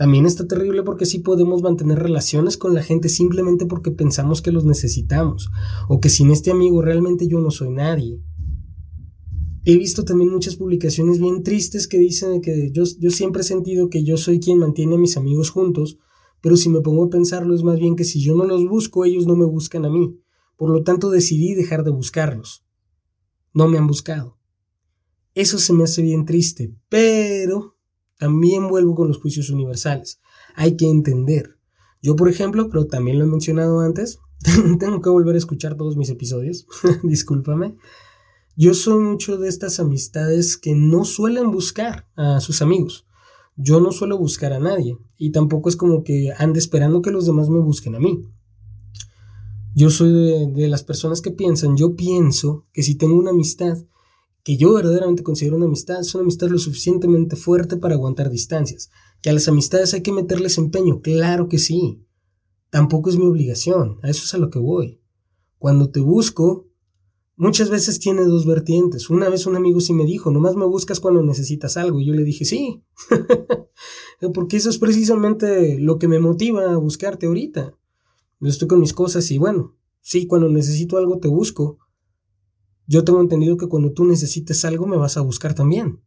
También 0.00 0.24
está 0.24 0.46
terrible 0.46 0.82
porque 0.82 1.04
sí 1.04 1.18
podemos 1.18 1.60
mantener 1.60 1.98
relaciones 1.98 2.56
con 2.56 2.72
la 2.72 2.82
gente 2.82 3.10
simplemente 3.10 3.66
porque 3.66 3.90
pensamos 3.90 4.40
que 4.40 4.50
los 4.50 4.64
necesitamos 4.64 5.50
o 5.90 6.00
que 6.00 6.08
sin 6.08 6.30
este 6.30 6.50
amigo 6.50 6.80
realmente 6.80 7.28
yo 7.28 7.38
no 7.42 7.50
soy 7.50 7.70
nadie. 7.70 8.18
He 9.66 9.76
visto 9.76 10.06
también 10.06 10.30
muchas 10.30 10.56
publicaciones 10.56 11.20
bien 11.20 11.42
tristes 11.42 11.86
que 11.86 11.98
dicen 11.98 12.40
que 12.40 12.70
yo, 12.72 12.86
siempre 13.10 13.42
he 13.42 13.44
sentido 13.44 13.90
que 13.90 14.02
yo 14.02 14.16
soy 14.16 14.40
quien 14.40 14.56
mantiene 14.56 14.94
a 14.94 14.98
mis 14.98 15.18
amigos 15.18 15.50
juntos, 15.50 15.98
pero 16.40 16.56
si 16.56 16.70
me 16.70 16.80
pongo 16.80 17.04
a 17.04 17.10
pensarlo 17.10 17.54
es 17.54 17.62
más 17.62 17.78
bien 17.78 17.94
que 17.94 18.04
si 18.04 18.22
yo 18.22 18.34
no 18.34 18.46
los 18.46 18.66
busco, 18.66 19.04
ellos 19.04 19.26
no 19.26 19.36
me 19.36 19.44
buscan 19.44 19.84
a 19.84 19.90
mí. 19.90 20.18
Por 20.56 20.70
lo 20.70 20.82
tanto 20.82 21.10
decidí 21.10 21.52
dejar 21.52 21.84
de 21.84 21.90
buscarlos. 21.90 22.64
No 23.52 23.68
me 23.68 23.76
han 23.76 23.86
buscado. 23.86 24.38
Eso 25.34 25.58
se 25.58 25.74
me 25.74 25.84
hace 25.84 26.00
bien 26.00 26.24
triste, 26.24 26.74
pero 26.88 27.76
también 28.20 28.68
vuelvo 28.68 28.94
con 28.94 29.08
los 29.08 29.18
juicios 29.18 29.48
universales. 29.48 30.20
Hay 30.54 30.76
que 30.76 30.86
entender. 30.86 31.56
Yo, 32.02 32.16
por 32.16 32.28
ejemplo, 32.28 32.68
pero 32.68 32.86
también 32.86 33.18
lo 33.18 33.24
he 33.24 33.28
mencionado 33.28 33.80
antes, 33.80 34.20
tengo 34.78 35.00
que 35.00 35.08
volver 35.08 35.34
a 35.34 35.38
escuchar 35.38 35.74
todos 35.74 35.96
mis 35.96 36.10
episodios, 36.10 36.66
discúlpame. 37.02 37.76
Yo 38.56 38.74
soy 38.74 39.02
mucho 39.02 39.38
de 39.38 39.48
estas 39.48 39.80
amistades 39.80 40.58
que 40.58 40.74
no 40.74 41.06
suelen 41.06 41.50
buscar 41.50 42.08
a 42.14 42.40
sus 42.40 42.60
amigos. 42.60 43.06
Yo 43.56 43.80
no 43.80 43.90
suelo 43.90 44.18
buscar 44.18 44.52
a 44.52 44.60
nadie 44.60 44.98
y 45.16 45.32
tampoco 45.32 45.70
es 45.70 45.76
como 45.76 46.04
que 46.04 46.30
ande 46.36 46.58
esperando 46.58 47.00
que 47.00 47.10
los 47.10 47.24
demás 47.24 47.48
me 47.48 47.60
busquen 47.60 47.94
a 47.94 48.00
mí. 48.00 48.22
Yo 49.74 49.88
soy 49.88 50.12
de, 50.12 50.52
de, 50.52 50.68
las 50.68 50.82
personas 50.82 51.22
que 51.22 51.30
piensan, 51.30 51.76
yo 51.76 51.96
pienso 51.96 52.66
que 52.72 52.82
si 52.82 52.96
tengo 52.96 53.16
una 53.16 53.30
amistad 53.30 53.78
que 54.42 54.56
yo 54.56 54.74
verdaderamente 54.74 55.22
considero 55.22 55.56
una 55.56 55.66
amistad, 55.66 56.00
es 56.00 56.14
una 56.14 56.22
amistad 56.22 56.48
lo 56.48 56.58
suficientemente 56.58 57.36
fuerte 57.36 57.76
para 57.76 57.94
aguantar 57.94 58.30
distancias. 58.30 58.90
Que 59.22 59.30
a 59.30 59.32
las 59.32 59.48
amistades 59.48 59.92
hay 59.94 60.02
que 60.02 60.12
meterles 60.12 60.58
empeño, 60.58 61.00
claro 61.00 61.48
que 61.48 61.58
sí. 61.58 62.04
Tampoco 62.70 63.10
es 63.10 63.16
mi 63.16 63.26
obligación, 63.26 63.98
a 64.02 64.08
eso 64.08 64.24
es 64.24 64.34
a 64.34 64.38
lo 64.38 64.50
que 64.50 64.58
voy. 64.58 65.00
Cuando 65.58 65.90
te 65.90 66.00
busco, 66.00 66.70
Muchas 67.40 67.70
veces 67.70 67.98
tiene 67.98 68.24
dos 68.24 68.44
vertientes. 68.44 69.08
Una 69.08 69.30
vez 69.30 69.46
un 69.46 69.56
amigo 69.56 69.80
sí 69.80 69.94
me 69.94 70.04
dijo, 70.04 70.30
nomás 70.30 70.56
me 70.56 70.66
buscas 70.66 71.00
cuando 71.00 71.22
necesitas 71.22 71.78
algo. 71.78 71.98
Y 71.98 72.04
yo 72.04 72.12
le 72.12 72.22
dije, 72.22 72.44
sí. 72.44 72.82
Porque 74.34 74.58
eso 74.58 74.68
es 74.68 74.76
precisamente 74.76 75.78
lo 75.78 75.98
que 75.98 76.06
me 76.06 76.18
motiva 76.18 76.70
a 76.70 76.76
buscarte 76.76 77.24
ahorita. 77.24 77.74
Yo 78.40 78.48
estoy 78.50 78.68
con 78.68 78.80
mis 78.80 78.92
cosas 78.92 79.30
y 79.30 79.38
bueno, 79.38 79.74
sí, 80.02 80.26
cuando 80.26 80.50
necesito 80.50 80.98
algo 80.98 81.18
te 81.18 81.28
busco. 81.28 81.78
Yo 82.90 83.04
tengo 83.04 83.20
entendido 83.20 83.56
que 83.56 83.68
cuando 83.68 83.92
tú 83.92 84.04
necesites 84.04 84.64
algo 84.64 84.84
me 84.84 84.96
vas 84.96 85.16
a 85.16 85.20
buscar 85.20 85.54
también. 85.54 86.02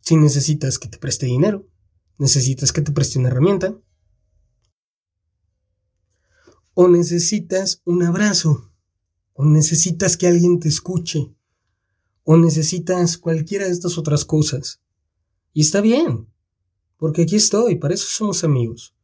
Si 0.00 0.16
necesitas 0.16 0.80
que 0.80 0.88
te 0.88 0.98
preste 0.98 1.26
dinero, 1.26 1.68
necesitas 2.18 2.72
que 2.72 2.82
te 2.82 2.90
preste 2.90 3.20
una 3.20 3.28
herramienta, 3.28 3.78
o 6.74 6.88
necesitas 6.88 7.82
un 7.84 8.02
abrazo 8.02 8.72
o 9.32 9.44
necesitas 9.44 10.16
que 10.16 10.26
alguien 10.26 10.58
te 10.58 10.66
escuche, 10.66 11.32
o 12.24 12.36
necesitas 12.36 13.16
cualquiera 13.16 13.66
de 13.66 13.70
estas 13.70 13.96
otras 13.96 14.24
cosas. 14.24 14.80
Y 15.52 15.60
está 15.60 15.80
bien, 15.80 16.26
porque 16.96 17.22
aquí 17.22 17.36
estoy, 17.36 17.76
para 17.76 17.94
eso 17.94 18.08
somos 18.08 18.42
amigos. 18.42 18.96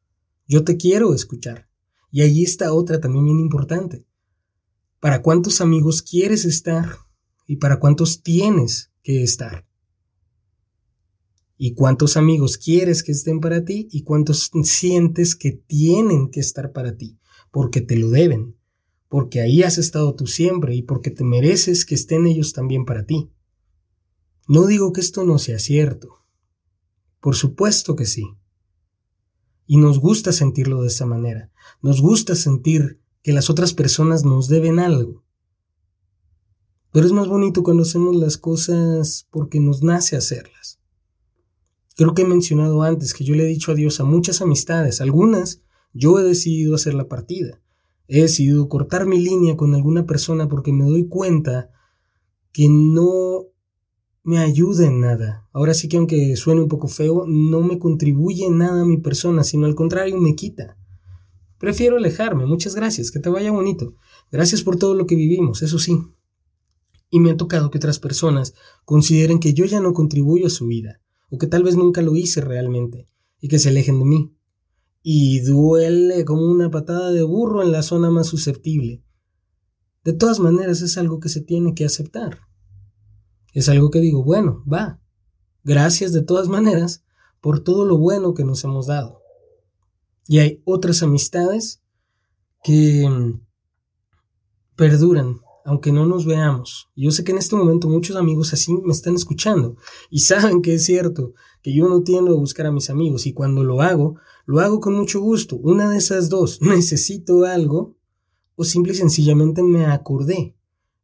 Yo 0.49 0.65
te 0.65 0.77
quiero 0.77 1.15
escuchar. 1.15 1.69
Y 2.11 2.23
ahí 2.23 2.43
está 2.43 2.73
otra 2.73 3.01
también 3.01 3.27
bien 3.27 3.39
importante. 3.39 4.05
¿Para 5.05 5.21
cuántos 5.21 5.61
amigos 5.61 6.01
quieres 6.01 6.47
estar 6.47 6.97
y 7.47 7.57
para 7.57 7.79
cuántos 7.79 8.23
tienes 8.23 8.91
que 9.03 9.23
estar? 9.23 9.69
¿Y 11.59 11.75
cuántos 11.75 12.17
amigos 12.17 12.57
quieres 12.57 13.03
que 13.03 13.13
estén 13.13 13.41
para 13.41 13.67
ti 13.67 13.87
y 13.93 14.03
cuántos 14.03 14.51
sientes 14.63 15.37
que 15.37 15.53
tienen 15.53 16.31
que 16.31 16.41
estar 16.41 16.73
para 16.73 16.97
ti? 16.97 17.19
Porque 17.51 17.83
te 17.83 17.99
lo 17.99 18.09
deben, 18.09 18.57
porque 19.11 19.43
ahí 19.43 19.63
has 19.63 19.77
estado 19.77 20.15
tú 20.15 20.27
siempre 20.27 20.75
y 20.75 20.81
porque 20.81 21.11
te 21.11 21.23
mereces 21.23 21.85
que 21.85 21.97
estén 21.97 22.27
ellos 22.27 22.55
también 22.55 22.87
para 22.87 23.05
ti. 23.05 23.31
No 24.49 24.65
digo 24.65 24.95
que 24.95 25.03
esto 25.03 25.23
no 25.23 25.39
sea 25.39 25.59
cierto. 25.59 26.25
Por 27.21 27.37
supuesto 27.37 27.95
que 27.95 28.07
sí. 28.07 28.25
Y 29.67 29.77
nos 29.77 29.99
gusta 29.99 30.33
sentirlo 30.33 30.81
de 30.81 30.89
esa 30.89 31.05
manera. 31.05 31.53
Nos 31.83 32.01
gusta 32.01 32.35
sentir 32.35 33.04
que 33.25 33.33
las 33.33 33.51
otras 33.51 33.75
personas 33.75 34.25
nos 34.25 34.49
deben 34.49 34.79
algo. 34.79 35.25
Pero 36.93 37.07
es 37.07 37.13
más 37.13 37.27
bonito 37.27 37.65
cuando 37.65 37.83
hacemos 37.83 38.15
las 38.15 38.37
cosas 38.37 39.27
porque 39.33 39.59
nos 39.59 39.83
nace 39.83 40.15
hacerlas. 40.15 40.79
Creo 41.97 42.15
que 42.15 42.23
he 42.23 42.27
mencionado 42.27 42.83
antes 42.83 43.15
que 43.15 43.25
yo 43.25 43.35
le 43.35 43.45
he 43.45 43.49
dicho 43.49 43.73
adiós 43.73 43.99
a 43.99 44.05
muchas 44.05 44.43
amistades, 44.43 45.01
algunas 45.01 45.63
yo 45.93 46.21
he 46.21 46.23
decidido 46.23 46.75
hacer 46.75 46.95
la 46.95 47.09
partida, 47.09 47.61
He 48.07 48.21
decidido 48.21 48.69
cortar 48.69 49.07
mi 49.07 49.19
línea 49.19 49.57
con 49.57 49.75
alguna 49.75 50.05
persona 50.05 50.47
porque 50.47 50.75
me 50.75 50.85
doy 50.85 51.09
cuenta 51.09 51.71
que 52.53 52.69
no 52.69 53.47
me 54.23 54.39
ayuda 54.39 54.87
en 54.87 55.01
nada. 55.01 55.49
Ahora 55.55 55.73
sí 55.73 55.89
que 55.89 55.97
aunque 55.97 56.37
suene 56.37 56.61
un 56.61 56.69
poco 56.69 56.89
feo, 56.89 57.25
no 57.27 57.63
me 57.63 57.79
contribuye 57.79 58.51
nada 58.51 58.83
a 58.83 58.85
mi 58.85 58.99
persona, 58.99 59.43
sino 59.43 59.65
al 59.65 59.75
contrario 59.75 60.19
me 60.19 60.35
quita. 60.35 60.77
Prefiero 61.65 61.97
alejarme, 61.97 62.45
muchas 62.45 62.75
gracias, 62.75 63.11
que 63.11 63.21
te 63.21 63.31
vaya 63.31 63.51
bonito. 63.51 63.95
Gracias 64.31 64.63
por 64.63 64.77
todo 64.77 64.93
lo 64.93 65.07
que 65.07 65.15
vivimos, 65.15 65.63
eso 65.63 65.79
sí. 65.79 65.99
Y 67.09 67.21
me 67.21 67.31
ha 67.31 67.39
tocado 67.39 67.71
que 67.71 67.79
otras 67.79 67.99
personas 67.99 68.53
consideren 68.85 69.41
que 69.41 69.55
yo 69.55 69.65
ya 69.65 69.81
no 69.81 69.95
contribuyo 69.95 70.49
a 70.49 70.51
su 70.51 70.67
vida, 70.67 71.01
o 71.31 71.39
que 71.39 71.47
tal 71.47 71.63
vez 71.63 71.75
nunca 71.75 72.03
lo 72.03 72.17
hice 72.17 72.43
realmente, 72.43 73.09
y 73.41 73.49
que 73.49 73.59
se 73.59 73.71
alejen 73.71 73.99
de 73.99 74.05
mí. 74.05 74.37
Y 75.03 75.41
duele 75.41 76.27
como 76.27 76.43
una 76.43 76.71
patada 76.71 77.13
de 77.13 77.23
burro 77.23 77.63
en 77.63 77.73
la 77.73 77.81
zona 77.81 78.11
más 78.11 78.27
susceptible. 78.27 79.03
De 80.05 80.13
todas 80.13 80.41
maneras 80.41 80.83
es 80.83 80.99
algo 80.99 81.19
que 81.19 81.31
se 81.31 81.41
tiene 81.41 81.73
que 81.75 81.87
aceptar. 81.87 82.41
Es 83.55 83.71
algo 83.71 83.91
que 83.91 84.01
digo, 84.01 84.23
bueno, 84.23 84.63
va. 84.71 85.01
Gracias 85.63 86.13
de 86.13 86.21
todas 86.21 86.49
maneras 86.49 87.07
por 87.41 87.61
todo 87.61 87.87
lo 87.87 87.97
bueno 87.97 88.35
que 88.35 88.45
nos 88.45 88.63
hemos 88.65 88.89
dado. 88.89 89.24
Y 90.27 90.39
hay 90.39 90.63
otras 90.65 91.03
amistades 91.03 91.83
que 92.63 93.09
mm, 93.09 93.41
perduran, 94.77 95.41
aunque 95.65 95.93
no 95.93 96.07
nos 96.07 96.25
veamos. 96.25 96.89
Yo 96.97 97.11
sé 97.11 97.25
que 97.25 97.33
en 97.33 97.39
este 97.39 97.57
momento 97.57 97.89
muchos 97.89 98.17
amigos 98.17 98.53
así 98.53 98.73
me 98.73 98.93
están 98.93 99.15
escuchando 99.15 99.77
y 100.11 100.21
saben 100.21 100.63
que 100.63 100.75
es 100.75 100.85
cierto, 100.85 101.35
que 101.63 101.75
yo 101.75 101.89
no 101.89 102.03
tiendo 102.03 102.33
a 102.33 102.39
buscar 102.39 102.67
a 102.67 102.73
mis 102.73 102.91
amigos 102.91 103.27
y 103.27 103.33
cuando 103.33 103.65
lo 103.65 103.83
hago, 103.83 104.17
lo 104.47 104.61
hago 104.61 104.81
con 104.81 104.95
mucho 104.95 105.21
gusto. 105.21 105.57
Una 105.57 105.89
de 105.91 105.99
esas 105.99 106.29
dos, 106.29 106.59
necesito 106.63 107.45
algo 107.45 107.97
o 108.57 108.65
simple 108.65 108.93
y 108.93 108.97
sencillamente 108.97 109.63
me 109.63 109.87
acordé 109.87 110.57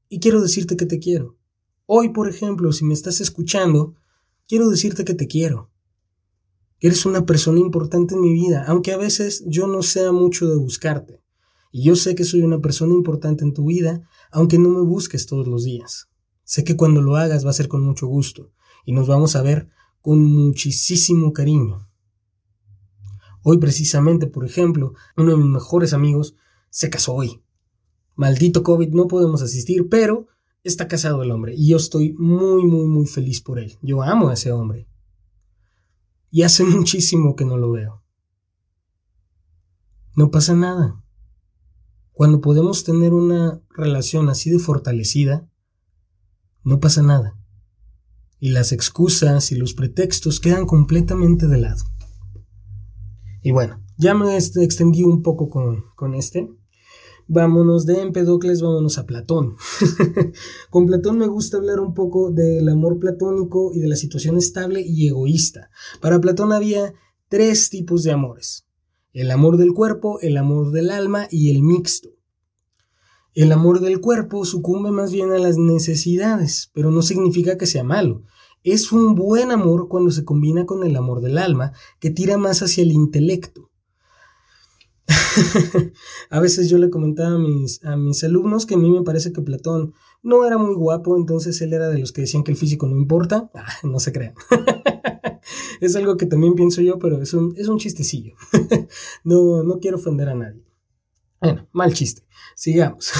y 0.09 0.21
quiero 0.21 0.41
decirte 0.41 0.77
que 0.77 0.87
te 0.87 0.99
quiero. 0.99 1.37
Hoy, 1.87 2.11
por 2.11 2.29
ejemplo, 2.29 2.73
si 2.73 2.85
me 2.85 2.95
estás 2.95 3.21
escuchando, 3.21 3.95
quiero 4.47 4.68
decirte 4.68 5.05
que 5.05 5.14
te 5.14 5.27
quiero. 5.27 5.70
Eres 6.81 7.07
una 7.07 7.26
persona 7.26 7.61
importante 7.61 8.14
en 8.14 8.22
mi 8.22 8.33
vida, 8.33 8.64
aunque 8.66 8.93
a 8.93 8.97
veces 8.97 9.45
yo 9.47 9.66
no 9.66 9.83
sea 9.83 10.12
mucho 10.12 10.49
de 10.49 10.57
buscarte. 10.57 11.22
Y 11.72 11.85
yo 11.85 11.95
sé 11.95 12.14
que 12.14 12.24
soy 12.24 12.43
una 12.43 12.61
persona 12.61 12.95
importante 12.95 13.45
en 13.45 13.55
tu 13.55 13.66
vida, 13.66 14.09
aunque 14.33 14.59
no 14.59 14.70
me 14.70 14.81
busques 14.81 15.26
todos 15.26 15.47
los 15.47 15.64
días. 15.64 16.09
Sé 16.45 16.64
que 16.64 16.76
cuando 16.76 17.01
lo 17.01 17.16
hagas 17.16 17.47
va 17.47 17.51
a 17.51 17.55
ser 17.55 17.68
con 17.68 17.83
mucho 17.83 18.07
gusto 18.07 18.51
y 18.85 18.93
nos 18.93 19.07
vamos 19.07 19.37
a 19.37 19.43
ver 19.43 19.68
con 20.01 20.20
muchísimo 20.20 21.33
cariño. 21.33 21.87
Hoy 23.43 23.59
precisamente, 23.59 24.26
por 24.26 24.45
ejemplo, 24.45 24.95
uno 25.16 25.31
de 25.31 25.37
mis 25.37 25.47
mejores 25.47 25.93
amigos 25.93 26.35
se 26.70 26.91
casó 26.91 27.14
hoy. 27.14 27.43
Maldito 28.16 28.62
COVID, 28.62 28.89
no 28.91 29.07
podemos 29.07 29.43
asistir, 29.43 29.89
pero 29.89 30.26
está 30.62 30.89
casado 30.89 31.22
el 31.22 31.31
hombre 31.31 31.55
y 31.57 31.68
yo 31.68 31.76
estoy 31.76 32.14
muy, 32.14 32.64
muy, 32.64 32.87
muy 32.87 33.07
feliz 33.07 33.41
por 33.41 33.59
él. 33.59 33.78
Yo 33.81 34.03
amo 34.03 34.28
a 34.28 34.35
ese 34.35 34.53
hombre. 34.53 34.89
Y 36.31 36.43
hace 36.43 36.64
muchísimo 36.64 37.37
que 37.37 37.45
no 37.45 37.57
lo 37.57 37.72
veo. 37.72 38.03
No 40.16 40.31
pasa 40.31 40.55
nada. 40.55 41.03
Cuando 42.12 42.41
podemos 42.41 42.85
tener 42.85 43.14
una 43.14 43.62
relación 43.70 44.28
así 44.28 44.51
de 44.51 44.59
fortalecida, 44.59 45.49
no 46.64 46.81
pasa 46.81 47.03
nada. 47.03 47.39
Y 48.39 48.51
las 48.51 48.72
excusas 48.72 49.53
y 49.53 49.57
los 49.57 49.74
pretextos 49.74 50.41
quedan 50.41 50.66
completamente 50.66 51.47
de 51.47 51.59
lado. 51.59 51.85
Y 53.43 53.53
bueno, 53.53 53.83
ya 53.97 54.14
me 54.14 54.37
extendí 54.37 55.05
un 55.05 55.22
poco 55.22 55.49
con, 55.49 55.85
con 55.95 56.14
este. 56.14 56.51
Vámonos 57.33 57.87
de 57.87 58.01
Empedocles, 58.01 58.61
vámonos 58.61 58.99
a 58.99 59.07
Platón. 59.07 59.55
Con 60.70 60.87
Platón 60.87 61.16
me 61.16 61.28
gusta 61.28 61.59
hablar 61.59 61.78
un 61.78 61.95
poco 61.95 62.33
del 62.33 62.68
amor 62.68 62.99
platónico 62.99 63.70
y 63.72 63.78
de 63.78 63.87
la 63.87 63.95
situación 63.95 64.37
estable 64.37 64.83
y 64.85 65.07
egoísta. 65.07 65.70
Para 66.01 66.20
Platón 66.20 66.53
había 66.53 66.93
tres 67.28 67.70
tipos 67.70 68.03
de 68.03 68.11
amores. 68.11 68.66
El 69.12 69.31
amor 69.31 69.59
del 69.59 69.74
cuerpo, 69.74 70.18
el 70.22 70.39
amor 70.39 70.72
del 70.72 70.91
alma 70.91 71.28
y 71.31 71.53
el 71.53 71.62
mixto. 71.62 72.09
El 73.33 73.53
amor 73.53 73.78
del 73.78 74.01
cuerpo 74.01 74.45
sucumbe 74.45 74.91
más 74.91 75.12
bien 75.12 75.31
a 75.31 75.39
las 75.39 75.57
necesidades, 75.57 76.72
pero 76.74 76.91
no 76.91 77.01
significa 77.01 77.57
que 77.57 77.66
sea 77.66 77.85
malo. 77.85 78.24
Es 78.64 78.91
un 78.91 79.14
buen 79.14 79.53
amor 79.53 79.87
cuando 79.87 80.11
se 80.11 80.24
combina 80.24 80.66
con 80.66 80.83
el 80.83 80.97
amor 80.97 81.20
del 81.20 81.39
alma, 81.39 81.74
que 82.01 82.11
tira 82.11 82.39
más 82.39 82.61
hacia 82.61 82.83
el 82.83 82.91
intelecto. 82.91 83.70
a 86.30 86.40
veces 86.40 86.68
yo 86.68 86.78
le 86.78 86.90
comentaba 86.90 87.34
a 87.34 87.38
mis, 87.38 87.84
a 87.84 87.96
mis 87.96 88.22
alumnos 88.24 88.66
que 88.66 88.74
a 88.74 88.78
mí 88.78 88.90
me 88.90 89.02
parece 89.02 89.32
que 89.32 89.42
Platón 89.42 89.94
no 90.22 90.44
era 90.46 90.58
muy 90.58 90.74
guapo, 90.74 91.16
entonces 91.16 91.61
él 91.62 91.72
era 91.72 91.88
de 91.88 91.98
los 91.98 92.12
que 92.12 92.22
decían 92.22 92.44
que 92.44 92.52
el 92.52 92.56
físico 92.56 92.86
no 92.86 92.96
importa. 92.96 93.50
Ah, 93.54 93.66
no 93.82 93.98
se 94.00 94.12
crean. 94.12 94.34
es 95.80 95.96
algo 95.96 96.16
que 96.16 96.26
también 96.26 96.54
pienso 96.54 96.82
yo, 96.82 96.98
pero 96.98 97.20
es 97.20 97.34
un, 97.34 97.54
es 97.56 97.68
un 97.68 97.78
chistecillo. 97.78 98.34
no, 99.24 99.62
no 99.62 99.78
quiero 99.80 99.96
ofender 99.96 100.28
a 100.28 100.34
nadie. 100.34 100.64
Bueno, 101.40 101.68
mal 101.72 101.94
chiste. 101.94 102.22
Sigamos. 102.54 103.12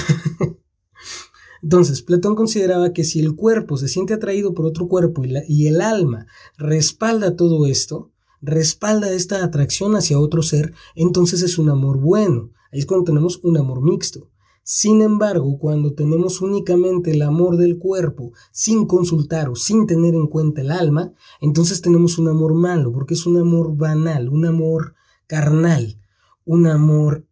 Entonces, 1.63 2.01
Platón 2.01 2.35
consideraba 2.35 2.93
que 2.93 3.03
si 3.03 3.19
el 3.19 3.35
cuerpo 3.35 3.77
se 3.77 3.87
siente 3.87 4.13
atraído 4.13 4.53
por 4.53 4.65
otro 4.65 4.87
cuerpo 4.87 5.23
y, 5.25 5.33
y 5.47 5.67
el 5.67 5.81
alma 5.81 6.27
respalda 6.57 7.35
todo 7.35 7.65
esto, 7.67 8.11
respalda 8.41 9.11
esta 9.11 9.43
atracción 9.43 9.95
hacia 9.95 10.19
otro 10.19 10.41
ser, 10.41 10.73
entonces 10.95 11.41
es 11.41 11.57
un 11.57 11.69
amor 11.69 11.99
bueno. 11.99 12.51
Ahí 12.71 12.79
es 12.79 12.85
cuando 12.85 13.05
tenemos 13.05 13.39
un 13.43 13.57
amor 13.57 13.81
mixto. 13.81 14.29
Sin 14.63 15.01
embargo, 15.01 15.57
cuando 15.57 15.93
tenemos 15.93 16.39
únicamente 16.39 17.11
el 17.11 17.23
amor 17.23 17.57
del 17.57 17.79
cuerpo, 17.79 18.31
sin 18.51 18.85
consultar 18.85 19.49
o 19.49 19.55
sin 19.55 19.87
tener 19.87 20.13
en 20.13 20.27
cuenta 20.27 20.61
el 20.61 20.71
alma, 20.71 21.13
entonces 21.39 21.81
tenemos 21.81 22.19
un 22.19 22.27
amor 22.27 22.53
malo, 22.53 22.91
porque 22.91 23.15
es 23.15 23.25
un 23.25 23.37
amor 23.37 23.75
banal, 23.75 24.29
un 24.29 24.45
amor 24.45 24.93
carnal, 25.25 25.99
un 26.45 26.67
amor 26.67 27.25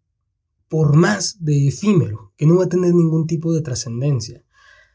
por 0.70 0.96
más 0.96 1.44
de 1.44 1.68
efímero, 1.68 2.34
que 2.36 2.46
no 2.46 2.58
va 2.58 2.66
a 2.66 2.70
tener 2.70 2.94
ningún 2.94 3.28
tipo 3.28 3.54
de 3.54 3.62
trascendencia. 3.62 4.44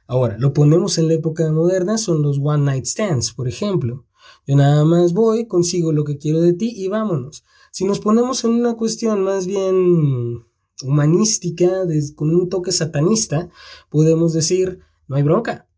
Ahora, 0.06 0.36
lo 0.38 0.52
ponemos 0.52 0.98
en 0.98 1.08
la 1.08 1.14
época 1.14 1.50
moderna, 1.50 1.98
son 1.98 2.22
los 2.22 2.38
one 2.42 2.64
night 2.64 2.84
stands, 2.84 3.32
por 3.32 3.48
ejemplo. 3.48 4.06
Yo 4.46 4.56
nada 4.56 4.84
más 4.84 5.12
voy, 5.12 5.46
consigo 5.46 5.92
lo 5.92 6.04
que 6.04 6.18
quiero 6.18 6.40
de 6.40 6.52
ti 6.52 6.72
y 6.76 6.88
vámonos. 6.88 7.44
Si 7.72 7.84
nos 7.84 8.00
ponemos 8.00 8.44
en 8.44 8.52
una 8.52 8.74
cuestión 8.74 9.22
más 9.24 9.46
bien 9.46 10.44
humanística, 10.82 11.70
con 12.14 12.34
un 12.34 12.48
toque 12.48 12.72
satanista, 12.72 13.48
podemos 13.90 14.32
decir, 14.32 14.80
no 15.08 15.16
hay 15.16 15.22
bronca. 15.22 15.68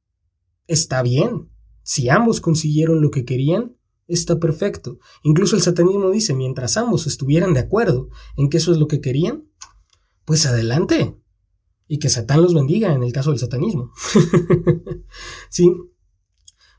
Está 0.67 1.03
bien. 1.03 1.49
Si 1.83 2.09
ambos 2.09 2.41
consiguieron 2.41 3.01
lo 3.01 3.11
que 3.11 3.25
querían, 3.25 3.77
está 4.09 4.39
perfecto. 4.39 4.99
Incluso 5.23 5.57
el 5.57 5.63
satanismo 5.63 6.11
dice, 6.11 6.35
mientras 6.35 6.77
ambos 6.77 7.07
estuvieran 7.07 7.55
de 7.55 7.61
acuerdo 7.61 8.09
en 8.37 8.49
que 8.49 8.57
eso 8.57 8.73
es 8.73 8.79
lo 8.79 8.89
que 8.89 9.01
querían, 9.01 9.49
pues 10.25 10.47
adelante. 10.47 11.17
Y 11.89 11.99
que 11.99 12.09
Satán 12.09 12.43
los 12.43 12.53
bendiga 12.53 12.93
en 12.93 13.05
el 13.05 13.13
caso 13.13 13.31
del 13.31 13.39
satanismo. 13.39 13.93
sí, 15.51 15.73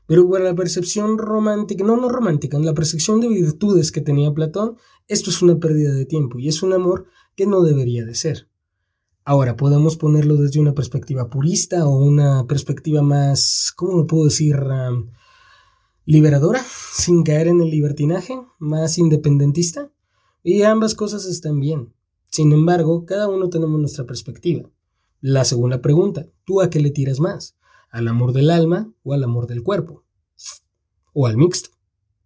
pero 0.08 0.28
para 0.28 0.42
la 0.42 0.54
percepción 0.54 1.18
romántica, 1.18 1.84
no, 1.84 1.98
no 1.98 2.08
romántica, 2.08 2.56
en 2.56 2.64
la 2.64 2.72
percepción 2.72 3.20
de 3.20 3.28
virtudes 3.28 3.92
que 3.92 4.00
tenía 4.00 4.32
Platón, 4.32 4.78
esto 5.06 5.28
es 5.28 5.42
una 5.42 5.60
pérdida 5.60 5.92
de 5.92 6.06
tiempo 6.06 6.38
y 6.38 6.48
es 6.48 6.62
un 6.62 6.72
amor 6.72 7.04
que 7.36 7.46
no 7.46 7.60
debería 7.60 8.06
de 8.06 8.14
ser. 8.14 8.48
Ahora, 9.22 9.54
podemos 9.54 9.98
ponerlo 9.98 10.36
desde 10.36 10.60
una 10.60 10.72
perspectiva 10.72 11.28
purista 11.28 11.86
o 11.86 12.02
una 12.02 12.46
perspectiva 12.46 13.02
más, 13.02 13.70
¿cómo 13.76 13.98
lo 13.98 14.06
puedo 14.06 14.24
decir? 14.24 14.56
liberadora, 16.06 16.64
sin 16.94 17.22
caer 17.22 17.48
en 17.48 17.60
el 17.60 17.68
libertinaje, 17.68 18.40
más 18.58 18.96
independentista. 18.96 19.92
Y 20.42 20.62
ambas 20.62 20.94
cosas 20.94 21.26
están 21.26 21.60
bien. 21.60 21.92
Sin 22.30 22.52
embargo, 22.52 23.04
cada 23.04 23.28
uno 23.28 23.50
tenemos 23.50 23.78
nuestra 23.78 24.06
perspectiva. 24.06 24.70
La 25.20 25.44
segunda 25.44 25.82
pregunta, 25.82 26.26
¿tú 26.44 26.62
a 26.62 26.70
qué 26.70 26.80
le 26.80 26.92
tiras 26.92 27.20
más? 27.20 27.57
Al 27.90 28.08
amor 28.08 28.32
del 28.32 28.50
alma 28.50 28.92
o 29.02 29.14
al 29.14 29.24
amor 29.24 29.46
del 29.46 29.62
cuerpo, 29.62 30.04
o 31.12 31.26
al 31.26 31.36
mixto. 31.36 31.70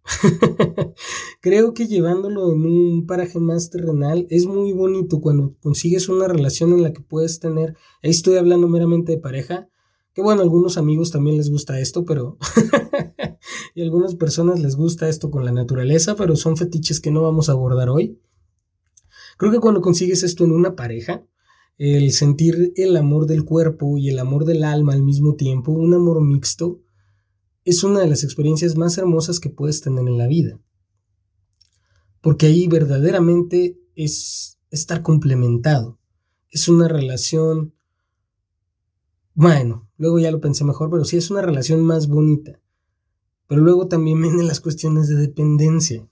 Creo 1.41 1.73
que 1.73 1.87
llevándolo 1.87 2.51
en 2.51 2.65
un 2.65 3.05
paraje 3.05 3.39
más 3.39 3.69
terrenal 3.69 4.27
es 4.29 4.45
muy 4.45 4.73
bonito 4.73 5.21
cuando 5.21 5.55
consigues 5.61 6.09
una 6.09 6.27
relación 6.27 6.73
en 6.73 6.83
la 6.83 6.91
que 6.91 7.01
puedes 7.01 7.39
tener, 7.39 7.75
ahí 8.01 8.09
estoy 8.09 8.35
hablando 8.35 8.67
meramente 8.67 9.13
de 9.13 9.17
pareja, 9.17 9.69
que 10.13 10.21
bueno, 10.21 10.41
a 10.41 10.43
algunos 10.43 10.77
amigos 10.77 11.11
también 11.11 11.37
les 11.37 11.49
gusta 11.49 11.79
esto, 11.79 12.05
pero... 12.05 12.37
y 13.75 13.81
a 13.81 13.83
algunas 13.83 14.15
personas 14.15 14.59
les 14.59 14.75
gusta 14.75 15.09
esto 15.09 15.31
con 15.31 15.43
la 15.43 15.51
naturaleza, 15.51 16.15
pero 16.15 16.35
son 16.35 16.55
fetiches 16.55 16.99
que 16.99 17.11
no 17.11 17.23
vamos 17.23 17.49
a 17.49 17.53
abordar 17.53 17.89
hoy. 17.89 18.19
Creo 19.37 19.51
que 19.51 19.59
cuando 19.59 19.81
consigues 19.81 20.21
esto 20.21 20.43
en 20.43 20.51
una 20.51 20.75
pareja, 20.75 21.25
el 21.83 22.13
sentir 22.13 22.71
el 22.77 22.95
amor 22.95 23.27
del 23.27 23.43
cuerpo 23.43 23.97
y 23.97 24.07
el 24.07 24.17
amor 24.19 24.45
del 24.45 24.63
alma 24.63 24.93
al 24.93 25.03
mismo 25.03 25.35
tiempo, 25.35 25.73
un 25.73 25.93
amor 25.93 26.21
mixto, 26.21 26.81
es 27.65 27.83
una 27.83 27.99
de 27.99 28.07
las 28.07 28.23
experiencias 28.23 28.77
más 28.77 28.97
hermosas 28.97 29.41
que 29.41 29.49
puedes 29.49 29.81
tener 29.81 30.07
en 30.07 30.17
la 30.17 30.27
vida. 30.27 30.61
Porque 32.21 32.45
ahí 32.45 32.69
verdaderamente 32.69 33.77
es 33.95 34.57
estar 34.71 35.01
complementado. 35.01 35.99
Es 36.49 36.69
una 36.69 36.87
relación... 36.87 37.73
Bueno, 39.33 39.89
luego 39.97 40.19
ya 40.19 40.31
lo 40.31 40.39
pensé 40.39 40.63
mejor, 40.63 40.89
pero 40.89 41.03
sí 41.03 41.17
es 41.17 41.31
una 41.31 41.41
relación 41.41 41.83
más 41.83 42.07
bonita. 42.07 42.61
Pero 43.47 43.59
luego 43.59 43.89
también 43.89 44.21
vienen 44.21 44.47
las 44.47 44.61
cuestiones 44.61 45.09
de 45.09 45.15
dependencia. 45.15 46.07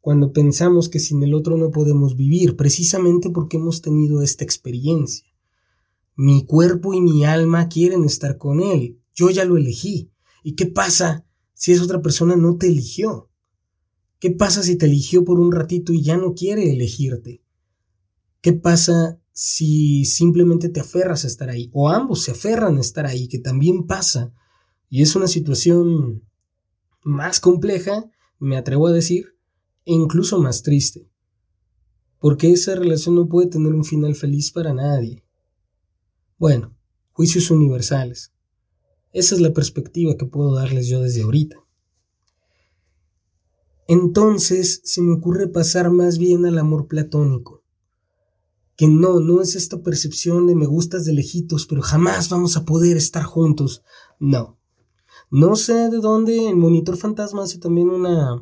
Cuando 0.00 0.32
pensamos 0.32 0.88
que 0.88 1.00
sin 1.00 1.22
el 1.22 1.34
otro 1.34 1.56
no 1.56 1.70
podemos 1.70 2.16
vivir, 2.16 2.56
precisamente 2.56 3.30
porque 3.30 3.56
hemos 3.56 3.82
tenido 3.82 4.22
esta 4.22 4.44
experiencia. 4.44 5.26
Mi 6.14 6.44
cuerpo 6.46 6.94
y 6.94 7.00
mi 7.00 7.24
alma 7.24 7.68
quieren 7.68 8.04
estar 8.04 8.38
con 8.38 8.60
él, 8.60 9.00
yo 9.14 9.30
ya 9.30 9.44
lo 9.44 9.56
elegí. 9.56 10.12
¿Y 10.42 10.54
qué 10.54 10.66
pasa 10.66 11.26
si 11.52 11.72
esa 11.72 11.84
otra 11.84 12.00
persona 12.00 12.36
no 12.36 12.56
te 12.56 12.68
eligió? 12.68 13.30
¿Qué 14.20 14.30
pasa 14.30 14.62
si 14.62 14.76
te 14.76 14.86
eligió 14.86 15.24
por 15.24 15.38
un 15.38 15.52
ratito 15.52 15.92
y 15.92 16.02
ya 16.02 16.16
no 16.16 16.34
quiere 16.34 16.72
elegirte? 16.72 17.42
¿Qué 18.40 18.52
pasa 18.52 19.20
si 19.32 20.04
simplemente 20.04 20.68
te 20.68 20.80
aferras 20.80 21.24
a 21.24 21.28
estar 21.28 21.50
ahí? 21.50 21.70
O 21.72 21.88
ambos 21.88 22.22
se 22.22 22.32
aferran 22.32 22.78
a 22.78 22.80
estar 22.80 23.06
ahí, 23.06 23.28
que 23.28 23.38
también 23.38 23.86
pasa. 23.86 24.32
Y 24.88 25.02
es 25.02 25.14
una 25.14 25.28
situación 25.28 26.24
más 27.02 27.40
compleja, 27.40 28.10
me 28.38 28.56
atrevo 28.56 28.88
a 28.88 28.92
decir, 28.92 29.37
e 29.88 29.94
incluso 29.94 30.38
más 30.38 30.62
triste. 30.62 31.08
Porque 32.20 32.52
esa 32.52 32.74
relación 32.74 33.14
no 33.14 33.26
puede 33.26 33.48
tener 33.48 33.72
un 33.72 33.84
final 33.84 34.14
feliz 34.14 34.52
para 34.52 34.74
nadie. 34.74 35.24
Bueno, 36.36 36.76
juicios 37.12 37.50
universales. 37.50 38.34
Esa 39.12 39.34
es 39.34 39.40
la 39.40 39.54
perspectiva 39.54 40.16
que 40.18 40.26
puedo 40.26 40.54
darles 40.54 40.88
yo 40.88 41.00
desde 41.00 41.22
ahorita. 41.22 41.56
Entonces 43.86 44.82
se 44.84 45.00
me 45.00 45.14
ocurre 45.14 45.48
pasar 45.48 45.90
más 45.90 46.18
bien 46.18 46.44
al 46.44 46.58
amor 46.58 46.86
platónico 46.86 47.64
que 48.78 48.86
no, 48.86 49.18
no 49.18 49.42
es 49.42 49.56
esta 49.56 49.82
percepción 49.82 50.46
de 50.46 50.54
me 50.54 50.64
gustas 50.64 51.04
de 51.04 51.12
lejitos, 51.12 51.66
pero 51.66 51.82
jamás 51.82 52.28
vamos 52.28 52.56
a 52.56 52.64
poder 52.64 52.96
estar 52.96 53.24
juntos. 53.24 53.82
No. 54.20 54.56
No 55.32 55.56
sé 55.56 55.90
de 55.90 55.98
dónde 55.98 56.48
el 56.48 56.54
monitor 56.54 56.96
fantasma 56.96 57.42
hace 57.42 57.58
también 57.58 57.90
una, 57.90 58.40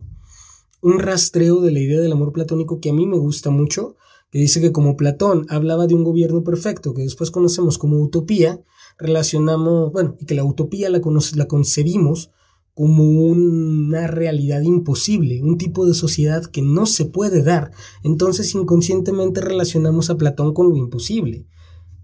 un 0.83 0.99
rastreo 0.99 1.61
de 1.61 1.73
la 1.73 1.81
idea 1.81 2.01
del 2.01 2.13
amor 2.13 2.33
platónico 2.33 2.81
que 2.81 2.91
a 2.91 2.93
mí 2.93 3.07
me 3.07 3.19
gusta 3.19 3.51
mucho, 3.51 3.97
que 4.31 4.39
dice 4.39 4.61
que 4.61 4.73
como 4.73 4.97
Platón 4.97 5.47
hablaba 5.49 5.87
de 5.87 5.95
un 5.95 6.05
gobierno 6.05 6.43
perfecto, 6.43 6.95
que 6.95 7.03
después 7.03 7.31
conocemos 7.31 7.79
como 7.79 8.01
utopía, 8.01 8.61
relacionamos, 8.99 9.93
bueno, 9.93 10.17
y 10.19 10.27
que 10.27 10.35
la 10.35 10.45
utopía 10.45 10.91
la, 10.91 11.01
la 11.35 11.49
concebimos 11.49 12.31
como 12.75 13.05
una 13.05 14.07
realidad 14.07 14.61
imposible, 14.61 15.43
un 15.43 15.57
tipo 15.57 15.87
de 15.87 15.95
sociedad 15.95 16.45
que 16.45 16.61
no 16.61 16.85
se 16.85 17.07
puede 17.07 17.43
dar. 17.43 17.71
Entonces 18.03 18.55
inconscientemente 18.55 19.41
relacionamos 19.41 20.11
a 20.11 20.19
Platón 20.19 20.53
con 20.53 20.69
lo 20.69 20.77
imposible. 20.77 21.47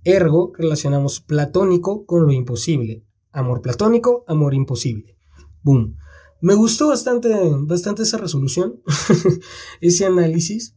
Ergo, 0.05 0.53
relacionamos 0.57 1.21
platónico 1.21 2.07
con 2.07 2.25
lo 2.25 2.33
imposible. 2.33 3.05
Amor 3.33 3.61
platónico, 3.61 4.25
amor 4.27 4.55
imposible. 4.55 5.17
Boom. 5.63 5.97
Me 6.43 6.57
gustó 6.57 6.89
bastante, 6.89 7.31
bastante 7.61 8.03
esa 8.03 8.19
resolución, 8.19 8.83
ese 9.81 10.07
análisis. 10.07 10.75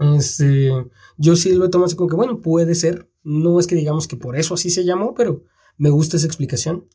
Este, 0.00 0.70
yo 1.16 1.36
sí 1.36 1.54
lo 1.54 1.66
he 1.66 1.68
tomado 1.68 1.86
así 1.86 1.94
como 1.94 2.10
que, 2.10 2.16
bueno, 2.16 2.40
puede 2.40 2.74
ser. 2.74 3.08
No 3.22 3.60
es 3.60 3.68
que 3.68 3.76
digamos 3.76 4.08
que 4.08 4.16
por 4.16 4.36
eso 4.36 4.54
así 4.54 4.70
se 4.70 4.84
llamó, 4.84 5.14
pero 5.14 5.44
me 5.78 5.90
gusta 5.90 6.16
esa 6.16 6.26
explicación. 6.26 6.88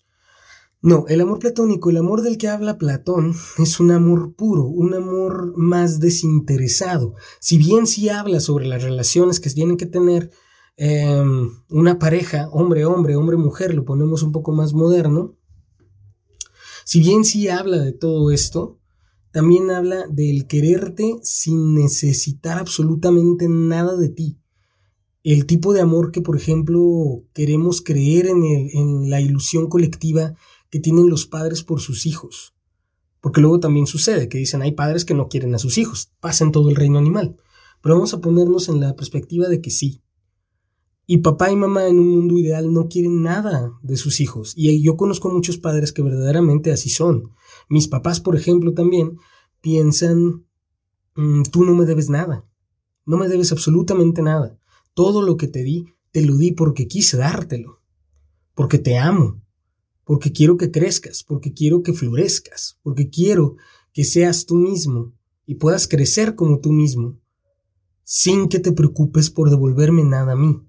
No, 0.82 1.06
el 1.08 1.22
amor 1.22 1.40
platónico, 1.40 1.90
el 1.90 1.96
amor 1.96 2.24
del 2.24 2.38
que 2.38 2.50
habla 2.50 2.78
Platón, 2.78 3.34
es 3.58 3.80
un 3.80 3.92
amor 3.92 4.36
puro, 4.36 4.66
un 4.66 4.94
amor 4.94 5.54
más 5.56 6.02
desinteresado. 6.02 7.16
Si 7.40 7.58
bien 7.58 7.88
sí 7.88 8.10
habla 8.10 8.42
sobre 8.42 8.68
las 8.68 8.84
relaciones 8.84 9.40
que 9.40 9.50
tienen 9.50 9.78
que 9.78 9.86
tener 9.86 10.30
em, 10.76 11.52
una 11.70 12.00
pareja, 12.00 12.50
hombre-hombre, 12.52 13.16
hombre-mujer, 13.16 13.74
lo 13.74 13.86
ponemos 13.86 14.24
un 14.24 14.34
poco 14.34 14.52
más 14.52 14.74
moderno, 14.74 15.37
si 16.88 17.02
bien 17.02 17.26
sí 17.26 17.50
habla 17.50 17.80
de 17.80 17.92
todo 17.92 18.32
esto, 18.32 18.80
también 19.32 19.72
habla 19.72 20.08
del 20.10 20.48
quererte 20.48 21.20
sin 21.22 21.76
necesitar 21.76 22.58
absolutamente 22.58 23.50
nada 23.50 23.98
de 23.98 24.08
ti. 24.08 24.38
El 25.22 25.48
tipo 25.48 25.74
de 25.74 25.82
amor 25.82 26.14
que, 26.14 26.22
por 26.22 26.38
ejemplo, 26.38 27.26
queremos 27.34 27.82
creer 27.82 28.28
en, 28.28 28.42
en 28.42 29.10
la 29.10 29.20
ilusión 29.20 29.68
colectiva 29.68 30.36
que 30.70 30.80
tienen 30.80 31.10
los 31.10 31.26
padres 31.26 31.62
por 31.62 31.82
sus 31.82 32.06
hijos. 32.06 32.54
Porque 33.20 33.42
luego 33.42 33.60
también 33.60 33.86
sucede 33.86 34.30
que 34.30 34.38
dicen 34.38 34.62
hay 34.62 34.72
padres 34.72 35.04
que 35.04 35.14
no 35.14 35.28
quieren 35.28 35.54
a 35.56 35.60
sus 35.60 35.78
hijos, 35.78 36.14
pasa 36.22 36.46
en 36.46 36.54
todo 36.54 36.70
el 36.70 36.78
reino 36.78 37.00
animal. 37.00 37.36
Pero 37.82 37.96
vamos 37.96 38.14
a 38.14 38.22
ponernos 38.22 38.70
en 38.70 38.80
la 38.80 38.96
perspectiva 38.96 39.50
de 39.50 39.60
que 39.60 39.72
sí. 39.72 40.04
Y 41.08 41.20
papá 41.20 41.52
y 41.52 41.56
mamá 41.56 41.88
en 41.88 41.98
un 41.98 42.10
mundo 42.10 42.38
ideal 42.38 42.72
no 42.72 42.88
quieren 42.88 43.24
nada 43.24 43.74
de 43.82 43.98
sus 43.98 44.20
hijos. 44.20 44.54
Y 44.56 44.84
yo 44.84 44.96
conozco 44.96 45.30
muchos 45.30 45.58
padres 45.58 45.92
que 45.92 46.04
verdaderamente 46.04 46.72
así 46.72 46.90
son. 46.90 47.32
Mis 47.70 47.88
papás, 47.88 48.20
por 48.20 48.36
ejemplo, 48.36 48.74
también 48.74 49.18
piensan, 49.62 50.46
mm, 51.16 51.44
tú 51.52 51.64
no 51.64 51.74
me 51.74 51.86
debes 51.86 52.10
nada. 52.10 52.46
No 53.06 53.18
me 53.18 53.28
debes 53.28 53.52
absolutamente 53.52 54.22
nada. 54.22 54.60
Todo 54.94 55.24
lo 55.24 55.38
que 55.38 55.48
te 55.48 55.64
di, 55.64 55.88
te 56.12 56.24
lo 56.24 56.38
di 56.38 56.52
porque 56.52 56.88
quise 56.88 57.18
dártelo. 57.18 57.82
Porque 58.54 58.78
te 58.78 58.98
amo 58.98 59.42
porque 60.08 60.32
quiero 60.32 60.56
que 60.56 60.72
crezcas, 60.72 61.26
porque 61.26 61.54
quiero 61.54 61.84
que 61.84 61.92
florezcas, 61.92 62.80
porque 62.82 63.10
quiero 63.10 63.58
que 63.92 64.06
seas 64.06 64.46
tú 64.46 64.56
mismo 64.56 65.14
y 65.46 65.56
puedas 65.56 65.86
crecer 65.86 66.34
como 66.36 66.62
tú 66.62 66.72
mismo, 66.72 67.20
sin 68.04 68.48
que 68.48 68.60
te 68.60 68.72
preocupes 68.72 69.30
por 69.30 69.50
devolverme 69.50 70.06
nada 70.06 70.32
a 70.32 70.36
mí. 70.38 70.62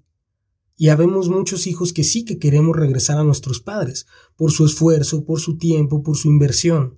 Y 0.81 0.87
habemos 0.87 1.27
muchos 1.27 1.67
hijos 1.67 1.91
que 1.91 2.05
sí 2.05 2.23
que 2.23 2.39
queremos 2.39 2.73
regresar 2.73 3.17
a 3.17 3.25
nuestros 3.25 3.59
padres, 3.59 4.05
por 4.37 4.51
su 4.51 4.65
esfuerzo, 4.65 5.25
por 5.25 5.41
su 5.41 5.57
tiempo, 5.57 6.03
por 6.03 6.15
su 6.15 6.29
inversión. 6.29 6.97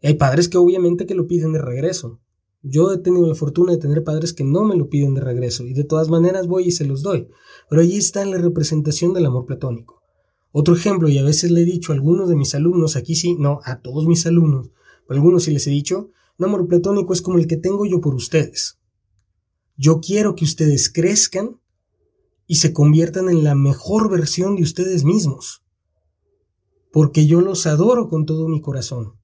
Y 0.00 0.08
hay 0.08 0.14
padres 0.14 0.48
que 0.48 0.58
obviamente 0.58 1.06
que 1.06 1.14
lo 1.14 1.28
piden 1.28 1.52
de 1.52 1.62
regreso. 1.62 2.20
Yo 2.62 2.92
he 2.92 2.98
tenido 2.98 3.28
la 3.28 3.36
fortuna 3.36 3.70
de 3.70 3.78
tener 3.78 4.02
padres 4.02 4.32
que 4.32 4.42
no 4.42 4.64
me 4.64 4.74
lo 4.74 4.88
piden 4.88 5.14
de 5.14 5.20
regreso, 5.20 5.64
y 5.64 5.72
de 5.72 5.84
todas 5.84 6.08
maneras 6.08 6.48
voy 6.48 6.64
y 6.64 6.70
se 6.72 6.84
los 6.84 7.02
doy. 7.02 7.28
Pero 7.70 7.80
allí 7.80 7.96
está 7.96 8.24
la 8.24 8.38
representación 8.38 9.14
del 9.14 9.26
amor 9.26 9.46
platónico. 9.46 10.02
Otro 10.50 10.74
ejemplo, 10.74 11.08
y 11.08 11.18
a 11.18 11.22
veces 11.22 11.52
le 11.52 11.60
he 11.60 11.64
dicho 11.64 11.92
a 11.92 11.94
algunos 11.94 12.28
de 12.28 12.34
mis 12.34 12.56
alumnos, 12.56 12.96
aquí 12.96 13.14
sí, 13.14 13.36
no, 13.38 13.60
a 13.62 13.82
todos 13.82 14.08
mis 14.08 14.26
alumnos, 14.26 14.72
a 15.08 15.14
algunos 15.14 15.44
sí 15.44 15.52
les 15.52 15.68
he 15.68 15.70
dicho, 15.70 16.10
un 16.40 16.46
amor 16.46 16.66
platónico 16.66 17.12
es 17.12 17.22
como 17.22 17.38
el 17.38 17.46
que 17.46 17.56
tengo 17.56 17.86
yo 17.86 18.00
por 18.00 18.16
ustedes. 18.16 18.80
Yo 19.76 20.00
quiero 20.00 20.34
que 20.34 20.44
ustedes 20.44 20.92
crezcan 20.92 21.60
y 22.46 22.56
se 22.56 22.72
conviertan 22.72 23.28
en 23.28 23.44
la 23.44 23.54
mejor 23.54 24.10
versión 24.10 24.56
de 24.56 24.62
ustedes 24.62 25.04
mismos. 25.04 25.64
Porque 26.92 27.26
yo 27.26 27.40
los 27.40 27.66
adoro 27.66 28.08
con 28.08 28.26
todo 28.26 28.48
mi 28.48 28.60
corazón 28.60 29.14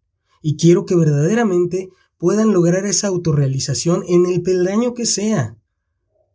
y 0.43 0.57
quiero 0.57 0.87
que 0.87 0.97
verdaderamente 0.97 1.91
puedan 2.19 2.53
lograr 2.53 2.87
esa 2.87 3.09
autorrealización 3.09 4.05
en 4.07 4.27
el 4.27 4.43
peldaño 4.43 4.95
que 4.95 5.07
sea. 5.07 5.57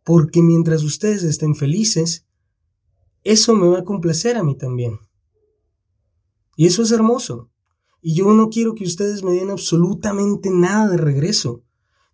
Porque 0.04 0.42
mientras 0.42 0.82
ustedes 0.82 1.22
estén 1.22 1.54
felices, 1.54 2.26
eso 3.24 3.54
me 3.54 3.66
va 3.66 3.80
a 3.80 3.84
complacer 3.84 4.36
a 4.36 4.44
mí 4.44 4.56
también. 4.56 5.00
Y 6.56 6.66
eso 6.66 6.82
es 6.82 6.92
hermoso. 6.92 7.50
Y 8.00 8.14
yo 8.14 8.32
no 8.32 8.48
quiero 8.50 8.74
que 8.74 8.84
ustedes 8.84 9.22
me 9.22 9.32
den 9.32 9.50
absolutamente 9.50 10.50
nada 10.50 10.88
de 10.90 10.96
regreso. 10.96 11.64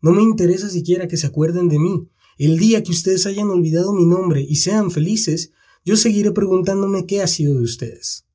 No 0.01 0.11
me 0.11 0.23
interesa 0.23 0.69
siquiera 0.69 1.07
que 1.07 1.17
se 1.17 1.27
acuerden 1.27 1.69
de 1.69 1.79
mí. 1.79 2.09
El 2.39 2.59
día 2.59 2.83
que 2.83 2.91
ustedes 2.91 3.27
hayan 3.27 3.51
olvidado 3.51 3.93
mi 3.93 4.07
nombre 4.07 4.43
y 4.43 4.57
sean 4.57 4.91
felices, 4.91 5.53
yo 5.85 5.97
seguiré 5.97 6.33
preguntándome 6.33 7.07
qué 7.07 7.23
ha 7.23 7.27
sido 7.27 7.57
de 7.57 7.65
ustedes. 7.65 8.27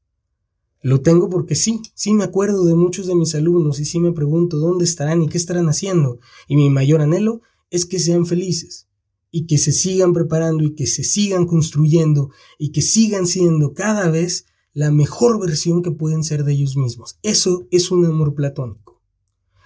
Lo 0.81 1.01
tengo 1.01 1.29
porque 1.29 1.55
sí, 1.55 1.81
sí 1.95 2.13
me 2.13 2.23
acuerdo 2.23 2.65
de 2.65 2.75
muchos 2.75 3.07
de 3.07 3.15
mis 3.15 3.33
alumnos 3.35 3.79
y 3.79 3.85
sí 3.85 3.99
me 3.99 4.11
pregunto 4.11 4.57
dónde 4.57 4.85
estarán 4.85 5.21
y 5.23 5.27
qué 5.27 5.37
estarán 5.37 5.67
haciendo, 5.67 6.19
y 6.47 6.55
mi 6.55 6.69
mayor 6.69 7.01
anhelo 7.01 7.41
es 7.69 7.85
que 7.85 7.99
sean 7.99 8.25
felices 8.25 8.87
y 9.31 9.45
que 9.45 9.57
se 9.57 9.71
sigan 9.71 10.13
preparando 10.13 10.63
y 10.63 10.75
que 10.75 10.87
se 10.87 11.03
sigan 11.03 11.45
construyendo 11.45 12.29
y 12.57 12.71
que 12.71 12.81
sigan 12.81 13.27
siendo 13.27 13.73
cada 13.73 14.09
vez 14.09 14.45
la 14.73 14.91
mejor 14.91 15.39
versión 15.39 15.81
que 15.81 15.91
pueden 15.91 16.23
ser 16.23 16.43
de 16.43 16.53
ellos 16.53 16.77
mismos. 16.77 17.17
Eso 17.23 17.67
es 17.71 17.91
un 17.91 18.05
amor 18.05 18.35
platónico. 18.35 19.01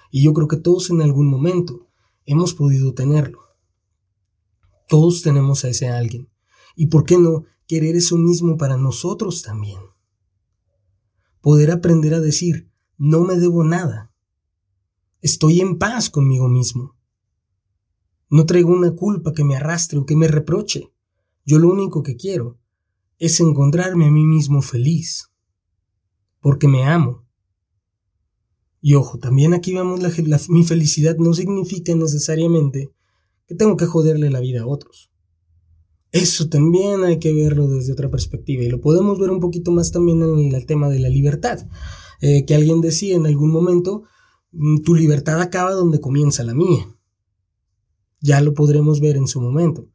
Y 0.10 0.24
yo 0.24 0.34
creo 0.34 0.48
que 0.48 0.58
todos 0.58 0.90
en 0.90 1.02
algún 1.02 1.28
momento 1.28 1.90
hemos 2.26 2.54
podido 2.54 2.94
tenerlo. 2.94 3.40
Todos 4.92 5.22
tenemos 5.22 5.64
a 5.64 5.70
ese 5.70 5.88
alguien. 5.88 6.28
¿Y 6.76 6.88
por 6.88 7.06
qué 7.06 7.18
no 7.18 7.46
querer 7.66 7.96
eso 7.96 8.18
mismo 8.18 8.58
para 8.58 8.76
nosotros 8.76 9.42
también? 9.42 9.80
Poder 11.40 11.72
aprender 11.72 12.14
a 12.14 12.20
decir, 12.20 12.70
no 12.98 13.22
me 13.22 13.38
debo 13.38 13.64
nada. 13.64 14.14
Estoy 15.22 15.62
en 15.62 15.78
paz 15.78 16.10
conmigo 16.10 16.50
mismo. 16.50 16.98
No 18.30 18.46
traigo 18.46 18.70
una 18.70 18.94
culpa 18.94 19.32
que 19.32 19.46
me 19.46 19.56
arrastre 19.56 19.98
o 19.98 20.06
que 20.06 20.18
me 20.18 20.28
reproche. 20.28 20.92
Yo 21.46 21.58
lo 21.58 21.70
único 21.70 22.04
que 22.04 22.18
quiero 22.18 22.60
es 23.18 23.40
encontrarme 23.40 24.08
a 24.08 24.12
mí 24.12 24.26
mismo 24.26 24.62
feliz. 24.62 25.32
Porque 26.42 26.68
me 26.68 26.84
amo. 26.84 27.26
Y 28.82 28.96
ojo, 28.96 29.20
también 29.20 29.54
aquí 29.54 29.74
vamos 29.74 30.02
la, 30.02 30.12
mi 30.50 30.66
felicidad 30.66 31.16
no 31.16 31.34
significa 31.34 31.96
necesariamente 31.96 32.94
que 33.52 33.58
tengo 33.58 33.76
que 33.76 33.86
joderle 33.86 34.30
la 34.30 34.40
vida 34.40 34.62
a 34.62 34.66
otros. 34.66 35.12
Eso 36.14 36.48
también 36.48 37.04
hay 37.04 37.20
que 37.20 37.34
verlo 37.34 37.68
desde 37.68 37.92
otra 37.92 38.10
perspectiva 38.10 38.64
y 38.64 38.70
lo 38.70 38.80
podemos 38.80 39.20
ver 39.20 39.30
un 39.30 39.42
poquito 39.42 39.72
más 39.72 39.92
también 39.92 40.24
en 40.24 40.56
el 40.56 40.66
tema 40.66 40.88
de 40.88 41.00
la 41.00 41.10
libertad. 41.10 41.68
Eh, 42.22 42.46
que 42.46 42.56
alguien 42.56 42.80
decía 42.80 43.18
en 43.18 43.26
algún 43.26 43.52
momento, 43.52 44.04
mm, 44.54 44.84
tu 44.84 44.96
libertad 44.96 45.42
acaba 45.42 45.74
donde 45.74 46.00
comienza 46.00 46.46
la 46.46 46.54
mía. 46.54 46.96
Ya 48.22 48.40
lo 48.40 48.54
podremos 48.54 49.02
ver 49.02 49.18
en 49.18 49.28
su 49.28 49.42
momento. 49.42 49.90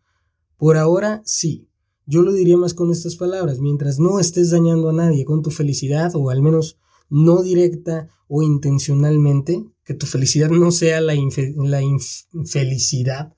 Por 0.58 0.76
ahora, 0.76 1.22
sí. 1.24 1.70
Yo 2.04 2.20
lo 2.20 2.34
diría 2.34 2.58
más 2.58 2.74
con 2.74 2.90
estas 2.90 3.16
palabras. 3.16 3.60
Mientras 3.60 3.98
no 3.98 4.20
estés 4.20 4.50
dañando 4.50 4.90
a 4.90 4.92
nadie 4.92 5.24
con 5.24 5.40
tu 5.40 5.50
felicidad, 5.50 6.14
o 6.14 6.28
al 6.28 6.42
menos 6.42 6.78
no 7.08 7.42
directa 7.42 8.10
o 8.28 8.42
intencionalmente, 8.42 9.64
que 9.82 9.94
tu 9.94 10.04
felicidad 10.04 10.50
no 10.50 10.72
sea 10.72 11.00
la, 11.00 11.14
la 11.14 11.82
infelicidad, 11.82 13.35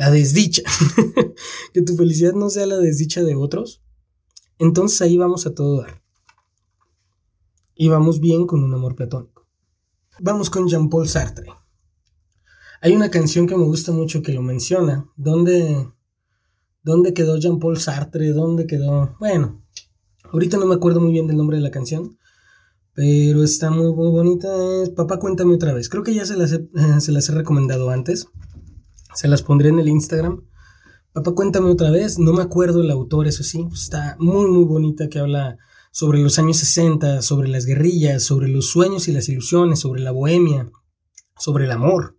la 0.00 0.10
desdicha, 0.10 0.62
que 1.74 1.82
tu 1.82 1.94
felicidad 1.94 2.32
no 2.32 2.48
sea 2.48 2.64
la 2.64 2.78
desdicha 2.78 3.22
de 3.22 3.34
otros, 3.34 3.82
entonces 4.58 5.02
ahí 5.02 5.18
vamos 5.18 5.46
a 5.46 5.54
todo 5.54 5.82
dar. 5.82 6.02
Y 7.74 7.90
vamos 7.90 8.18
bien 8.18 8.46
con 8.46 8.64
un 8.64 8.72
amor 8.72 8.96
platónico. 8.96 9.46
Vamos 10.18 10.48
con 10.48 10.68
Jean-Paul 10.68 11.06
Sartre. 11.06 11.52
Hay 12.80 12.96
una 12.96 13.10
canción 13.10 13.46
que 13.46 13.58
me 13.58 13.64
gusta 13.64 13.92
mucho 13.92 14.22
que 14.22 14.32
lo 14.32 14.40
menciona. 14.40 15.06
¿Dónde, 15.16 15.86
dónde 16.82 17.12
quedó 17.12 17.36
Jean-Paul 17.36 17.78
Sartre? 17.78 18.30
¿Dónde 18.30 18.66
quedó? 18.66 19.14
Bueno, 19.20 19.62
ahorita 20.32 20.56
no 20.56 20.64
me 20.64 20.76
acuerdo 20.76 21.02
muy 21.02 21.12
bien 21.12 21.26
del 21.26 21.36
nombre 21.36 21.58
de 21.58 21.62
la 21.62 21.70
canción, 21.70 22.16
pero 22.94 23.44
está 23.44 23.70
muy, 23.70 23.92
muy 23.92 24.08
bonita. 24.08 24.48
Papá, 24.96 25.18
cuéntame 25.18 25.56
otra 25.56 25.74
vez. 25.74 25.90
Creo 25.90 26.02
que 26.02 26.14
ya 26.14 26.24
se 26.24 26.36
se 27.00 27.12
las 27.12 27.28
he 27.28 27.32
recomendado 27.32 27.90
antes. 27.90 28.28
Se 29.14 29.28
las 29.28 29.42
pondré 29.42 29.70
en 29.70 29.78
el 29.78 29.88
Instagram. 29.88 30.44
Papá, 31.12 31.32
cuéntame 31.32 31.70
otra 31.70 31.90
vez. 31.90 32.18
No 32.18 32.32
me 32.32 32.42
acuerdo 32.42 32.82
el 32.82 32.90
autor, 32.90 33.26
eso 33.26 33.42
sí. 33.42 33.66
Está 33.72 34.16
muy, 34.18 34.48
muy 34.48 34.64
bonita 34.64 35.08
que 35.08 35.18
habla 35.18 35.58
sobre 35.90 36.20
los 36.20 36.38
años 36.38 36.58
60, 36.58 37.22
sobre 37.22 37.48
las 37.48 37.66
guerrillas, 37.66 38.22
sobre 38.22 38.48
los 38.48 38.66
sueños 38.66 39.08
y 39.08 39.12
las 39.12 39.28
ilusiones, 39.28 39.80
sobre 39.80 40.00
la 40.00 40.12
bohemia, 40.12 40.70
sobre 41.36 41.64
el 41.64 41.72
amor, 41.72 42.16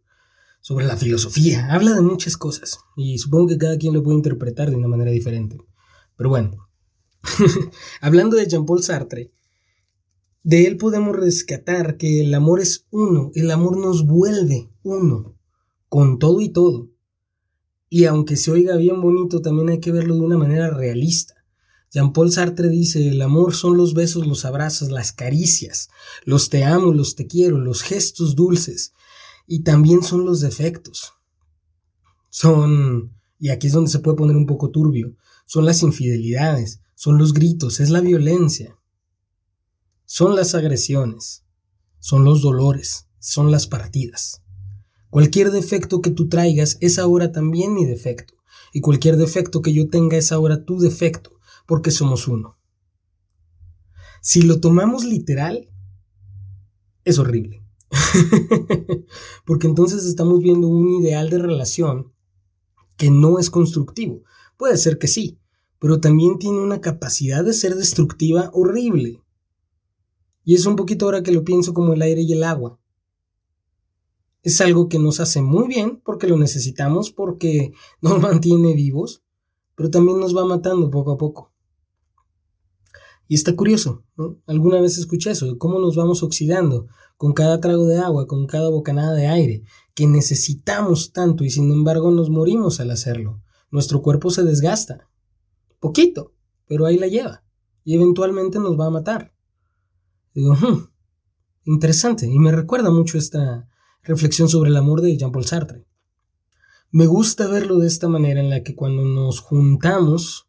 sobre 0.59 0.85
la 0.85 0.97
filosofía. 0.97 1.71
Habla 1.71 1.93
de 1.93 2.01
muchas 2.01 2.37
cosas 2.37 2.79
y 2.95 3.17
supongo 3.17 3.47
que 3.47 3.57
cada 3.57 3.77
quien 3.77 3.93
lo 3.93 4.03
puede 4.03 4.17
interpretar 4.17 4.69
de 4.69 4.75
una 4.75 4.87
manera 4.87 5.11
diferente. 5.11 5.57
Pero 6.17 6.29
bueno, 6.29 6.69
hablando 8.01 8.35
de 8.35 8.47
Jean-Paul 8.47 8.83
Sartre, 8.83 9.31
de 10.43 10.65
él 10.65 10.77
podemos 10.77 11.15
rescatar 11.15 11.97
que 11.97 12.21
el 12.21 12.33
amor 12.33 12.59
es 12.59 12.87
uno, 12.89 13.31
el 13.35 13.51
amor 13.51 13.77
nos 13.77 14.05
vuelve 14.05 14.71
uno, 14.83 15.35
con 15.91 16.19
todo 16.19 16.39
y 16.39 16.47
todo. 16.47 16.89
Y 17.89 18.05
aunque 18.05 18.37
se 18.37 18.49
oiga 18.49 18.77
bien 18.77 19.01
bonito, 19.01 19.41
también 19.41 19.67
hay 19.67 19.81
que 19.81 19.91
verlo 19.91 20.15
de 20.15 20.21
una 20.21 20.37
manera 20.37 20.69
realista. 20.69 21.43
Jean-Paul 21.91 22.31
Sartre 22.31 22.69
dice, 22.69 23.09
el 23.09 23.21
amor 23.21 23.53
son 23.53 23.75
los 23.75 23.93
besos, 23.93 24.25
los 24.25 24.45
abrazos, 24.45 24.89
las 24.89 25.11
caricias, 25.11 25.89
los 26.23 26.49
te 26.49 26.63
amo, 26.63 26.93
los 26.93 27.17
te 27.17 27.27
quiero, 27.27 27.59
los 27.59 27.81
gestos 27.81 28.37
dulces, 28.37 28.93
y 29.45 29.63
también 29.63 30.01
son 30.01 30.23
los 30.23 30.39
defectos. 30.39 31.11
Son, 32.29 33.13
y 33.37 33.49
aquí 33.49 33.67
es 33.67 33.73
donde 33.73 33.91
se 33.91 33.99
puede 33.99 34.15
poner 34.15 34.37
un 34.37 34.45
poco 34.45 34.71
turbio, 34.71 35.17
son 35.45 35.65
las 35.65 35.83
infidelidades, 35.83 36.79
son 36.95 37.17
los 37.17 37.33
gritos, 37.33 37.81
es 37.81 37.89
la 37.89 37.99
violencia, 37.99 38.77
son 40.05 40.37
las 40.37 40.55
agresiones, 40.55 41.43
son 41.99 42.23
los 42.23 42.41
dolores, 42.41 43.09
son 43.19 43.51
las 43.51 43.67
partidas. 43.67 44.41
Cualquier 45.11 45.51
defecto 45.51 46.01
que 46.01 46.09
tú 46.09 46.29
traigas 46.29 46.77
es 46.79 46.97
ahora 46.97 47.31
también 47.33 47.73
mi 47.73 47.85
defecto, 47.85 48.33
y 48.73 48.79
cualquier 48.79 49.17
defecto 49.17 49.61
que 49.61 49.73
yo 49.73 49.89
tenga 49.89 50.17
es 50.17 50.31
ahora 50.31 50.63
tu 50.63 50.79
defecto 50.79 51.31
porque 51.67 51.91
somos 51.91 52.27
uno. 52.27 52.57
Si 54.21 54.41
lo 54.41 54.59
tomamos 54.59 55.03
literal, 55.03 55.69
es 57.03 57.19
horrible. 57.19 57.61
porque 59.45 59.67
entonces 59.67 60.05
estamos 60.05 60.41
viendo 60.41 60.67
un 60.67 61.01
ideal 61.01 61.29
de 61.29 61.39
relación 61.39 62.13
que 62.95 63.09
no 63.09 63.37
es 63.37 63.49
constructivo. 63.49 64.23
Puede 64.57 64.77
ser 64.77 64.97
que 64.97 65.07
sí, 65.07 65.39
pero 65.77 65.99
también 65.99 66.39
tiene 66.39 66.59
una 66.59 66.79
capacidad 66.79 67.43
de 67.43 67.53
ser 67.53 67.75
destructiva 67.75 68.49
horrible. 68.53 69.21
Y 70.45 70.55
es 70.55 70.65
un 70.65 70.77
poquito 70.77 71.05
ahora 71.05 71.21
que 71.21 71.31
lo 71.31 71.43
pienso 71.43 71.73
como 71.73 71.93
el 71.93 72.01
aire 72.01 72.21
y 72.21 72.31
el 72.31 72.43
agua. 72.43 72.80
Es 74.43 74.59
algo 74.61 74.89
que 74.89 74.99
nos 74.99 75.19
hace 75.19 75.41
muy 75.41 75.67
bien 75.67 76.01
porque 76.03 76.27
lo 76.27 76.37
necesitamos, 76.37 77.11
porque 77.11 77.73
nos 78.01 78.19
mantiene 78.19 78.73
vivos, 78.73 79.23
pero 79.75 79.89
también 79.89 80.19
nos 80.19 80.35
va 80.35 80.45
matando 80.45 80.89
poco 80.89 81.11
a 81.11 81.17
poco. 81.17 81.51
Y 83.27 83.35
está 83.35 83.55
curioso, 83.55 84.03
¿no? 84.17 84.37
Alguna 84.45 84.81
vez 84.81 84.97
escuché 84.97 85.31
eso, 85.31 85.57
cómo 85.57 85.79
nos 85.79 85.95
vamos 85.95 86.21
oxidando 86.21 86.87
con 87.15 87.33
cada 87.33 87.61
trago 87.61 87.85
de 87.85 87.97
agua, 87.99 88.27
con 88.27 88.45
cada 88.45 88.69
bocanada 88.69 89.13
de 89.13 89.27
aire, 89.27 89.63
que 89.93 90.07
necesitamos 90.07 91.13
tanto 91.13 91.43
y 91.43 91.49
sin 91.49 91.71
embargo 91.71 92.11
nos 92.11 92.29
morimos 92.29 92.79
al 92.79 92.91
hacerlo. 92.91 93.41
Nuestro 93.69 94.01
cuerpo 94.01 94.31
se 94.31 94.43
desgasta. 94.43 95.07
Poquito, 95.79 96.33
pero 96.67 96.85
ahí 96.85 96.97
la 96.97 97.07
lleva. 97.07 97.43
Y 97.83 97.95
eventualmente 97.95 98.59
nos 98.59 98.77
va 98.77 98.87
a 98.87 98.91
matar. 98.91 99.33
Digo, 100.33 100.53
hmm, 100.55 100.89
interesante. 101.65 102.27
Y 102.27 102.37
me 102.37 102.51
recuerda 102.51 102.91
mucho 102.91 103.17
esta 103.17 103.69
reflexión 104.03 104.49
sobre 104.49 104.69
el 104.69 104.77
amor 104.77 105.01
de 105.01 105.17
Jean-Paul 105.17 105.45
Sartre. 105.45 105.85
Me 106.91 107.05
gusta 107.05 107.47
verlo 107.47 107.79
de 107.79 107.87
esta 107.87 108.09
manera 108.09 108.41
en 108.41 108.49
la 108.49 108.63
que 108.63 108.75
cuando 108.75 109.05
nos 109.05 109.39
juntamos 109.39 110.47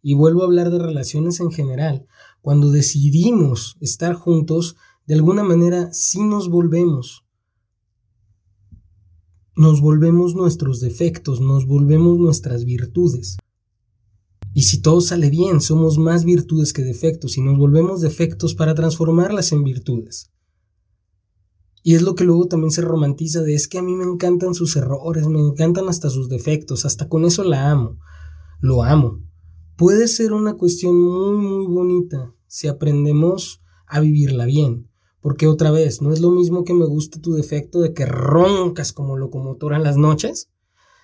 y 0.00 0.14
vuelvo 0.14 0.42
a 0.42 0.44
hablar 0.44 0.70
de 0.70 0.78
relaciones 0.78 1.40
en 1.40 1.50
general, 1.50 2.06
cuando 2.40 2.70
decidimos 2.70 3.76
estar 3.80 4.14
juntos, 4.14 4.76
de 5.06 5.14
alguna 5.14 5.42
manera 5.42 5.92
sí 5.92 6.22
nos 6.22 6.48
volvemos. 6.48 7.24
Nos 9.54 9.80
volvemos 9.80 10.34
nuestros 10.34 10.80
defectos, 10.80 11.40
nos 11.40 11.66
volvemos 11.66 12.18
nuestras 12.18 12.64
virtudes. 12.64 13.36
Y 14.54 14.62
si 14.62 14.82
todo 14.82 15.00
sale 15.00 15.30
bien, 15.30 15.60
somos 15.60 15.98
más 15.98 16.24
virtudes 16.24 16.72
que 16.72 16.82
defectos 16.82 17.38
y 17.38 17.42
nos 17.42 17.58
volvemos 17.58 18.00
defectos 18.00 18.54
para 18.54 18.74
transformarlas 18.74 19.52
en 19.52 19.64
virtudes. 19.64 20.30
Y 21.82 21.94
es 21.94 22.02
lo 22.02 22.14
que 22.14 22.24
luego 22.24 22.46
también 22.46 22.70
se 22.70 22.82
romantiza 22.82 23.42
de 23.42 23.54
es 23.54 23.68
que 23.68 23.78
a 23.78 23.82
mí 23.82 23.94
me 23.94 24.04
encantan 24.04 24.54
sus 24.54 24.76
errores, 24.76 25.26
me 25.26 25.40
encantan 25.40 25.88
hasta 25.88 26.10
sus 26.10 26.28
defectos, 26.28 26.84
hasta 26.84 27.08
con 27.08 27.24
eso 27.24 27.42
la 27.42 27.70
amo. 27.70 27.98
Lo 28.60 28.84
amo 28.84 29.20
puede 29.82 30.06
ser 30.06 30.32
una 30.32 30.54
cuestión 30.54 30.96
muy, 30.96 31.36
muy 31.38 31.66
bonita 31.66 32.32
si 32.46 32.68
aprendemos 32.68 33.62
a 33.86 33.98
vivirla 33.98 34.44
bien. 34.44 34.88
Porque 35.20 35.48
otra 35.48 35.72
vez, 35.72 36.02
no 36.02 36.12
es 36.12 36.20
lo 36.20 36.30
mismo 36.30 36.62
que 36.62 36.72
me 36.72 36.84
guste 36.84 37.18
tu 37.18 37.32
defecto 37.32 37.80
de 37.80 37.92
que 37.92 38.06
roncas 38.06 38.92
como 38.92 39.16
locomotora 39.16 39.76
en 39.76 39.82
las 39.82 39.96
noches, 39.96 40.50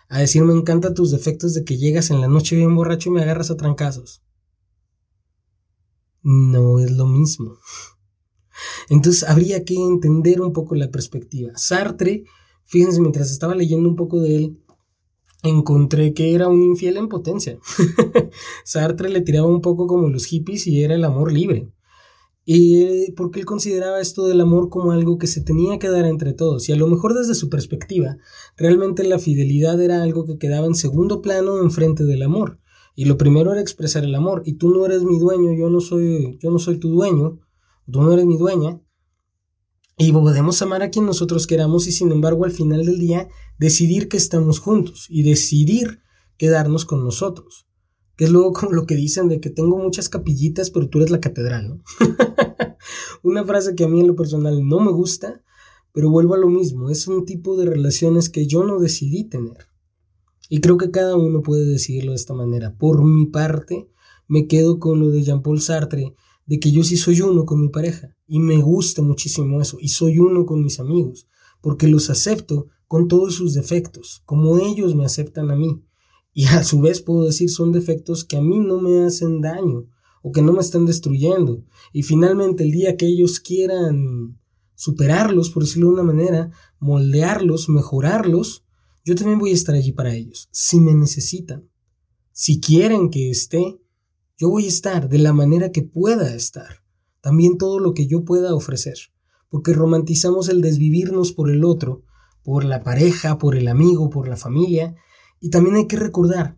a 0.09 0.21
decir 0.21 0.45
me 0.45 0.55
encantan 0.55 0.95
tus 0.95 1.11
defectos 1.11 1.55
de 1.55 1.65
que 1.65 1.77
llegas 1.77 2.11
en 2.11 2.21
la 2.21 2.29
noche 2.29 2.55
bien 2.55 2.77
borracho 2.77 3.11
y 3.11 3.13
me 3.15 3.23
agarras 3.23 3.51
a 3.51 3.57
trancazos. 3.57 4.23
No 6.23 6.79
es 6.79 6.93
lo 6.93 7.07
mismo. 7.07 7.59
Entonces 8.89 9.29
habría 9.29 9.65
que 9.65 9.75
entender 9.75 10.41
un 10.41 10.53
poco 10.53 10.75
la 10.75 10.91
perspectiva. 10.91 11.53
Sartre, 11.57 12.25
fíjense, 12.65 13.01
mientras 13.01 13.31
estaba 13.31 13.55
leyendo 13.55 13.89
un 13.89 13.97
poco 13.97 14.21
de 14.21 14.37
él, 14.37 14.59
encontré 15.43 16.15
que 16.15 16.35
era 16.35 16.49
un 16.49 16.63
infiel 16.63 16.97
en 16.97 17.09
potencia. 17.09 17.59
Sartre 18.65 19.09
le 19.09 19.21
tiraba 19.21 19.47
un 19.47 19.61
poco 19.61 19.87
como 19.87 20.09
los 20.09 20.27
hippies 20.27 20.67
y 20.67 20.83
era 20.83 20.95
el 20.95 21.05
amor 21.05 21.33
libre. 21.33 21.69
Y 22.51 23.13
porque 23.13 23.41
él 23.41 23.45
consideraba 23.45 24.01
esto 24.01 24.27
del 24.27 24.41
amor 24.41 24.71
como 24.71 24.93
algo 24.93 25.19
que 25.19 25.27
se 25.27 25.43
tenía 25.43 25.79
que 25.79 25.91
dar 25.91 26.07
entre 26.07 26.33
todos. 26.33 26.67
Y 26.69 26.73
a 26.73 26.77
lo 26.77 26.87
mejor 26.87 27.13
desde 27.13 27.35
su 27.35 27.51
perspectiva, 27.51 28.17
realmente 28.57 29.05
la 29.05 29.19
fidelidad 29.19 29.79
era 29.83 30.03
algo 30.03 30.25
que 30.25 30.39
quedaba 30.39 30.67
en 30.67 30.75
segundo 30.75 31.21
plano 31.21 31.61
enfrente 31.61 32.05
del 32.05 32.23
amor. 32.23 32.59
Y 32.97 33.05
lo 33.05 33.19
primero 33.19 33.53
era 33.53 33.61
expresar 33.61 34.03
el 34.03 34.15
amor. 34.15 34.43
Y 34.47 34.55
tú 34.55 34.71
no 34.71 34.87
eres 34.87 35.03
mi 35.03 35.19
dueño, 35.19 35.53
yo 35.53 35.69
no 35.69 35.83
soy, 35.83 36.39
yo 36.41 36.51
no 36.51 36.59
soy 36.59 36.79
tu 36.79 36.89
dueño, 36.89 37.39
tú 37.91 38.03
no 38.03 38.13
eres 38.13 38.27
mi 38.27 38.37
dueña. 38.37 38.81
Y 39.97 40.13
podemos 40.13 40.63
amar 40.63 40.83
a 40.83 40.91
quien 40.91 41.07
nosotros 41.07 41.47
queramos 41.47 41.89
y 41.89 41.93
sin 41.93 42.13
embargo 42.13 42.45
al 42.45 42.53
final 42.53 42.87
del 42.87 42.99
día 42.99 43.29
decidir 43.59 44.09
que 44.09 44.17
estamos 44.17 44.61
juntos 44.61 45.07
y 45.09 45.25
decidir 45.25 46.01
quedarnos 46.37 46.85
con 46.85 47.03
nosotros. 47.03 47.67
Que 48.17 48.25
es 48.25 48.31
luego 48.31 48.53
como 48.53 48.73
lo 48.73 48.87
que 48.87 48.95
dicen 48.95 49.29
de 49.29 49.41
que 49.41 49.51
tengo 49.51 49.77
muchas 49.77 50.09
capillitas 50.09 50.71
pero 50.71 50.89
tú 50.89 50.99
eres 50.99 51.11
la 51.11 51.21
catedral. 51.21 51.83
Una 53.23 53.45
frase 53.45 53.75
que 53.75 53.85
a 53.85 53.89
mí 53.89 54.01
en 54.01 54.07
lo 54.07 54.15
personal 54.15 54.67
no 54.67 54.79
me 54.79 54.93
gusta, 54.93 55.43
pero 55.93 56.11
vuelvo 56.11 56.35
a 56.35 56.39
lo 56.39 56.49
mismo, 56.49 56.91
es 56.91 57.09
un 57.09 57.25
tipo 57.25 57.57
de 57.57 57.67
relaciones 57.67 58.29
que 58.29 58.47
yo 58.47 58.63
no 58.65 58.79
decidí 58.79 59.25
tener. 59.25 59.67
Y 60.49 60.61
creo 60.61 60.79
que 60.79 60.91
cada 60.91 61.17
uno 61.17 61.43
puede 61.43 61.65
decidirlo 61.65 62.13
de 62.13 62.17
esta 62.17 62.35
manera. 62.35 62.77
Por 62.79 63.05
mi 63.05 63.27
parte, 63.27 63.91
me 64.29 64.47
quedo 64.47 64.79
con 64.79 65.01
lo 65.01 65.11
de 65.11 65.23
Jean-Paul 65.23 65.61
Sartre, 65.61 66.15
de 66.49 66.59
que 66.59 66.73
yo 66.73 66.83
sí 66.83 66.97
soy 66.97 67.21
uno 67.21 67.45
con 67.45 67.61
mi 67.61 67.69
pareja 67.69 68.17
y 68.27 68.41
me 68.41 68.57
gusta 68.57 69.03
muchísimo 69.03 69.61
eso 69.61 69.77
y 69.81 69.89
soy 69.89 70.19
uno 70.19 70.47
con 70.47 70.65
mis 70.65 70.81
amigos 70.81 71.29
porque 71.61 71.87
los 71.87 72.11
acepto 72.11 72.69
con 72.87 73.07
todos 73.07 73.35
sus 73.35 73.53
defectos, 73.53 74.23
como 74.25 74.59
ellos 74.59 74.95
me 74.95 75.05
aceptan 75.05 75.51
a 75.51 75.57
mí. 75.57 75.83
Y 76.33 76.47
a 76.47 76.65
su 76.65 76.81
vez 76.81 77.03
puedo 77.03 77.25
decir 77.25 77.51
son 77.51 77.73
defectos 77.73 78.25
que 78.25 78.37
a 78.37 78.41
mí 78.41 78.61
no 78.61 78.81
me 78.81 79.05
hacen 79.05 79.41
daño 79.41 79.87
o 80.23 80.33
que 80.33 80.41
no 80.41 80.53
me 80.53 80.61
están 80.61 80.87
destruyendo. 80.87 81.65
Y 81.93 82.03
finalmente 82.03 82.65
el 82.65 82.71
día 82.71 82.97
que 82.97 83.07
ellos 83.07 83.41
quieran 83.41 84.41
superarlos, 84.75 85.51
por 85.51 85.65
decirlo 85.65 85.89
de 85.89 85.95
una 85.95 86.03
manera, 86.05 86.51
moldearlos, 86.79 87.69
mejorarlos, 87.69 88.65
yo 89.05 89.15
también 89.15 89.39
voy 89.39 89.51
a 89.51 89.55
estar 89.55 89.75
allí 89.75 89.93
para 89.93 90.15
ellos, 90.15 90.49
si 90.53 90.81
me 90.81 90.95
necesitan. 90.95 91.69
Si 92.33 92.61
quieren 92.61 93.11
que 93.11 93.31
esté, 93.31 93.81
yo 94.39 94.49
voy 94.51 94.67
a 94.67 94.69
estar 94.69 95.09
de 95.09 95.19
la 95.19 95.33
manera 95.33 95.73
que 95.73 95.83
pueda 95.83 96.33
estar. 96.33 96.85
También 97.21 97.59
todo 97.59 97.81
lo 97.81 97.93
que 97.93 98.07
yo 98.07 98.25
pueda 98.25 98.55
ofrecer. 98.55 98.97
Porque 99.49 99.73
romantizamos 99.73 100.49
el 100.49 100.63
desvivirnos 100.63 101.33
por 101.33 101.51
el 101.51 101.65
otro, 101.65 102.05
por 102.45 102.65
la 102.65 102.85
pareja, 102.85 103.37
por 103.37 103.57
el 103.57 103.67
amigo, 103.67 104.11
por 104.11 104.29
la 104.29 104.37
familia. 104.37 104.95
Y 105.41 105.51
también 105.51 105.75
hay 105.75 105.89
que 105.89 105.97
recordar 105.97 106.57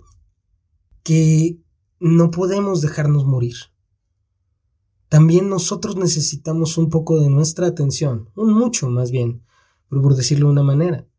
que 1.03 1.59
no 1.99 2.31
podemos 2.31 2.83
dejarnos 2.83 3.25
morir. 3.25 3.57
También 5.09 5.49
nosotros 5.49 5.97
necesitamos 5.97 6.77
un 6.77 6.91
poco 6.91 7.19
de 7.19 7.31
nuestra 7.31 7.67
atención, 7.67 8.29
un 8.37 8.53
mucho 8.53 8.89
más 8.91 9.11
bien, 9.11 9.43
por 9.89 10.15
decirlo 10.15 10.47
de 10.47 10.53
una 10.53 10.63
manera. 10.63 11.10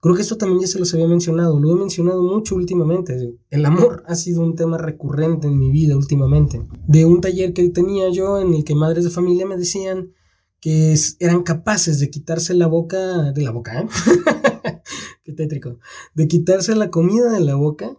Creo 0.00 0.14
que 0.14 0.22
esto 0.22 0.36
también 0.36 0.60
ya 0.60 0.66
se 0.66 0.78
los 0.78 0.92
había 0.94 1.08
mencionado, 1.08 1.58
lo 1.58 1.72
he 1.72 1.74
mencionado 1.74 2.22
mucho 2.22 2.54
últimamente. 2.54 3.34
El 3.50 3.66
amor 3.66 4.04
ha 4.06 4.14
sido 4.14 4.42
un 4.42 4.54
tema 4.54 4.78
recurrente 4.78 5.46
en 5.46 5.58
mi 5.58 5.70
vida 5.70 5.96
últimamente. 5.96 6.66
De 6.86 7.04
un 7.04 7.20
taller 7.20 7.52
que 7.52 7.68
tenía 7.70 8.10
yo 8.10 8.38
en 8.38 8.54
el 8.54 8.64
que 8.64 8.74
madres 8.74 9.04
de 9.04 9.10
familia 9.10 9.46
me 9.46 9.56
decían 9.56 10.12
que 10.60 10.94
eran 11.18 11.42
capaces 11.42 11.98
de 11.98 12.10
quitarse 12.10 12.54
la 12.54 12.66
boca, 12.66 13.32
de 13.32 13.42
la 13.42 13.50
boca, 13.50 13.80
¿eh? 13.80 13.88
Qué 15.24 15.32
tétrico, 15.32 15.78
de 16.14 16.28
quitarse 16.28 16.74
la 16.76 16.90
comida 16.90 17.32
de 17.32 17.40
la 17.40 17.56
boca 17.56 17.98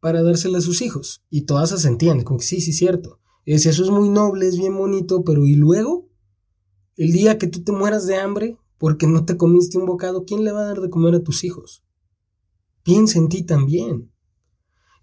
para 0.00 0.22
dársela 0.22 0.58
a 0.58 0.62
sus 0.62 0.82
hijos. 0.82 1.22
Y 1.28 1.42
todas 1.42 1.70
se 1.70 1.78
sentían, 1.78 2.22
como 2.22 2.38
que 2.38 2.44
sí, 2.44 2.60
sí, 2.60 2.72
cierto. 2.72 3.20
Es, 3.44 3.66
eso 3.66 3.82
es 3.82 3.90
muy 3.90 4.08
noble, 4.08 4.48
es 4.48 4.56
bien 4.56 4.76
bonito, 4.76 5.24
pero 5.24 5.46
¿y 5.46 5.54
luego? 5.54 6.08
El 6.96 7.12
día 7.12 7.38
que 7.38 7.46
tú 7.46 7.62
te 7.62 7.72
mueras 7.72 8.06
de 8.06 8.16
hambre, 8.16 8.58
porque 8.82 9.06
no 9.06 9.24
te 9.24 9.36
comiste 9.36 9.78
un 9.78 9.86
bocado, 9.86 10.24
¿quién 10.24 10.42
le 10.42 10.50
va 10.50 10.62
a 10.62 10.64
dar 10.64 10.80
de 10.80 10.90
comer 10.90 11.14
a 11.14 11.22
tus 11.22 11.44
hijos? 11.44 11.84
Piensa 12.82 13.20
en 13.20 13.28
ti 13.28 13.44
también. 13.44 14.10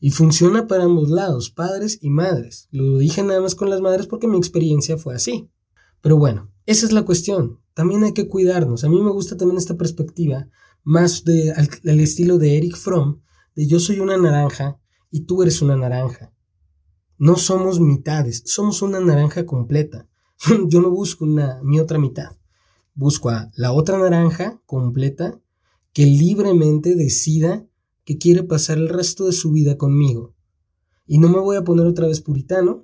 Y 0.01 0.11
funciona 0.11 0.67
para 0.67 0.83
ambos 0.83 1.09
lados, 1.09 1.49
padres 1.49 1.97
y 2.01 2.09
madres. 2.09 2.67
Lo 2.71 2.97
dije 2.97 3.23
nada 3.23 3.39
más 3.39 3.55
con 3.55 3.69
las 3.69 3.79
madres 3.79 4.05
porque 4.05 4.27
mi 4.27 4.37
experiencia 4.37 4.97
fue 4.97 5.15
así. 5.15 5.49
Pero 6.01 6.17
bueno, 6.17 6.51
esa 6.65 6.85
es 6.85 6.91
la 6.91 7.05
cuestión. 7.05 7.61
También 7.73 8.03
hay 8.03 8.11
que 8.11 8.27
cuidarnos. 8.27 8.83
A 8.83 8.89
mí 8.89 9.01
me 9.01 9.11
gusta 9.11 9.37
también 9.37 9.57
esta 9.57 9.77
perspectiva, 9.77 10.49
más 10.83 11.23
de, 11.23 11.53
al, 11.53 11.99
estilo 12.01 12.37
de 12.37 12.57
Eric 12.57 12.75
Fromm, 12.75 13.21
de 13.55 13.65
yo 13.65 13.79
soy 13.79 14.01
una 14.01 14.17
naranja 14.17 14.77
y 15.09 15.21
tú 15.21 15.41
eres 15.41 15.61
una 15.61 15.77
naranja. 15.77 16.33
No 17.17 17.37
somos 17.37 17.79
mitades, 17.79 18.43
somos 18.45 18.81
una 18.81 18.99
naranja 18.99 19.45
completa. 19.45 20.09
Yo 20.67 20.81
no 20.81 20.89
busco 20.89 21.23
una, 21.23 21.61
mi 21.63 21.79
otra 21.79 21.97
mitad 21.97 22.38
busco 22.99 23.29
a 23.29 23.49
la 23.55 23.71
otra 23.71 23.97
naranja 23.97 24.61
completa 24.65 25.39
que 25.93 26.05
libremente 26.05 26.95
decida 26.95 27.65
que 28.03 28.17
quiere 28.17 28.43
pasar 28.43 28.77
el 28.77 28.89
resto 28.89 29.25
de 29.25 29.31
su 29.31 29.51
vida 29.51 29.77
conmigo. 29.77 30.35
Y 31.07 31.17
no 31.17 31.29
me 31.29 31.39
voy 31.39 31.55
a 31.55 31.63
poner 31.63 31.85
otra 31.85 32.07
vez 32.07 32.19
puritano 32.19 32.83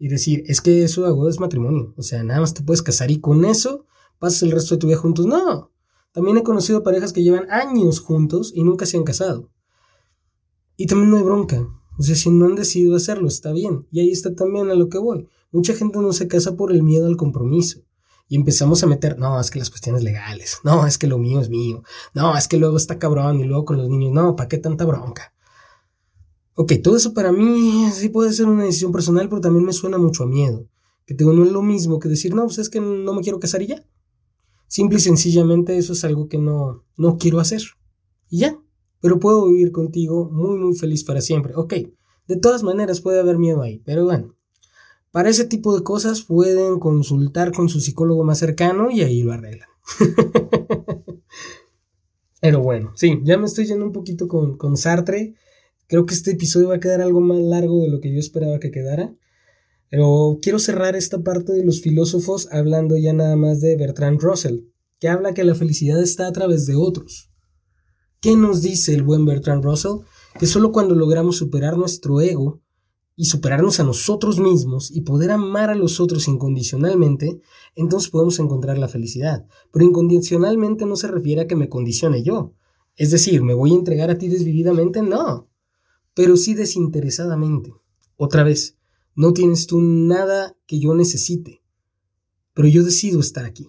y 0.00 0.08
decir, 0.08 0.42
es 0.46 0.60
que 0.60 0.82
eso 0.82 1.06
hago 1.06 1.28
es 1.28 1.38
matrimonio. 1.38 1.94
O 1.96 2.02
sea, 2.02 2.24
nada 2.24 2.40
más 2.40 2.54
te 2.54 2.62
puedes 2.62 2.82
casar 2.82 3.12
y 3.12 3.20
con 3.20 3.44
eso 3.44 3.86
pasas 4.18 4.42
el 4.42 4.50
resto 4.50 4.74
de 4.74 4.80
tu 4.80 4.88
vida 4.88 4.96
juntos. 4.96 5.26
No. 5.26 5.70
También 6.10 6.38
he 6.38 6.42
conocido 6.42 6.82
parejas 6.82 7.12
que 7.12 7.22
llevan 7.22 7.48
años 7.48 8.00
juntos 8.00 8.52
y 8.54 8.64
nunca 8.64 8.84
se 8.84 8.96
han 8.96 9.04
casado. 9.04 9.52
Y 10.76 10.86
también 10.86 11.10
no 11.10 11.18
hay 11.18 11.22
bronca. 11.22 11.68
O 11.98 12.02
sea, 12.02 12.16
si 12.16 12.30
no 12.30 12.46
han 12.46 12.56
decidido 12.56 12.96
hacerlo, 12.96 13.28
está 13.28 13.52
bien. 13.52 13.86
Y 13.92 14.00
ahí 14.00 14.10
está 14.10 14.34
también 14.34 14.70
a 14.70 14.74
lo 14.74 14.88
que 14.88 14.98
voy. 14.98 15.28
Mucha 15.52 15.72
gente 15.74 16.00
no 16.00 16.12
se 16.12 16.26
casa 16.26 16.56
por 16.56 16.72
el 16.72 16.82
miedo 16.82 17.06
al 17.06 17.16
compromiso 17.16 17.84
y 18.32 18.36
empezamos 18.36 18.82
a 18.82 18.86
meter, 18.86 19.18
no, 19.18 19.38
es 19.38 19.50
que 19.50 19.58
las 19.58 19.68
cuestiones 19.68 20.02
legales, 20.02 20.60
no, 20.64 20.86
es 20.86 20.96
que 20.96 21.06
lo 21.06 21.18
mío 21.18 21.38
es 21.38 21.50
mío, 21.50 21.82
no, 22.14 22.34
es 22.34 22.48
que 22.48 22.56
luego 22.56 22.78
está 22.78 22.98
cabrón 22.98 23.40
y 23.40 23.44
luego 23.44 23.66
con 23.66 23.76
los 23.76 23.90
niños, 23.90 24.10
no, 24.14 24.36
¿para 24.36 24.48
qué 24.48 24.56
tanta 24.56 24.86
bronca? 24.86 25.34
Ok, 26.54 26.72
todo 26.82 26.96
eso 26.96 27.12
para 27.12 27.30
mí 27.30 27.90
sí 27.92 28.08
puede 28.08 28.32
ser 28.32 28.46
una 28.46 28.64
decisión 28.64 28.90
personal, 28.90 29.28
pero 29.28 29.42
también 29.42 29.66
me 29.66 29.74
suena 29.74 29.98
mucho 29.98 30.22
a 30.22 30.26
miedo. 30.26 30.66
Que 31.04 31.12
tengo 31.12 31.34
no 31.34 31.44
es 31.44 31.52
lo 31.52 31.60
mismo 31.60 31.98
que 31.98 32.08
decir, 32.08 32.34
no, 32.34 32.46
pues 32.46 32.56
es 32.56 32.70
que 32.70 32.80
no 32.80 33.12
me 33.12 33.20
quiero 33.20 33.38
casar 33.38 33.60
y 33.60 33.66
ya. 33.66 33.86
Simple 34.66 34.96
y 34.96 35.02
sencillamente 35.02 35.76
eso 35.76 35.92
es 35.92 36.02
algo 36.02 36.30
que 36.30 36.38
no, 36.38 36.86
no 36.96 37.18
quiero 37.18 37.38
hacer. 37.38 37.60
Y 38.30 38.38
ya. 38.38 38.58
Pero 39.02 39.20
puedo 39.20 39.46
vivir 39.46 39.72
contigo 39.72 40.30
muy, 40.32 40.58
muy 40.58 40.74
feliz 40.74 41.04
para 41.04 41.20
siempre. 41.20 41.52
Ok, 41.54 41.74
de 42.28 42.36
todas 42.38 42.62
maneras 42.62 43.02
puede 43.02 43.20
haber 43.20 43.36
miedo 43.36 43.60
ahí, 43.60 43.82
pero 43.84 44.06
bueno. 44.06 44.34
Para 45.12 45.28
ese 45.28 45.44
tipo 45.44 45.76
de 45.76 45.84
cosas 45.84 46.22
pueden 46.22 46.78
consultar 46.78 47.52
con 47.52 47.68
su 47.68 47.80
psicólogo 47.80 48.24
más 48.24 48.38
cercano 48.38 48.90
y 48.90 49.02
ahí 49.02 49.22
lo 49.22 49.32
arreglan. 49.32 49.68
Pero 52.40 52.60
bueno, 52.60 52.92
sí, 52.96 53.20
ya 53.22 53.36
me 53.36 53.46
estoy 53.46 53.66
yendo 53.66 53.84
un 53.84 53.92
poquito 53.92 54.26
con, 54.26 54.56
con 54.56 54.78
Sartre. 54.78 55.34
Creo 55.86 56.06
que 56.06 56.14
este 56.14 56.32
episodio 56.32 56.68
va 56.68 56.76
a 56.76 56.80
quedar 56.80 57.02
algo 57.02 57.20
más 57.20 57.38
largo 57.38 57.82
de 57.82 57.90
lo 57.90 58.00
que 58.00 58.12
yo 58.12 58.18
esperaba 58.18 58.58
que 58.58 58.70
quedara. 58.70 59.14
Pero 59.90 60.38
quiero 60.40 60.58
cerrar 60.58 60.96
esta 60.96 61.22
parte 61.22 61.52
de 61.52 61.64
los 61.64 61.82
filósofos 61.82 62.48
hablando 62.50 62.96
ya 62.96 63.12
nada 63.12 63.36
más 63.36 63.60
de 63.60 63.76
Bertrand 63.76 64.18
Russell, 64.18 64.60
que 64.98 65.08
habla 65.08 65.34
que 65.34 65.44
la 65.44 65.54
felicidad 65.54 66.00
está 66.00 66.26
a 66.26 66.32
través 66.32 66.64
de 66.64 66.74
otros. 66.74 67.30
¿Qué 68.22 68.34
nos 68.34 68.62
dice 68.62 68.94
el 68.94 69.02
buen 69.02 69.26
Bertrand 69.26 69.62
Russell? 69.62 69.98
Que 70.38 70.46
solo 70.46 70.72
cuando 70.72 70.94
logramos 70.94 71.36
superar 71.36 71.76
nuestro 71.76 72.22
ego 72.22 72.62
y 73.14 73.26
superarnos 73.26 73.78
a 73.80 73.84
nosotros 73.84 74.40
mismos 74.40 74.90
y 74.90 75.02
poder 75.02 75.30
amar 75.30 75.70
a 75.70 75.74
los 75.74 76.00
otros 76.00 76.28
incondicionalmente, 76.28 77.40
entonces 77.74 78.10
podemos 78.10 78.38
encontrar 78.38 78.78
la 78.78 78.88
felicidad. 78.88 79.46
Pero 79.70 79.84
incondicionalmente 79.84 80.86
no 80.86 80.96
se 80.96 81.08
refiere 81.08 81.42
a 81.42 81.46
que 81.46 81.56
me 81.56 81.68
condicione 81.68 82.22
yo. 82.22 82.54
Es 82.96 83.10
decir, 83.10 83.42
¿me 83.42 83.54
voy 83.54 83.72
a 83.72 83.76
entregar 83.76 84.10
a 84.10 84.18
ti 84.18 84.28
desvividamente? 84.28 85.02
No. 85.02 85.48
Pero 86.14 86.36
sí 86.36 86.54
desinteresadamente. 86.54 87.72
Otra 88.16 88.44
vez, 88.44 88.76
no 89.14 89.32
tienes 89.32 89.66
tú 89.66 89.80
nada 89.80 90.56
que 90.66 90.78
yo 90.78 90.94
necesite. 90.94 91.62
Pero 92.54 92.68
yo 92.68 92.84
decido 92.84 93.20
estar 93.20 93.44
aquí. 93.44 93.68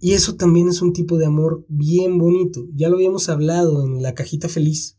Y 0.00 0.14
eso 0.14 0.34
también 0.34 0.68
es 0.68 0.82
un 0.82 0.92
tipo 0.92 1.16
de 1.16 1.26
amor 1.26 1.64
bien 1.68 2.18
bonito. 2.18 2.66
Ya 2.74 2.88
lo 2.88 2.96
habíamos 2.96 3.28
hablado 3.28 3.84
en 3.84 4.02
la 4.02 4.14
cajita 4.14 4.48
feliz. 4.48 4.98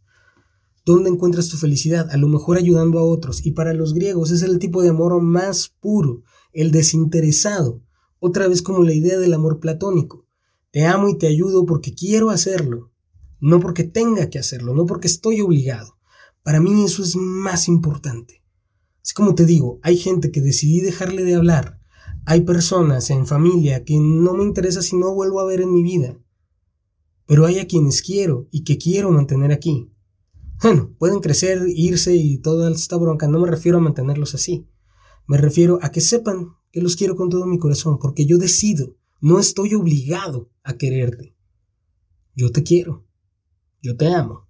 ¿Dónde 0.85 1.09
encuentras 1.09 1.47
tu 1.47 1.57
felicidad? 1.57 2.09
A 2.11 2.17
lo 2.17 2.27
mejor 2.27 2.57
ayudando 2.57 2.99
a 2.99 3.03
otros. 3.03 3.45
Y 3.45 3.51
para 3.51 3.73
los 3.73 3.93
griegos 3.93 4.31
es 4.31 4.41
el 4.41 4.59
tipo 4.59 4.81
de 4.81 4.89
amor 4.89 5.21
más 5.21 5.69
puro, 5.79 6.23
el 6.51 6.71
desinteresado. 6.71 7.81
Otra 8.19 8.47
vez 8.47 8.61
como 8.61 8.83
la 8.83 8.93
idea 8.93 9.17
del 9.17 9.33
amor 9.33 9.59
platónico. 9.59 10.27
Te 10.71 10.85
amo 10.85 11.07
y 11.07 11.17
te 11.17 11.27
ayudo 11.27 11.65
porque 11.65 11.93
quiero 11.93 12.31
hacerlo, 12.31 12.91
no 13.39 13.59
porque 13.59 13.83
tenga 13.83 14.29
que 14.29 14.39
hacerlo, 14.39 14.73
no 14.73 14.87
porque 14.87 15.07
estoy 15.07 15.39
obligado. 15.39 15.99
Para 16.41 16.59
mí 16.59 16.83
eso 16.83 17.03
es 17.03 17.15
más 17.15 17.67
importante. 17.67 18.43
Es 19.03 19.13
como 19.13 19.35
te 19.35 19.45
digo, 19.45 19.79
hay 19.83 19.97
gente 19.97 20.31
que 20.31 20.41
decidí 20.41 20.81
dejarle 20.81 21.23
de 21.23 21.35
hablar. 21.35 21.79
Hay 22.25 22.41
personas 22.41 23.09
en 23.09 23.27
familia 23.27 23.83
que 23.83 23.99
no 23.99 24.33
me 24.33 24.43
interesa 24.43 24.81
si 24.81 24.95
no 24.95 25.13
vuelvo 25.13 25.39
a 25.39 25.45
ver 25.45 25.61
en 25.61 25.73
mi 25.73 25.83
vida. 25.83 26.17
Pero 27.27 27.45
hay 27.45 27.59
a 27.59 27.67
quienes 27.67 28.01
quiero 28.01 28.47
y 28.49 28.63
que 28.63 28.77
quiero 28.77 29.11
mantener 29.11 29.51
aquí. 29.51 29.92
Bueno, 30.63 30.95
pueden 30.97 31.19
crecer, 31.19 31.61
irse 31.67 32.15
y 32.15 32.37
toda 32.37 32.71
esta 32.71 32.95
bronca. 32.95 33.27
No 33.27 33.37
me 33.39 33.51
refiero 33.51 33.79
a 33.79 33.81
mantenerlos 33.81 34.33
así. 34.33 34.65
Me 35.27 35.37
refiero 35.37 35.77
a 35.81 35.91
que 35.91 35.99
sepan 35.99 36.55
que 36.71 36.81
los 36.81 36.95
quiero 36.95 37.17
con 37.17 37.29
todo 37.29 37.45
mi 37.45 37.57
corazón, 37.57 37.99
porque 37.99 38.25
yo 38.25 38.37
decido, 38.37 38.95
no 39.19 39.39
estoy 39.39 39.73
obligado 39.73 40.49
a 40.63 40.77
quererte. 40.77 41.35
Yo 42.33 42.53
te 42.53 42.63
quiero. 42.63 43.05
Yo 43.81 43.97
te 43.97 44.07
amo. 44.07 44.47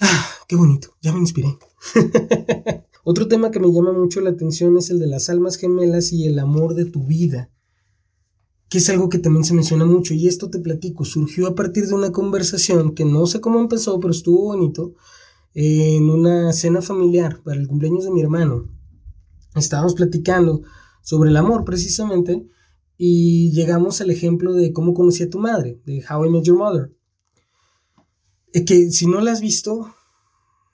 Ah, 0.00 0.30
qué 0.48 0.56
bonito, 0.56 0.96
ya 1.02 1.12
me 1.12 1.18
inspiré. 1.18 1.58
Otro 3.04 3.28
tema 3.28 3.50
que 3.50 3.60
me 3.60 3.70
llama 3.70 3.92
mucho 3.92 4.22
la 4.22 4.30
atención 4.30 4.78
es 4.78 4.88
el 4.88 4.98
de 4.98 5.08
las 5.08 5.28
almas 5.28 5.56
gemelas 5.56 6.10
y 6.12 6.26
el 6.26 6.38
amor 6.38 6.74
de 6.74 6.86
tu 6.86 7.04
vida 7.04 7.50
que 8.72 8.78
es 8.78 8.88
algo 8.88 9.10
que 9.10 9.18
también 9.18 9.44
se 9.44 9.52
menciona 9.52 9.84
mucho, 9.84 10.14
y 10.14 10.26
esto 10.26 10.48
te 10.48 10.58
platico, 10.58 11.04
surgió 11.04 11.46
a 11.46 11.54
partir 11.54 11.86
de 11.86 11.92
una 11.92 12.10
conversación 12.10 12.94
que 12.94 13.04
no 13.04 13.26
sé 13.26 13.38
cómo 13.38 13.60
empezó, 13.60 14.00
pero 14.00 14.12
estuvo 14.12 14.44
bonito, 14.44 14.94
en 15.52 16.08
una 16.08 16.54
cena 16.54 16.80
familiar 16.80 17.42
para 17.44 17.60
el 17.60 17.68
cumpleaños 17.68 18.04
de 18.04 18.12
mi 18.12 18.22
hermano. 18.22 18.70
Estábamos 19.54 19.94
platicando 19.94 20.62
sobre 21.02 21.28
el 21.28 21.36
amor 21.36 21.66
precisamente, 21.66 22.48
y 22.96 23.52
llegamos 23.52 24.00
al 24.00 24.08
ejemplo 24.08 24.54
de 24.54 24.72
cómo 24.72 24.94
conocí 24.94 25.22
a 25.24 25.28
tu 25.28 25.38
madre, 25.38 25.78
de 25.84 26.02
How 26.08 26.24
I 26.24 26.30
Met 26.30 26.44
Your 26.44 26.56
Mother. 26.56 26.96
Eh, 28.54 28.64
que 28.64 28.90
si 28.90 29.06
no 29.06 29.20
la 29.20 29.32
has 29.32 29.42
visto, 29.42 29.94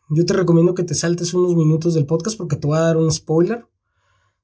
yo 0.08 0.24
te 0.24 0.34
recomiendo 0.34 0.72
que 0.72 0.84
te 0.84 0.94
saltes 0.94 1.34
unos 1.34 1.56
minutos 1.56 1.94
del 1.94 2.06
podcast 2.06 2.38
porque 2.38 2.54
te 2.54 2.68
voy 2.68 2.78
a 2.78 2.82
dar 2.82 2.96
un 2.96 3.10
spoiler. 3.10 3.66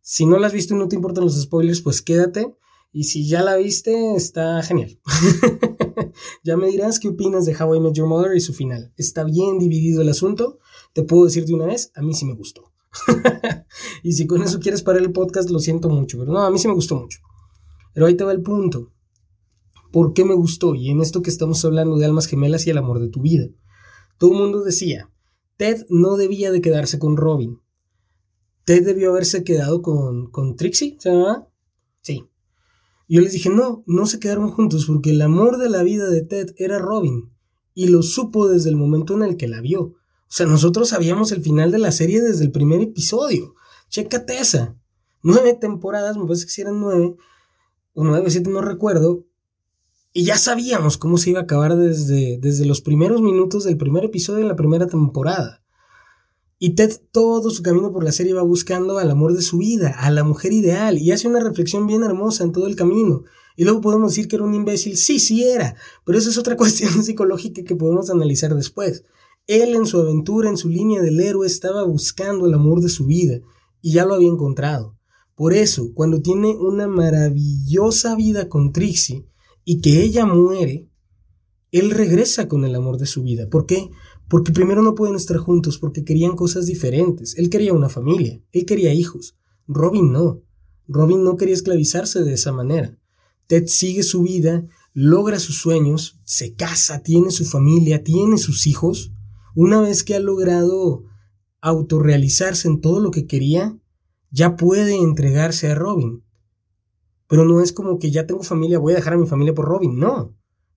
Si 0.00 0.26
no 0.26 0.40
la 0.40 0.48
has 0.48 0.52
visto 0.52 0.74
y 0.74 0.76
no 0.76 0.88
te 0.88 0.96
importan 0.96 1.22
los 1.22 1.40
spoilers, 1.40 1.82
pues 1.82 2.02
quédate 2.02 2.52
y 2.96 3.04
si 3.04 3.26
ya 3.26 3.42
la 3.42 3.56
viste, 3.56 4.14
está 4.14 4.62
genial. 4.62 5.00
ya 6.44 6.56
me 6.56 6.68
dirás 6.68 7.00
qué 7.00 7.08
opinas 7.08 7.44
de 7.44 7.52
How 7.52 7.74
I 7.74 7.80
Met 7.80 7.94
Your 7.94 8.06
Mother 8.06 8.36
y 8.36 8.40
su 8.40 8.54
final. 8.54 8.92
Está 8.96 9.24
bien 9.24 9.58
dividido 9.58 10.00
el 10.00 10.08
asunto. 10.08 10.60
Te 10.92 11.02
puedo 11.02 11.24
decir 11.24 11.44
de 11.44 11.54
una 11.54 11.66
vez, 11.66 11.90
a 11.96 12.02
mí 12.02 12.14
sí 12.14 12.24
me 12.24 12.34
gustó. 12.34 12.72
y 14.04 14.12
si 14.12 14.28
con 14.28 14.44
eso 14.44 14.60
quieres 14.60 14.82
parar 14.84 15.02
el 15.02 15.10
podcast, 15.10 15.50
lo 15.50 15.58
siento 15.58 15.88
mucho, 15.88 16.20
pero 16.20 16.32
no, 16.32 16.38
a 16.38 16.52
mí 16.52 16.58
sí 16.60 16.68
me 16.68 16.74
gustó 16.74 16.94
mucho. 16.94 17.18
Pero 17.94 18.06
ahí 18.06 18.14
te 18.14 18.22
va 18.22 18.30
el 18.30 18.42
punto. 18.42 18.92
¿Por 19.90 20.14
qué 20.14 20.24
me 20.24 20.34
gustó? 20.34 20.76
Y 20.76 20.90
en 20.90 21.00
esto 21.00 21.20
que 21.20 21.30
estamos 21.30 21.64
hablando 21.64 21.96
de 21.96 22.06
almas 22.06 22.26
gemelas 22.26 22.64
y 22.68 22.70
el 22.70 22.78
amor 22.78 23.00
de 23.00 23.08
tu 23.08 23.22
vida. 23.22 23.48
Todo 24.18 24.34
el 24.34 24.38
mundo 24.38 24.62
decía, 24.62 25.10
Ted 25.56 25.84
no 25.88 26.16
debía 26.16 26.52
de 26.52 26.60
quedarse 26.60 27.00
con 27.00 27.16
Robin. 27.16 27.60
Ted 28.64 28.86
debió 28.86 29.10
haberse 29.10 29.42
quedado 29.42 29.82
con, 29.82 30.30
con 30.30 30.54
Trixie, 30.54 30.96
¿se? 31.00 31.10
Sí. 32.02 32.28
Yo 33.08 33.20
les 33.20 33.32
dije, 33.32 33.50
no, 33.50 33.84
no 33.86 34.06
se 34.06 34.18
quedaron 34.18 34.50
juntos 34.50 34.86
porque 34.86 35.10
el 35.10 35.22
amor 35.22 35.58
de 35.58 35.68
la 35.68 35.82
vida 35.82 36.08
de 36.08 36.22
Ted 36.22 36.54
era 36.56 36.78
Robin. 36.78 37.32
Y 37.74 37.88
lo 37.88 38.02
supo 38.02 38.48
desde 38.48 38.70
el 38.70 38.76
momento 38.76 39.14
en 39.14 39.22
el 39.22 39.36
que 39.36 39.48
la 39.48 39.60
vio. 39.60 39.82
O 39.82 39.96
sea, 40.28 40.46
nosotros 40.46 40.88
sabíamos 40.88 41.32
el 41.32 41.42
final 41.42 41.70
de 41.70 41.78
la 41.78 41.92
serie 41.92 42.20
desde 42.20 42.44
el 42.44 42.52
primer 42.52 42.80
episodio. 42.80 43.54
Chécate 43.88 44.38
esa. 44.38 44.76
Nueve 45.22 45.56
temporadas, 45.60 46.16
me 46.16 46.24
parece 46.24 46.44
que 46.44 46.50
si 46.50 46.60
eran 46.60 46.80
nueve, 46.80 47.16
o 47.94 48.04
nueve, 48.04 48.30
siete, 48.30 48.50
no 48.50 48.60
recuerdo, 48.60 49.24
y 50.16 50.24
ya 50.24 50.38
sabíamos 50.38 50.96
cómo 50.96 51.18
se 51.18 51.30
iba 51.30 51.40
a 51.40 51.42
acabar 51.42 51.76
desde, 51.76 52.38
desde 52.40 52.66
los 52.66 52.80
primeros 52.80 53.20
minutos 53.20 53.64
del 53.64 53.76
primer 53.76 54.04
episodio 54.04 54.42
de 54.42 54.48
la 54.48 54.54
primera 54.54 54.86
temporada. 54.86 55.63
Y 56.64 56.76
Ted 56.76 56.98
todo 57.12 57.50
su 57.50 57.62
camino 57.62 57.92
por 57.92 58.04
la 58.04 58.10
serie 58.10 58.32
va 58.32 58.40
buscando 58.40 58.96
al 58.96 59.10
amor 59.10 59.34
de 59.34 59.42
su 59.42 59.58
vida, 59.58 59.90
a 59.98 60.10
la 60.10 60.24
mujer 60.24 60.54
ideal, 60.54 60.96
y 60.96 61.10
hace 61.10 61.28
una 61.28 61.40
reflexión 61.40 61.86
bien 61.86 62.02
hermosa 62.02 62.42
en 62.42 62.52
todo 62.52 62.66
el 62.66 62.74
camino. 62.74 63.24
Y 63.54 63.64
luego 63.64 63.82
podemos 63.82 64.12
decir 64.12 64.28
que 64.28 64.36
era 64.36 64.46
un 64.46 64.54
imbécil. 64.54 64.96
Sí, 64.96 65.20
sí 65.20 65.44
era, 65.44 65.76
pero 66.06 66.16
eso 66.16 66.30
es 66.30 66.38
otra 66.38 66.56
cuestión 66.56 67.04
psicológica 67.04 67.64
que 67.64 67.76
podemos 67.76 68.08
analizar 68.08 68.54
después. 68.54 69.04
Él 69.46 69.74
en 69.74 69.84
su 69.84 70.00
aventura, 70.00 70.48
en 70.48 70.56
su 70.56 70.70
línea 70.70 71.02
del 71.02 71.20
héroe, 71.20 71.46
estaba 71.46 71.82
buscando 71.84 72.46
el 72.46 72.54
amor 72.54 72.80
de 72.80 72.88
su 72.88 73.04
vida, 73.04 73.40
y 73.82 73.92
ya 73.92 74.06
lo 74.06 74.14
había 74.14 74.28
encontrado. 74.28 74.96
Por 75.34 75.52
eso, 75.52 75.92
cuando 75.92 76.22
tiene 76.22 76.56
una 76.56 76.88
maravillosa 76.88 78.14
vida 78.14 78.48
con 78.48 78.72
Trixie, 78.72 79.28
y 79.66 79.82
que 79.82 80.02
ella 80.02 80.24
muere, 80.24 80.88
él 81.72 81.90
regresa 81.90 82.48
con 82.48 82.64
el 82.64 82.74
amor 82.74 82.96
de 82.96 83.04
su 83.04 83.22
vida. 83.22 83.50
¿Por 83.50 83.66
qué? 83.66 83.90
Porque 84.28 84.52
primero 84.52 84.82
no 84.82 84.94
pueden 84.94 85.16
estar 85.16 85.36
juntos 85.36 85.78
porque 85.78 86.04
querían 86.04 86.36
cosas 86.36 86.66
diferentes. 86.66 87.36
Él 87.36 87.50
quería 87.50 87.72
una 87.72 87.88
familia, 87.88 88.40
él 88.52 88.64
quería 88.64 88.92
hijos. 88.92 89.36
Robin 89.66 90.12
no. 90.12 90.42
Robin 90.86 91.24
no 91.24 91.36
quería 91.36 91.54
esclavizarse 91.54 92.22
de 92.22 92.34
esa 92.34 92.52
manera. 92.52 92.98
Ted 93.46 93.66
sigue 93.66 94.02
su 94.02 94.22
vida, 94.22 94.66
logra 94.92 95.38
sus 95.38 95.58
sueños, 95.58 96.20
se 96.24 96.54
casa, 96.54 97.02
tiene 97.02 97.30
su 97.30 97.44
familia, 97.44 98.02
tiene 98.02 98.38
sus 98.38 98.66
hijos. 98.66 99.12
Una 99.54 99.80
vez 99.80 100.04
que 100.04 100.14
ha 100.14 100.20
logrado 100.20 101.04
autorrealizarse 101.60 102.68
en 102.68 102.80
todo 102.80 103.00
lo 103.00 103.10
que 103.10 103.26
quería, 103.26 103.78
ya 104.30 104.56
puede 104.56 104.96
entregarse 104.96 105.70
a 105.70 105.74
Robin. 105.74 106.24
Pero 107.28 107.44
no 107.44 107.60
es 107.60 107.72
como 107.72 107.98
que 107.98 108.10
ya 108.10 108.26
tengo 108.26 108.42
familia, 108.42 108.78
voy 108.78 108.92
a 108.92 108.96
dejar 108.96 109.14
a 109.14 109.18
mi 109.18 109.26
familia 109.26 109.54
por 109.54 109.66
Robin, 109.66 109.98
no. 109.98 110.34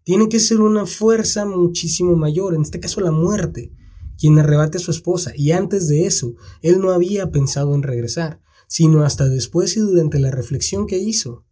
Tiene 0.08 0.30
que 0.30 0.40
ser 0.40 0.62
una 0.62 0.86
fuerza 0.86 1.46
muchísimo 1.46 2.16
mayor, 2.16 2.56
en 2.56 2.62
este 2.62 2.80
caso 2.80 3.02
la 3.02 3.12
muerte, 3.12 3.74
quien 4.18 4.40
arrebate 4.40 4.78
a 4.78 4.80
su 4.80 4.90
esposa, 4.90 5.34
y 5.36 5.52
antes 5.52 5.90
de 5.90 6.06
eso, 6.06 6.36
él 6.62 6.80
no 6.80 6.92
había 6.92 7.30
pensado 7.30 7.76
en 7.76 7.84
regresar, 7.84 8.40
sino 8.70 9.04
hasta 9.04 9.28
después 9.28 9.76
y 9.76 9.82
durante 9.82 10.18
la 10.18 10.32
reflexión 10.32 10.88
que 10.88 10.98
hizo. 10.98 11.46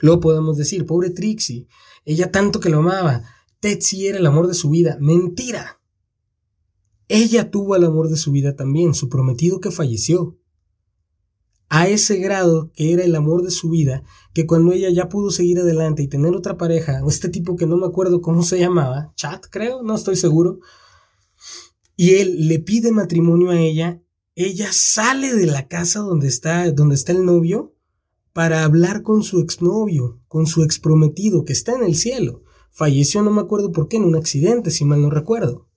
Luego 0.00 0.18
podemos 0.18 0.56
decir, 0.56 0.84
pobre 0.84 1.10
Trixie, 1.10 1.68
ella 2.04 2.32
tanto 2.32 2.58
que 2.58 2.70
lo 2.70 2.78
amaba, 2.78 3.22
Ted 3.60 3.78
era 3.92 4.18
el 4.18 4.26
amor 4.26 4.48
de 4.48 4.54
su 4.54 4.70
vida, 4.70 4.98
mentira. 5.00 5.80
Ella 7.06 7.52
tuvo 7.52 7.76
el 7.76 7.84
amor 7.84 8.08
de 8.08 8.16
su 8.16 8.32
vida 8.32 8.56
también, 8.56 8.94
su 8.94 9.08
prometido 9.08 9.60
que 9.60 9.70
falleció 9.70 10.40
a 11.68 11.88
ese 11.88 12.16
grado 12.16 12.72
que 12.74 12.92
era 12.92 13.04
el 13.04 13.14
amor 13.14 13.42
de 13.42 13.50
su 13.50 13.70
vida, 13.70 14.02
que 14.32 14.46
cuando 14.46 14.72
ella 14.72 14.90
ya 14.90 15.08
pudo 15.08 15.30
seguir 15.30 15.58
adelante 15.58 16.02
y 16.02 16.08
tener 16.08 16.34
otra 16.34 16.56
pareja, 16.56 17.02
este 17.06 17.28
tipo 17.28 17.56
que 17.56 17.66
no 17.66 17.76
me 17.76 17.86
acuerdo 17.86 18.20
cómo 18.20 18.42
se 18.42 18.58
llamaba, 18.58 19.12
Chat 19.16 19.46
creo, 19.50 19.82
no 19.82 19.94
estoy 19.94 20.16
seguro, 20.16 20.60
y 21.96 22.14
él 22.14 22.48
le 22.48 22.58
pide 22.58 22.92
matrimonio 22.92 23.50
a 23.50 23.60
ella, 23.60 24.02
ella 24.34 24.68
sale 24.70 25.34
de 25.34 25.46
la 25.46 25.66
casa 25.66 25.98
donde 26.00 26.28
está, 26.28 26.70
donde 26.70 26.94
está 26.94 27.12
el 27.12 27.24
novio 27.24 27.74
para 28.32 28.62
hablar 28.62 29.02
con 29.02 29.24
su 29.24 29.40
exnovio, 29.40 30.20
con 30.28 30.46
su 30.46 30.62
exprometido 30.62 31.44
que 31.44 31.52
está 31.52 31.74
en 31.74 31.82
el 31.82 31.96
cielo. 31.96 32.44
Falleció, 32.70 33.22
no 33.22 33.32
me 33.32 33.40
acuerdo 33.40 33.72
por 33.72 33.88
qué, 33.88 33.96
en 33.96 34.04
un 34.04 34.14
accidente, 34.14 34.70
si 34.70 34.84
mal 34.84 35.02
no 35.02 35.10
recuerdo. 35.10 35.68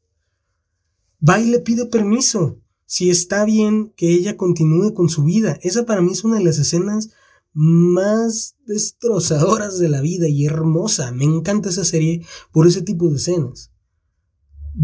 Va 1.28 1.40
y 1.40 1.50
le 1.50 1.60
pide 1.60 1.88
permiso 1.88 2.62
si 2.92 3.10
está 3.10 3.46
bien 3.46 3.94
que 3.96 4.10
ella 4.14 4.36
continúe 4.36 4.94
con 4.94 5.08
su 5.08 5.24
vida. 5.24 5.58
Esa 5.62 5.86
para 5.86 6.02
mí 6.02 6.12
es 6.12 6.26
una 6.26 6.40
de 6.40 6.44
las 6.44 6.60
escenas 6.60 7.12
más 7.54 8.58
destrozadoras 8.66 9.80
de 9.80 9.88
la 9.88 10.02
vida 10.02 10.28
y 10.28 10.46
hermosa. 10.46 11.14
Me 11.14 11.24
encanta 11.24 11.70
esa 11.70 11.86
serie 11.86 12.26
por 12.52 12.68
ese 12.68 12.82
tipo 12.82 13.10
de 13.10 13.16
escenas. 13.16 13.72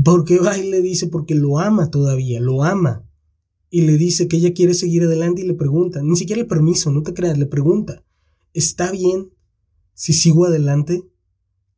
Porque 0.05 0.39
va 0.39 0.57
y 0.57 0.69
le 0.69 0.81
dice, 0.81 1.07
porque 1.07 1.35
lo 1.35 1.59
ama 1.59 1.91
todavía, 1.91 2.39
lo 2.39 2.63
ama. 2.63 3.05
Y 3.69 3.81
le 3.81 3.97
dice 3.97 4.29
que 4.29 4.37
ella 4.37 4.53
quiere 4.53 4.73
seguir 4.73 5.03
adelante 5.03 5.41
y 5.41 5.45
le 5.45 5.55
pregunta, 5.55 6.01
ni 6.01 6.15
siquiera 6.15 6.41
el 6.41 6.47
permiso, 6.47 6.89
no 6.93 7.03
te 7.03 7.13
creas, 7.13 7.37
le 7.37 7.45
pregunta, 7.45 8.05
¿está 8.53 8.89
bien 8.89 9.33
si 9.93 10.13
sigo 10.13 10.45
adelante 10.45 11.03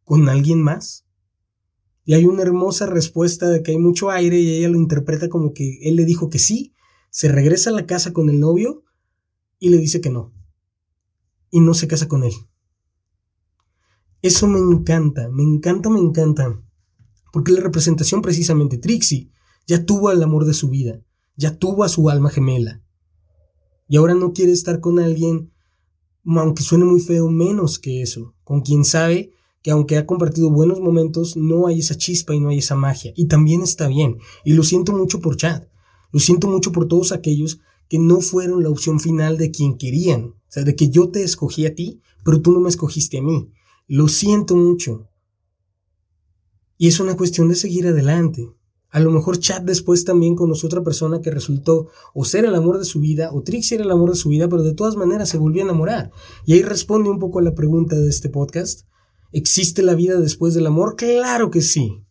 con 0.03 0.29
alguien 0.29 0.61
más? 0.61 1.07
Y 2.09 2.15
hay 2.15 2.25
una 2.25 2.41
hermosa 2.41 2.87
respuesta 2.87 3.49
de 3.49 3.61
que 3.61 3.69
hay 3.69 3.77
mucho 3.77 4.09
aire 4.09 4.39
y 4.39 4.55
ella 4.55 4.69
lo 4.69 4.79
interpreta 4.79 5.29
como 5.29 5.53
que 5.53 5.77
él 5.83 5.95
le 5.95 6.05
dijo 6.05 6.27
que 6.27 6.39
sí, 6.39 6.73
se 7.11 7.31
regresa 7.31 7.69
a 7.69 7.73
la 7.73 7.85
casa 7.85 8.13
con 8.13 8.31
el 8.31 8.39
novio 8.39 8.83
y 9.59 9.69
le 9.69 9.77
dice 9.77 10.01
que 10.01 10.09
no. 10.09 10.33
Y 11.51 11.59
no 11.59 11.75
se 11.75 11.87
casa 11.87 12.07
con 12.07 12.23
él. 12.23 12.33
Eso 14.23 14.47
me 14.47 14.57
encanta, 14.57 15.29
me 15.29 15.43
encanta, 15.43 15.91
me 15.91 15.99
encanta. 15.99 16.59
Porque 17.31 17.51
la 17.51 17.61
representación 17.61 18.23
precisamente, 18.23 18.79
Trixie, 18.79 19.29
ya 19.67 19.85
tuvo 19.85 20.09
el 20.09 20.23
amor 20.23 20.45
de 20.45 20.55
su 20.55 20.67
vida, 20.67 21.05
ya 21.35 21.59
tuvo 21.59 21.83
a 21.83 21.89
su 21.89 22.09
alma 22.09 22.31
gemela. 22.31 22.81
Y 23.87 23.97
ahora 23.97 24.15
no 24.15 24.33
quiere 24.33 24.51
estar 24.51 24.79
con 24.79 24.97
alguien, 24.97 25.53
aunque 26.25 26.63
suene 26.63 26.85
muy 26.85 27.01
feo, 27.01 27.29
menos 27.29 27.77
que 27.77 28.01
eso, 28.01 28.33
con 28.43 28.61
quien 28.61 28.83
sabe 28.83 29.31
que 29.61 29.71
aunque 29.71 29.97
ha 29.97 30.05
compartido 30.05 30.49
buenos 30.49 30.79
momentos, 30.79 31.35
no 31.35 31.67
hay 31.67 31.79
esa 31.79 31.95
chispa 31.95 32.33
y 32.33 32.39
no 32.39 32.49
hay 32.49 32.59
esa 32.59 32.75
magia. 32.75 33.11
Y 33.15 33.25
también 33.25 33.61
está 33.61 33.87
bien. 33.87 34.17
Y 34.45 34.53
lo 34.53 34.63
siento 34.63 34.93
mucho 34.93 35.19
por 35.19 35.37
Chad. 35.37 35.63
Lo 36.11 36.19
siento 36.19 36.47
mucho 36.47 36.71
por 36.71 36.87
todos 36.87 37.11
aquellos 37.11 37.59
que 37.89 37.99
no 37.99 38.21
fueron 38.21 38.63
la 38.63 38.69
opción 38.69 38.99
final 38.99 39.37
de 39.37 39.51
quien 39.51 39.77
querían. 39.77 40.21
O 40.23 40.51
sea, 40.51 40.63
de 40.63 40.75
que 40.75 40.89
yo 40.89 41.09
te 41.09 41.23
escogí 41.23 41.65
a 41.65 41.75
ti, 41.75 42.01
pero 42.23 42.41
tú 42.41 42.51
no 42.51 42.59
me 42.59 42.69
escogiste 42.69 43.17
a 43.17 43.21
mí. 43.21 43.51
Lo 43.87 44.07
siento 44.07 44.55
mucho. 44.55 45.09
Y 46.77 46.87
es 46.87 46.99
una 46.99 47.17
cuestión 47.17 47.49
de 47.49 47.55
seguir 47.55 47.87
adelante. 47.87 48.49
A 48.91 48.99
lo 48.99 49.11
mejor 49.11 49.37
Chad 49.37 49.61
después 49.61 50.03
también 50.03 50.35
conoció 50.35 50.67
otra 50.67 50.83
persona 50.83 51.21
que 51.21 51.29
resultó 51.29 51.89
o 52.13 52.25
ser 52.25 52.45
el 52.45 52.55
amor 52.55 52.79
de 52.79 52.85
su 52.85 52.99
vida 52.99 53.29
o 53.31 53.43
Trixie 53.43 53.75
era 53.75 53.83
el 53.83 53.91
amor 53.91 54.09
de 54.09 54.15
su 54.15 54.29
vida, 54.29 54.47
pero 54.49 54.63
de 54.63 54.73
todas 54.73 54.95
maneras 54.95 55.29
se 55.29 55.37
volvió 55.37 55.61
a 55.61 55.65
enamorar. 55.65 56.11
Y 56.45 56.53
ahí 56.53 56.63
responde 56.63 57.09
un 57.09 57.19
poco 57.19 57.37
a 57.37 57.43
la 57.43 57.53
pregunta 57.53 57.95
de 57.95 58.09
este 58.09 58.29
podcast. 58.29 58.87
¿Existe 59.31 59.83
la 59.83 59.93
vida 59.93 60.19
después 60.19 60.53
del 60.53 60.67
amor? 60.67 60.95
Claro 60.95 61.51
que 61.51 61.61
sí. 61.61 62.03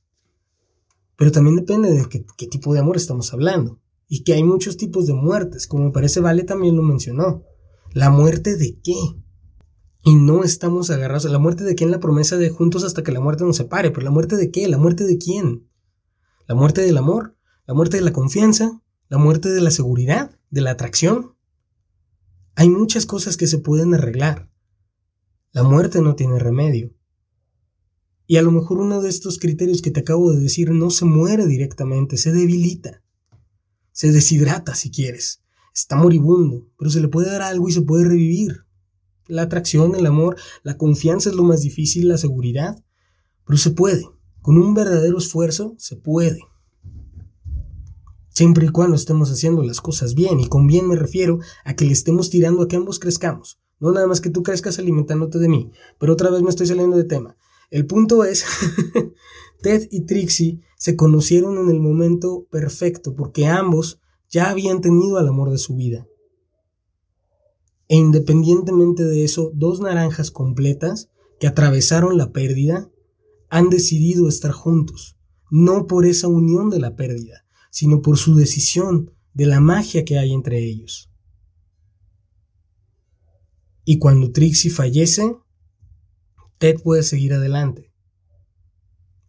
Pero 1.17 1.33
también 1.33 1.57
depende 1.57 1.91
de 1.91 2.09
qué, 2.09 2.47
tipo 2.47 2.73
de 2.73 2.81
amor 2.81 2.97
estamos 2.97 3.33
hablando. 3.33 3.81
Y 4.07 4.23
que 4.23 4.35
hay 4.35 4.45
muchos 4.45 4.77
tipos 4.77 5.07
de 5.07 5.15
muertes, 5.15 5.67
como 5.67 5.87
me 5.87 5.91
parece 5.91 6.21
Vale 6.21 6.45
también 6.45 6.77
lo 6.77 6.83
mencionó. 6.83 7.43
¿La 7.93 8.11
muerte 8.11 8.57
de 8.57 8.79
qué? 8.83 8.95
Y 10.05 10.15
no 10.15 10.45
estamos 10.45 10.91
agarrados. 10.91 11.25
¿La 11.25 11.41
muerte 11.41 11.65
de 11.65 11.75
qué 11.75 11.85
en 11.85 11.91
la 11.91 11.99
promesa 11.99 12.37
de 12.37 12.51
juntos 12.51 12.85
hasta 12.85 13.03
que 13.03 13.11
la 13.11 13.21
muerte 13.21 13.45
nos 13.45 13.57
separe? 13.57 13.91
¿Pero 13.91 14.05
la 14.05 14.13
muerte 14.13 14.37
de 14.37 14.53
qué? 14.53 14.69
¿La 14.69 14.79
muerte 14.79 15.05
de 15.05 15.19
quién? 15.19 15.69
¿La 16.47 16.55
muerte 16.55 16.83
del 16.83 16.97
amor? 16.97 17.37
¿La 17.67 17.75
muerte 17.75 17.97
de 17.97 18.05
la 18.05 18.13
confianza? 18.13 18.81
¿La 19.09 19.19
muerte 19.19 19.49
de 19.49 19.61
la 19.61 19.73
seguridad? 19.73 20.39
¿De 20.51 20.61
la 20.61 20.71
atracción? 20.71 21.35
Hay 22.55 22.69
muchas 22.69 23.07
cosas 23.07 23.37
que 23.37 23.49
se 23.49 23.59
pueden 23.59 23.93
arreglar. 23.93 24.49
La 25.51 25.65
muerte 25.65 26.01
no 26.01 26.15
tiene 26.15 26.39
remedio. 26.39 26.95
Y 28.31 28.37
a 28.37 28.43
lo 28.43 28.53
mejor 28.53 28.77
uno 28.79 29.01
de 29.01 29.09
estos 29.09 29.39
criterios 29.39 29.81
que 29.81 29.91
te 29.91 30.01
acabo 30.01 30.31
de 30.31 30.39
decir 30.39 30.71
no 30.71 30.91
se 30.91 31.07
muere 31.07 31.47
directamente, 31.47 32.19
se 32.19 32.31
debilita, 32.31 33.03
se 33.91 34.13
deshidrata 34.13 34.75
si 34.75 34.91
quieres, 34.91 35.43
está 35.75 35.97
moribundo, 35.97 36.67
pero 36.79 36.91
se 36.91 37.01
le 37.01 37.09
puede 37.09 37.31
dar 37.31 37.41
algo 37.41 37.71
y 37.71 37.73
se 37.73 37.81
puede 37.81 38.05
revivir. 38.05 38.67
La 39.29 39.43
atracción, 39.43 39.95
el 39.95 40.05
amor, 40.05 40.37
la 40.63 40.77
confianza 40.77 41.31
es 41.31 41.37
lo 41.37 41.43
más 41.43 41.63
difícil, 41.63 42.07
la 42.07 42.19
seguridad, 42.19 42.85
pero 43.47 43.57
se 43.57 43.71
puede, 43.71 44.05
con 44.43 44.59
un 44.59 44.75
verdadero 44.75 45.17
esfuerzo 45.17 45.75
se 45.79 45.97
puede. 45.97 46.43
Siempre 48.29 48.67
y 48.67 48.69
cuando 48.69 48.97
estemos 48.97 49.31
haciendo 49.31 49.63
las 49.63 49.81
cosas 49.81 50.15
bien, 50.15 50.39
y 50.39 50.49
con 50.49 50.67
bien 50.67 50.87
me 50.87 50.97
refiero 50.97 51.39
a 51.65 51.75
que 51.75 51.87
le 51.87 51.93
estemos 51.93 52.29
tirando 52.29 52.61
a 52.61 52.69
que 52.69 52.77
ambos 52.77 52.99
crezcamos, 52.99 53.59
no 53.81 53.91
nada 53.91 54.07
más 54.07 54.21
que 54.21 54.29
tú 54.29 54.43
crezcas 54.43 54.79
alimentándote 54.79 55.39
de 55.39 55.49
mí, 55.49 55.73
pero 55.99 56.13
otra 56.13 56.29
vez 56.29 56.43
me 56.43 56.51
estoy 56.51 56.67
saliendo 56.67 56.99
de 56.99 57.05
tema. 57.05 57.35
El 57.71 57.87
punto 57.87 58.25
es, 58.25 58.45
Ted 59.63 59.89
y 59.91 60.07
Trixie 60.07 60.61
se 60.77 60.97
conocieron 60.97 61.59
en 61.59 61.71
el 61.71 61.81
momento 61.81 62.47
perfecto 62.51 63.15
porque 63.15 63.47
ambos 63.47 64.01
ya 64.31 64.51
habían 64.51 64.81
tenido 64.81 65.19
al 65.19 65.29
amor 65.29 65.51
de 65.51 65.59
su 65.59 65.77
vida. 65.77 66.07
E 67.89 67.97
independientemente 67.97 69.05
de 69.05 69.25
eso, 69.25 69.51
dos 69.55 69.81
naranjas 69.81 70.31
completas 70.31 71.11
que 71.41 71.47
atravesaron 71.47 72.17
la 72.17 72.33
pérdida 72.33 72.91
han 73.49 73.71
decidido 73.71 74.29
estar 74.29 74.53
juntos, 74.53 75.17
no 75.51 75.87
por 75.87 76.05
esa 76.05 76.29
unión 76.29 76.69
de 76.69 76.81
la 76.81 76.97
pérdida, 76.97 77.45
sino 77.71 78.03
por 78.03 78.19
su 78.19 78.35
decisión 78.35 79.13
de 79.33 79.47
la 79.47 79.61
magia 79.61 80.05
que 80.05 80.19
hay 80.19 80.33
entre 80.33 80.63
ellos. 80.63 81.11
Y 83.85 83.99
cuando 83.99 84.33
Trixie 84.33 84.71
fallece, 84.71 85.37
Ted 86.59 86.81
puede 86.83 87.03
seguir 87.03 87.33
adelante. 87.33 87.93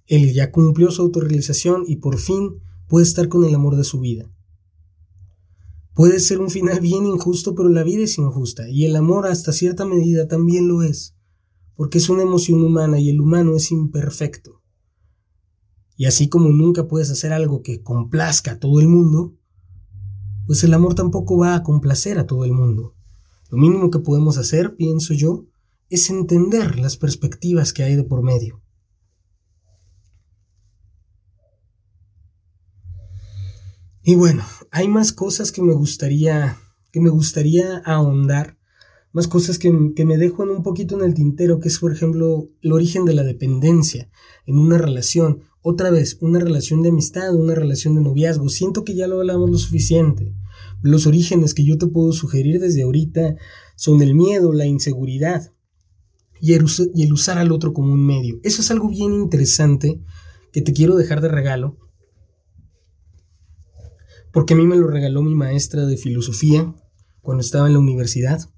Él 0.07 0.33
ya 0.33 0.51
cumplió 0.51 0.89
su 0.89 1.03
autorrealización 1.03 1.83
y 1.87 1.97
por 1.97 2.17
fin 2.17 2.59
puede 2.87 3.05
estar 3.05 3.29
con 3.29 3.45
el 3.45 3.53
amor 3.53 3.75
de 3.75 3.83
su 3.83 3.99
vida. 3.99 4.31
Puede 5.93 6.19
ser 6.19 6.39
un 6.39 6.49
final 6.49 6.79
bien 6.79 7.05
injusto, 7.05 7.53
pero 7.53 7.69
la 7.69 7.83
vida 7.83 8.03
es 8.03 8.17
injusta 8.17 8.69
y 8.69 8.85
el 8.85 8.95
amor 8.95 9.27
hasta 9.27 9.51
cierta 9.51 9.85
medida 9.85 10.27
también 10.27 10.67
lo 10.67 10.81
es, 10.81 11.15
porque 11.75 11.99
es 11.99 12.09
una 12.09 12.23
emoción 12.23 12.63
humana 12.63 12.99
y 12.99 13.09
el 13.09 13.21
humano 13.21 13.55
es 13.55 13.71
imperfecto. 13.71 14.61
Y 15.97 16.05
así 16.05 16.29
como 16.29 16.49
nunca 16.49 16.87
puedes 16.87 17.11
hacer 17.11 17.33
algo 17.33 17.61
que 17.61 17.83
complazca 17.83 18.53
a 18.53 18.59
todo 18.59 18.79
el 18.79 18.87
mundo, 18.87 19.35
pues 20.47 20.63
el 20.63 20.73
amor 20.73 20.95
tampoco 20.95 21.37
va 21.37 21.53
a 21.53 21.63
complacer 21.63 22.17
a 22.17 22.25
todo 22.25 22.45
el 22.45 22.53
mundo. 22.53 22.95
Lo 23.51 23.57
mínimo 23.57 23.91
que 23.91 23.99
podemos 23.99 24.37
hacer, 24.37 24.77
pienso 24.77 25.13
yo, 25.13 25.48
es 25.89 26.09
entender 26.09 26.79
las 26.79 26.97
perspectivas 26.97 27.73
que 27.73 27.83
hay 27.83 27.95
de 27.95 28.03
por 28.03 28.23
medio. 28.23 28.61
Y 34.03 34.15
bueno, 34.15 34.43
hay 34.71 34.87
más 34.87 35.11
cosas 35.13 35.51
que 35.51 35.61
me 35.61 35.73
gustaría, 35.73 36.57
que 36.91 36.99
me 36.99 37.09
gustaría 37.09 37.77
ahondar, 37.85 38.57
más 39.11 39.27
cosas 39.27 39.57
que, 39.57 39.71
que 39.95 40.05
me 40.05 40.17
dejan 40.17 40.49
un 40.49 40.63
poquito 40.63 40.95
en 40.95 41.03
el 41.03 41.13
tintero, 41.13 41.59
que 41.59 41.67
es 41.67 41.79
por 41.79 41.91
ejemplo 41.91 42.49
el 42.61 42.71
origen 42.71 43.05
de 43.05 43.13
la 43.13 43.23
dependencia 43.23 44.09
en 44.45 44.57
una 44.57 44.77
relación. 44.77 45.41
Otra 45.61 45.89
vez, 45.89 46.17
una 46.21 46.39
relación 46.39 46.81
de 46.81 46.89
amistad, 46.89 47.35
una 47.35 47.53
relación 47.53 47.95
de 47.95 48.01
noviazgo. 48.01 48.49
Siento 48.49 48.83
que 48.83 48.95
ya 48.95 49.07
lo 49.07 49.19
hablamos 49.19 49.49
lo 49.49 49.57
suficiente. 49.57 50.33
Los 50.81 51.05
orígenes 51.05 51.53
que 51.53 51.65
yo 51.65 51.77
te 51.77 51.87
puedo 51.87 52.13
sugerir 52.13 52.59
desde 52.59 52.83
ahorita 52.83 53.35
son 53.75 54.01
el 54.01 54.15
miedo, 54.15 54.53
la 54.53 54.65
inseguridad 54.65 55.51
y 56.41 56.53
el 56.53 57.13
usar 57.13 57.37
al 57.37 57.51
otro 57.51 57.73
como 57.73 57.93
un 57.93 58.05
medio. 58.05 58.39
Eso 58.43 58.61
es 58.61 58.71
algo 58.71 58.89
bien 58.89 59.13
interesante 59.13 60.01
que 60.51 60.61
te 60.61 60.73
quiero 60.73 60.95
dejar 60.95 61.21
de 61.21 61.29
regalo 61.29 61.77
porque 64.31 64.53
a 64.53 64.57
mí 64.57 64.65
me 64.65 64.77
lo 64.77 64.87
regaló 64.87 65.21
mi 65.21 65.35
maestra 65.35 65.85
de 65.85 65.97
filosofía 65.97 66.73
cuando 67.21 67.41
estaba 67.41 67.67
en 67.67 67.73
la 67.73 67.79
universidad. 67.79 68.49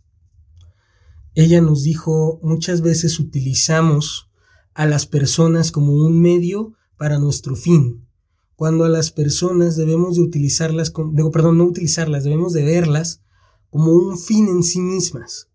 Ella 1.33 1.61
nos 1.61 1.83
dijo, 1.83 2.39
muchas 2.43 2.81
veces 2.81 3.19
utilizamos 3.19 4.29
a 4.73 4.85
las 4.85 5.05
personas 5.05 5.71
como 5.71 5.93
un 5.93 6.21
medio 6.21 6.73
para 6.97 7.19
nuestro 7.19 7.55
fin, 7.55 8.05
cuando 8.55 8.83
a 8.83 8.89
las 8.89 9.11
personas 9.11 9.75
debemos 9.75 10.17
de 10.17 10.21
utilizarlas, 10.21 10.93
digo, 11.13 11.31
perdón, 11.31 11.57
no 11.57 11.63
utilizarlas, 11.63 12.23
debemos 12.23 12.53
de 12.53 12.63
verlas 12.63 13.21
como 13.69 13.91
un 13.93 14.19
fin 14.19 14.47
en 14.49 14.63
sí 14.63 14.81
mismas. 14.81 15.47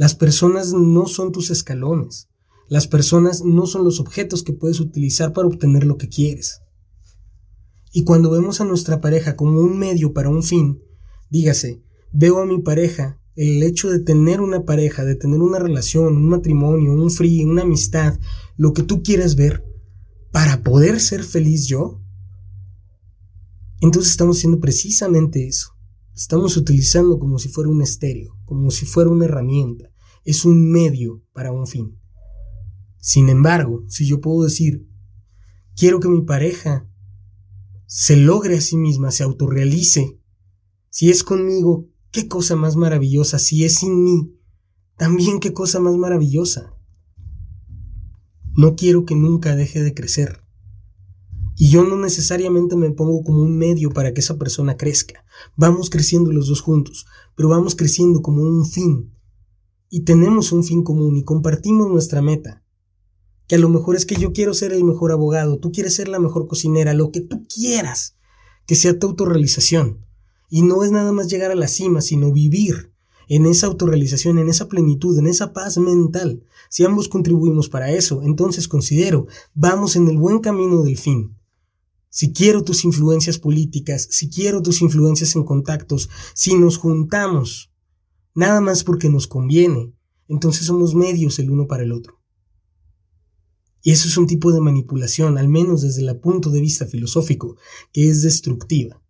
Las 0.00 0.14
personas 0.14 0.72
no 0.72 1.06
son 1.06 1.30
tus 1.30 1.50
escalones, 1.50 2.30
las 2.70 2.86
personas 2.86 3.44
no 3.44 3.66
son 3.66 3.84
los 3.84 4.00
objetos 4.00 4.42
que 4.42 4.54
puedes 4.54 4.80
utilizar 4.80 5.34
para 5.34 5.46
obtener 5.46 5.84
lo 5.84 5.98
que 5.98 6.08
quieres. 6.08 6.62
Y 7.92 8.04
cuando 8.04 8.30
vemos 8.30 8.62
a 8.62 8.64
nuestra 8.64 9.02
pareja 9.02 9.36
como 9.36 9.60
un 9.60 9.78
medio 9.78 10.14
para 10.14 10.30
un 10.30 10.42
fin, 10.42 10.80
dígase, 11.28 11.82
veo 12.12 12.40
a 12.40 12.46
mi 12.46 12.62
pareja, 12.62 13.20
el 13.36 13.62
hecho 13.62 13.90
de 13.90 13.98
tener 13.98 14.40
una 14.40 14.64
pareja, 14.64 15.04
de 15.04 15.16
tener 15.16 15.40
una 15.40 15.58
relación, 15.58 16.16
un 16.16 16.30
matrimonio, 16.30 16.94
un 16.94 17.10
free, 17.10 17.44
una 17.44 17.64
amistad, 17.64 18.18
lo 18.56 18.72
que 18.72 18.82
tú 18.82 19.02
quieras 19.02 19.36
ver, 19.36 19.66
para 20.32 20.62
poder 20.62 20.98
ser 21.00 21.24
feliz 21.24 21.66
yo, 21.66 22.00
entonces 23.82 24.12
estamos 24.12 24.38
haciendo 24.38 24.60
precisamente 24.60 25.46
eso. 25.46 25.74
Estamos 26.14 26.56
utilizando 26.56 27.18
como 27.18 27.38
si 27.38 27.50
fuera 27.50 27.68
un 27.68 27.82
estéreo, 27.82 28.38
como 28.46 28.70
si 28.70 28.86
fuera 28.86 29.10
una 29.10 29.26
herramienta. 29.26 29.89
Es 30.24 30.44
un 30.44 30.70
medio 30.70 31.22
para 31.32 31.52
un 31.52 31.66
fin. 31.66 31.98
Sin 32.98 33.28
embargo, 33.28 33.84
si 33.88 34.06
yo 34.06 34.20
puedo 34.20 34.44
decir, 34.44 34.86
quiero 35.76 36.00
que 36.00 36.08
mi 36.08 36.22
pareja 36.22 36.86
se 37.86 38.16
logre 38.16 38.58
a 38.58 38.60
sí 38.60 38.76
misma, 38.76 39.10
se 39.10 39.24
autorrealice. 39.24 40.20
Si 40.90 41.10
es 41.10 41.24
conmigo, 41.24 41.88
qué 42.10 42.28
cosa 42.28 42.56
más 42.56 42.76
maravillosa. 42.76 43.38
Si 43.38 43.64
es 43.64 43.76
sin 43.76 44.04
mí, 44.04 44.36
también 44.96 45.40
qué 45.40 45.52
cosa 45.52 45.80
más 45.80 45.96
maravillosa. 45.96 46.74
No 48.54 48.76
quiero 48.76 49.06
que 49.06 49.16
nunca 49.16 49.56
deje 49.56 49.82
de 49.82 49.94
crecer. 49.94 50.44
Y 51.56 51.70
yo 51.70 51.84
no 51.84 51.96
necesariamente 51.96 52.76
me 52.76 52.90
pongo 52.90 53.22
como 53.22 53.42
un 53.42 53.56
medio 53.56 53.90
para 53.90 54.14
que 54.14 54.20
esa 54.20 54.38
persona 54.38 54.76
crezca. 54.76 55.24
Vamos 55.56 55.90
creciendo 55.90 56.32
los 56.32 56.48
dos 56.48 56.60
juntos, 56.60 57.06
pero 57.36 57.48
vamos 57.48 57.74
creciendo 57.74 58.22
como 58.22 58.42
un 58.42 58.66
fin. 58.66 59.12
Y 59.90 60.04
tenemos 60.04 60.52
un 60.52 60.64
fin 60.64 60.82
común 60.82 61.18
y 61.18 61.24
compartimos 61.24 61.90
nuestra 61.90 62.22
meta 62.22 62.62
que 63.50 63.56
a 63.56 63.58
lo 63.58 63.68
mejor 63.68 63.96
es 63.96 64.06
que 64.06 64.14
yo 64.14 64.32
quiero 64.32 64.54
ser 64.54 64.72
el 64.72 64.84
mejor 64.84 65.10
abogado, 65.10 65.58
tú 65.58 65.72
quieres 65.72 65.96
ser 65.96 66.06
la 66.06 66.20
mejor 66.20 66.46
cocinera, 66.46 66.94
lo 66.94 67.10
que 67.10 67.20
tú 67.20 67.42
quieras, 67.52 68.14
que 68.64 68.76
sea 68.76 68.96
tu 68.96 69.08
autorrealización. 69.08 70.06
Y 70.48 70.62
no 70.62 70.84
es 70.84 70.92
nada 70.92 71.10
más 71.10 71.26
llegar 71.26 71.50
a 71.50 71.56
la 71.56 71.66
cima, 71.66 72.00
sino 72.00 72.30
vivir 72.30 72.92
en 73.26 73.46
esa 73.46 73.66
autorrealización, 73.66 74.38
en 74.38 74.48
esa 74.48 74.68
plenitud, 74.68 75.18
en 75.18 75.26
esa 75.26 75.52
paz 75.52 75.78
mental. 75.78 76.44
Si 76.68 76.84
ambos 76.84 77.08
contribuimos 77.08 77.68
para 77.68 77.90
eso, 77.90 78.22
entonces 78.22 78.68
considero, 78.68 79.26
vamos 79.52 79.96
en 79.96 80.06
el 80.06 80.16
buen 80.16 80.38
camino 80.38 80.84
del 80.84 80.96
fin. 80.96 81.36
Si 82.08 82.32
quiero 82.32 82.62
tus 82.62 82.84
influencias 82.84 83.40
políticas, 83.40 84.06
si 84.12 84.30
quiero 84.30 84.62
tus 84.62 84.80
influencias 84.80 85.34
en 85.34 85.42
contactos, 85.42 86.08
si 86.34 86.54
nos 86.54 86.76
juntamos, 86.76 87.69
nada 88.40 88.62
más 88.62 88.84
porque 88.84 89.10
nos 89.10 89.26
conviene, 89.26 89.92
entonces 90.26 90.66
somos 90.66 90.94
medios 90.94 91.38
el 91.38 91.50
uno 91.50 91.66
para 91.66 91.82
el 91.82 91.92
otro. 91.92 92.18
Y 93.82 93.90
eso 93.92 94.08
es 94.08 94.16
un 94.16 94.26
tipo 94.26 94.50
de 94.50 94.60
manipulación, 94.60 95.36
al 95.36 95.48
menos 95.48 95.82
desde 95.82 96.02
el 96.02 96.18
punto 96.18 96.50
de 96.50 96.60
vista 96.60 96.86
filosófico, 96.86 97.56
que 97.92 98.08
es 98.08 98.22
destructiva. 98.22 99.02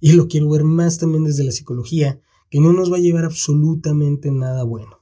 Y 0.00 0.12
lo 0.12 0.26
quiero 0.26 0.50
ver 0.50 0.64
más 0.64 0.98
también 0.98 1.22
desde 1.22 1.44
la 1.44 1.52
psicología, 1.52 2.20
que 2.50 2.60
no 2.60 2.72
nos 2.72 2.92
va 2.92 2.96
a 2.96 3.00
llevar 3.00 3.24
absolutamente 3.24 4.32
nada 4.32 4.64
bueno. 4.64 5.00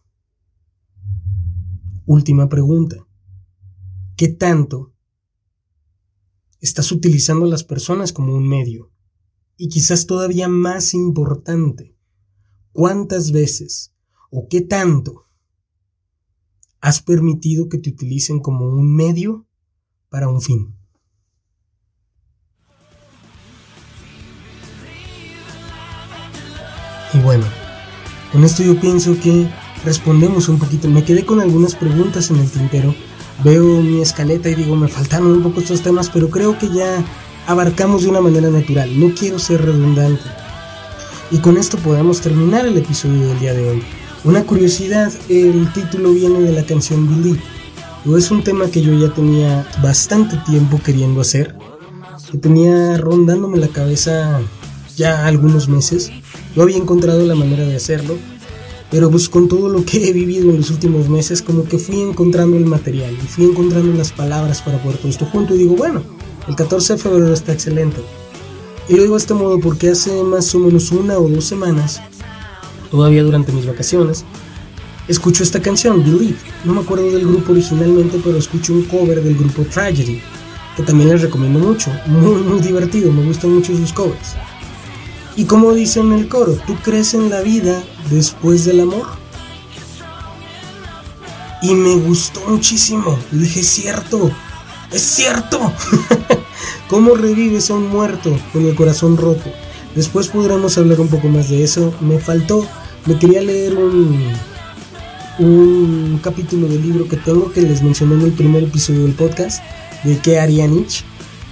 Última 2.04 2.50
pregunta. 2.50 3.06
¿Qué 4.16 4.28
tanto 4.28 4.94
estás 6.60 6.92
utilizando 6.92 7.46
a 7.46 7.48
las 7.48 7.64
personas 7.64 8.12
como 8.12 8.34
un 8.34 8.46
medio? 8.46 8.92
Y 9.56 9.68
quizás 9.68 10.06
todavía 10.06 10.48
más 10.48 10.92
importante, 10.92 11.91
¿cuántas 12.72 13.32
veces 13.32 13.92
o 14.30 14.48
qué 14.48 14.60
tanto 14.60 15.26
has 16.82 17.00
permitido 17.00 17.68
que 17.68 17.78
te 17.78 17.90
utilicen 17.90 18.40
como 18.40 18.66
un 18.66 18.94
medio 18.94 19.46
para 20.10 20.28
un 20.28 20.42
fin. 20.42 20.74
Y 27.14 27.20
bueno, 27.20 27.44
con 28.32 28.42
esto 28.42 28.64
yo 28.64 28.78
pienso 28.80 29.18
que 29.20 29.48
respondemos 29.84 30.48
un 30.48 30.58
poquito. 30.58 30.88
Me 30.88 31.04
quedé 31.04 31.24
con 31.24 31.40
algunas 31.40 31.76
preguntas 31.76 32.30
en 32.30 32.38
el 32.38 32.50
tintero. 32.50 32.94
Veo 33.44 33.80
mi 33.80 34.00
escaleta 34.00 34.50
y 34.50 34.56
digo, 34.56 34.74
me 34.74 34.88
faltaron 34.88 35.30
un 35.30 35.42
poco 35.42 35.60
estos 35.60 35.82
temas, 35.82 36.10
pero 36.10 36.30
creo 36.30 36.58
que 36.58 36.68
ya 36.68 37.04
abarcamos 37.46 38.02
de 38.02 38.08
una 38.08 38.20
manera 38.20 38.50
natural. 38.50 38.98
No 38.98 39.14
quiero 39.14 39.38
ser 39.38 39.64
redundante. 39.64 40.41
Y 41.32 41.38
con 41.38 41.56
esto 41.56 41.78
podemos 41.78 42.20
terminar 42.20 42.66
el 42.66 42.76
episodio 42.76 43.28
del 43.28 43.40
día 43.40 43.54
de 43.54 43.66
hoy. 43.70 43.82
Una 44.22 44.44
curiosidad, 44.44 45.10
el 45.30 45.72
título 45.72 46.12
viene 46.12 46.40
de 46.40 46.52
la 46.52 46.62
canción 46.66 47.08
Believe. 47.08 47.40
Es 48.18 48.30
un 48.30 48.44
tema 48.44 48.70
que 48.70 48.82
yo 48.82 48.92
ya 48.92 49.14
tenía 49.14 49.66
bastante 49.82 50.36
tiempo 50.44 50.78
queriendo 50.84 51.22
hacer, 51.22 51.56
que 52.30 52.36
tenía 52.36 52.98
rondándome 52.98 53.56
la 53.56 53.68
cabeza 53.68 54.42
ya 54.94 55.26
algunos 55.26 55.70
meses. 55.70 56.12
No 56.54 56.64
había 56.64 56.76
encontrado 56.76 57.24
la 57.24 57.34
manera 57.34 57.64
de 57.64 57.76
hacerlo, 57.76 58.18
pero 58.90 59.10
pues 59.10 59.30
con 59.30 59.48
todo 59.48 59.70
lo 59.70 59.86
que 59.86 60.10
he 60.10 60.12
vivido 60.12 60.50
en 60.50 60.58
los 60.58 60.68
últimos 60.68 61.08
meses, 61.08 61.40
como 61.40 61.64
que 61.64 61.78
fui 61.78 61.98
encontrando 62.02 62.58
el 62.58 62.66
material 62.66 63.14
y 63.14 63.26
fui 63.26 63.46
encontrando 63.46 63.96
las 63.96 64.12
palabras 64.12 64.60
para 64.60 64.82
poder 64.82 64.98
todo 64.98 65.08
esto 65.08 65.24
junto 65.24 65.54
y 65.54 65.58
digo, 65.60 65.76
bueno, 65.76 66.02
el 66.46 66.54
14 66.56 66.92
de 66.92 66.98
febrero 66.98 67.32
está 67.32 67.54
excelente. 67.54 68.02
Y 68.88 68.94
lo 68.94 69.02
digo 69.02 69.14
de 69.14 69.20
este 69.20 69.34
modo 69.34 69.60
porque 69.60 69.90
hace 69.90 70.22
más 70.22 70.54
o 70.54 70.58
menos 70.58 70.90
una 70.90 71.18
o 71.18 71.28
dos 71.28 71.44
semanas 71.44 72.00
todavía 72.90 73.22
durante 73.22 73.52
mis 73.52 73.66
vacaciones, 73.66 74.24
escucho 75.08 75.42
esta 75.42 75.60
canción, 75.60 76.04
Believe. 76.04 76.36
No 76.64 76.74
me 76.74 76.80
acuerdo 76.82 77.10
del 77.10 77.26
grupo 77.26 77.52
originalmente, 77.52 78.20
pero 78.22 78.36
escucho 78.36 78.74
un 78.74 78.84
cover 78.84 79.22
del 79.22 79.36
grupo 79.36 79.64
Tragedy, 79.64 80.20
que 80.76 80.82
también 80.82 81.08
les 81.08 81.22
recomiendo 81.22 81.58
mucho. 81.58 81.90
Muy, 82.06 82.42
muy 82.42 82.60
divertido, 82.60 83.10
me 83.10 83.24
gustan 83.24 83.54
mucho 83.54 83.74
sus 83.74 83.92
covers. 83.92 84.36
Y 85.36 85.44
como 85.44 85.72
dice 85.72 86.00
en 86.00 86.12
el 86.12 86.28
coro, 86.28 86.58
¿tú 86.66 86.76
crees 86.84 87.14
en 87.14 87.30
la 87.30 87.40
vida 87.40 87.82
después 88.10 88.66
del 88.66 88.80
amor? 88.80 89.06
Y 91.62 91.74
me 91.74 91.94
gustó 91.94 92.40
muchísimo. 92.46 93.18
dije, 93.30 93.62
cierto, 93.62 94.30
es 94.92 95.00
cierto. 95.00 95.58
¿Cómo 96.88 97.14
revives 97.14 97.70
a 97.70 97.74
un 97.74 97.88
muerto 97.88 98.36
con 98.52 98.66
el 98.66 98.74
corazón 98.74 99.16
roto? 99.16 99.50
Después 99.94 100.28
podremos 100.28 100.78
hablar 100.78 101.00
un 101.00 101.08
poco 101.08 101.28
más 101.28 101.50
de 101.50 101.62
eso. 101.62 101.94
Me 102.00 102.18
faltó, 102.18 102.66
me 103.06 103.18
quería 103.18 103.42
leer 103.42 103.76
un, 103.76 104.32
un 105.38 106.20
capítulo 106.22 106.68
del 106.68 106.82
libro 106.82 107.08
que 107.08 107.16
tengo 107.16 107.52
que 107.52 107.62
les 107.62 107.82
mencioné 107.82 108.14
en 108.14 108.22
el 108.22 108.32
primer 108.32 108.64
episodio 108.64 109.02
del 109.02 109.12
podcast 109.12 109.62
de 110.04 110.18
qué 110.18 110.38
haría 110.38 110.66
Nietzsche. 110.66 111.04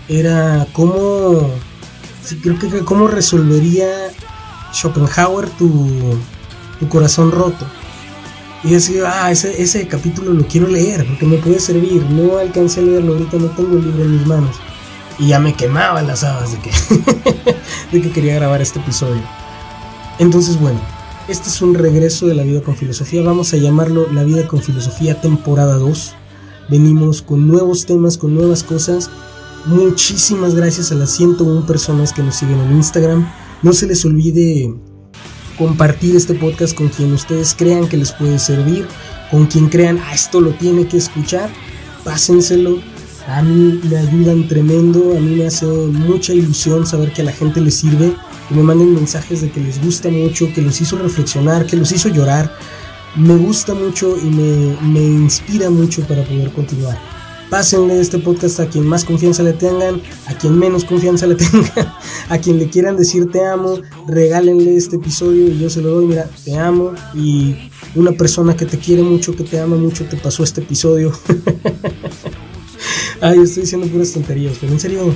Era 0.08 0.66
cómo 0.72 1.50
creo 2.42 2.58
que 2.58 2.84
cómo 2.84 3.08
resolvería 3.08 3.88
Schopenhauer 4.72 5.48
tu, 5.50 5.88
tu 6.78 6.88
corazón 6.88 7.32
roto. 7.32 7.66
Y 8.62 8.74
así, 8.74 8.98
ah, 9.04 9.30
ese, 9.30 9.62
ese 9.62 9.86
capítulo 9.88 10.34
lo 10.34 10.46
quiero 10.46 10.68
leer 10.68 11.06
porque 11.06 11.24
me 11.26 11.38
puede 11.38 11.60
servir. 11.60 12.02
No 12.10 12.38
alcancé 12.38 12.80
a 12.80 12.82
leerlo, 12.82 13.14
ahorita 13.14 13.38
no 13.38 13.46
tengo 13.48 13.76
el 13.76 13.84
libro 13.84 14.04
en 14.04 14.18
mis 14.18 14.26
manos. 14.26 14.56
Y 15.20 15.28
ya 15.28 15.38
me 15.38 15.54
quemaban 15.54 16.08
las 16.08 16.24
habas 16.24 16.50
de 16.50 16.58
que, 16.58 16.70
de 17.92 18.02
que 18.02 18.10
quería 18.10 18.34
grabar 18.34 18.60
este 18.60 18.80
episodio. 18.80 19.22
Entonces, 20.18 20.58
bueno, 20.58 20.80
este 21.28 21.48
es 21.48 21.62
un 21.62 21.74
regreso 21.74 22.26
de 22.26 22.34
la 22.34 22.42
vida 22.42 22.62
con 22.62 22.74
filosofía. 22.74 23.22
Vamos 23.22 23.54
a 23.54 23.58
llamarlo 23.58 24.10
La 24.12 24.24
vida 24.24 24.48
con 24.48 24.60
filosofía 24.60 25.20
temporada 25.20 25.76
2. 25.76 26.14
Venimos 26.68 27.22
con 27.22 27.46
nuevos 27.46 27.86
temas, 27.86 28.18
con 28.18 28.34
nuevas 28.34 28.64
cosas 28.64 29.10
Muchísimas 29.66 30.54
gracias 30.54 30.90
a 30.90 30.94
las 30.94 31.10
101 31.10 31.66
personas 31.66 32.14
que 32.14 32.22
nos 32.22 32.36
siguen 32.36 32.58
en 32.60 32.72
Instagram. 32.72 33.30
No 33.62 33.74
se 33.74 33.86
les 33.86 34.04
olvide 34.06 34.74
compartir 35.58 36.16
este 36.16 36.32
podcast 36.32 36.74
con 36.74 36.88
quien 36.88 37.12
ustedes 37.12 37.54
crean 37.54 37.86
que 37.86 37.98
les 37.98 38.12
puede 38.12 38.38
servir, 38.38 38.86
con 39.30 39.46
quien 39.46 39.68
crean, 39.68 39.98
ah, 39.98 40.14
esto 40.14 40.40
lo 40.40 40.52
tiene 40.52 40.86
que 40.88 40.96
escuchar, 40.96 41.50
pásenselo. 42.04 42.78
A 43.30 43.42
mí 43.42 43.80
me 43.88 43.96
ayudan 43.96 44.48
tremendo, 44.48 45.16
a 45.16 45.20
mí 45.20 45.36
me 45.36 45.46
hace 45.46 45.64
mucha 45.64 46.34
ilusión 46.34 46.84
saber 46.84 47.12
que 47.12 47.22
a 47.22 47.24
la 47.24 47.32
gente 47.32 47.60
le 47.60 47.70
sirve, 47.70 48.12
que 48.48 48.54
me 48.56 48.64
manden 48.64 48.92
mensajes 48.92 49.40
de 49.40 49.52
que 49.52 49.60
les 49.60 49.80
gusta 49.80 50.08
mucho, 50.08 50.52
que 50.52 50.60
los 50.60 50.80
hizo 50.80 50.98
reflexionar, 50.98 51.64
que 51.64 51.76
los 51.76 51.92
hizo 51.92 52.08
llorar. 52.08 52.52
Me 53.14 53.36
gusta 53.36 53.72
mucho 53.72 54.16
y 54.20 54.24
me, 54.24 54.76
me 54.82 55.00
inspira 55.00 55.70
mucho 55.70 56.02
para 56.08 56.24
poder 56.24 56.50
continuar. 56.50 56.98
Pásenle 57.48 58.00
este 58.00 58.18
podcast 58.18 58.58
a 58.58 58.66
quien 58.66 58.84
más 58.84 59.04
confianza 59.04 59.44
le 59.44 59.52
tengan, 59.52 60.02
a 60.26 60.34
quien 60.34 60.58
menos 60.58 60.84
confianza 60.84 61.28
le 61.28 61.34
tengan, 61.36 61.92
a 62.28 62.38
quien 62.38 62.58
le 62.58 62.68
quieran 62.68 62.96
decir 62.96 63.30
te 63.30 63.46
amo, 63.46 63.78
regálenle 64.08 64.76
este 64.76 64.96
episodio 64.96 65.46
y 65.46 65.56
yo 65.56 65.70
se 65.70 65.82
lo 65.82 65.90
doy, 65.90 66.06
mira, 66.06 66.28
te 66.44 66.58
amo 66.58 66.94
y 67.14 67.54
una 67.94 68.10
persona 68.10 68.56
que 68.56 68.66
te 68.66 68.78
quiere 68.78 69.04
mucho, 69.04 69.36
que 69.36 69.44
te 69.44 69.60
ama 69.60 69.76
mucho, 69.76 70.04
te 70.04 70.16
pasó 70.16 70.42
este 70.42 70.62
episodio. 70.62 71.12
Ay, 73.22 73.38
estoy 73.40 73.64
diciendo 73.64 73.86
puras 73.88 74.12
tonterías, 74.12 74.56
pero 74.58 74.72
en 74.72 74.80
serio, 74.80 75.14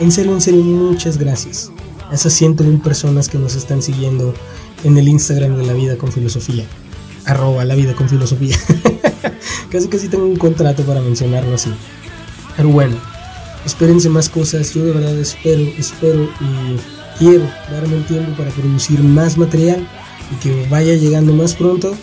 en 0.00 0.10
serio, 0.10 0.32
en 0.32 0.40
serio, 0.40 0.62
muchas 0.62 1.16
gracias 1.16 1.70
a 2.10 2.14
esas 2.14 2.32
101 2.32 2.82
personas 2.82 3.28
que 3.28 3.38
nos 3.38 3.54
están 3.54 3.82
siguiendo 3.82 4.34
en 4.82 4.98
el 4.98 5.06
Instagram 5.06 5.56
de 5.56 5.64
la 5.64 5.72
vida 5.72 5.96
con 5.96 6.10
filosofía. 6.10 6.64
Arroba 7.26 7.64
la 7.64 7.76
vida. 7.76 7.94
Casi 9.70 9.86
casi 9.86 10.08
tengo 10.08 10.24
un 10.24 10.36
contrato 10.36 10.82
para 10.82 11.00
mencionarlo 11.00 11.54
así. 11.54 11.70
Pero 12.56 12.70
bueno, 12.70 12.96
espérense 13.64 14.08
más 14.08 14.28
cosas. 14.28 14.74
Yo 14.74 14.84
de 14.84 14.92
verdad 14.92 15.16
espero, 15.16 15.62
espero 15.78 16.24
y 16.40 17.18
quiero 17.18 17.44
darme 17.70 17.98
el 17.98 18.06
tiempo 18.06 18.32
para 18.36 18.50
producir 18.50 19.00
más 19.04 19.38
material 19.38 19.86
y 20.32 20.34
que 20.42 20.66
vaya 20.68 20.94
llegando 20.94 21.32
más 21.32 21.54
pronto. 21.54 21.96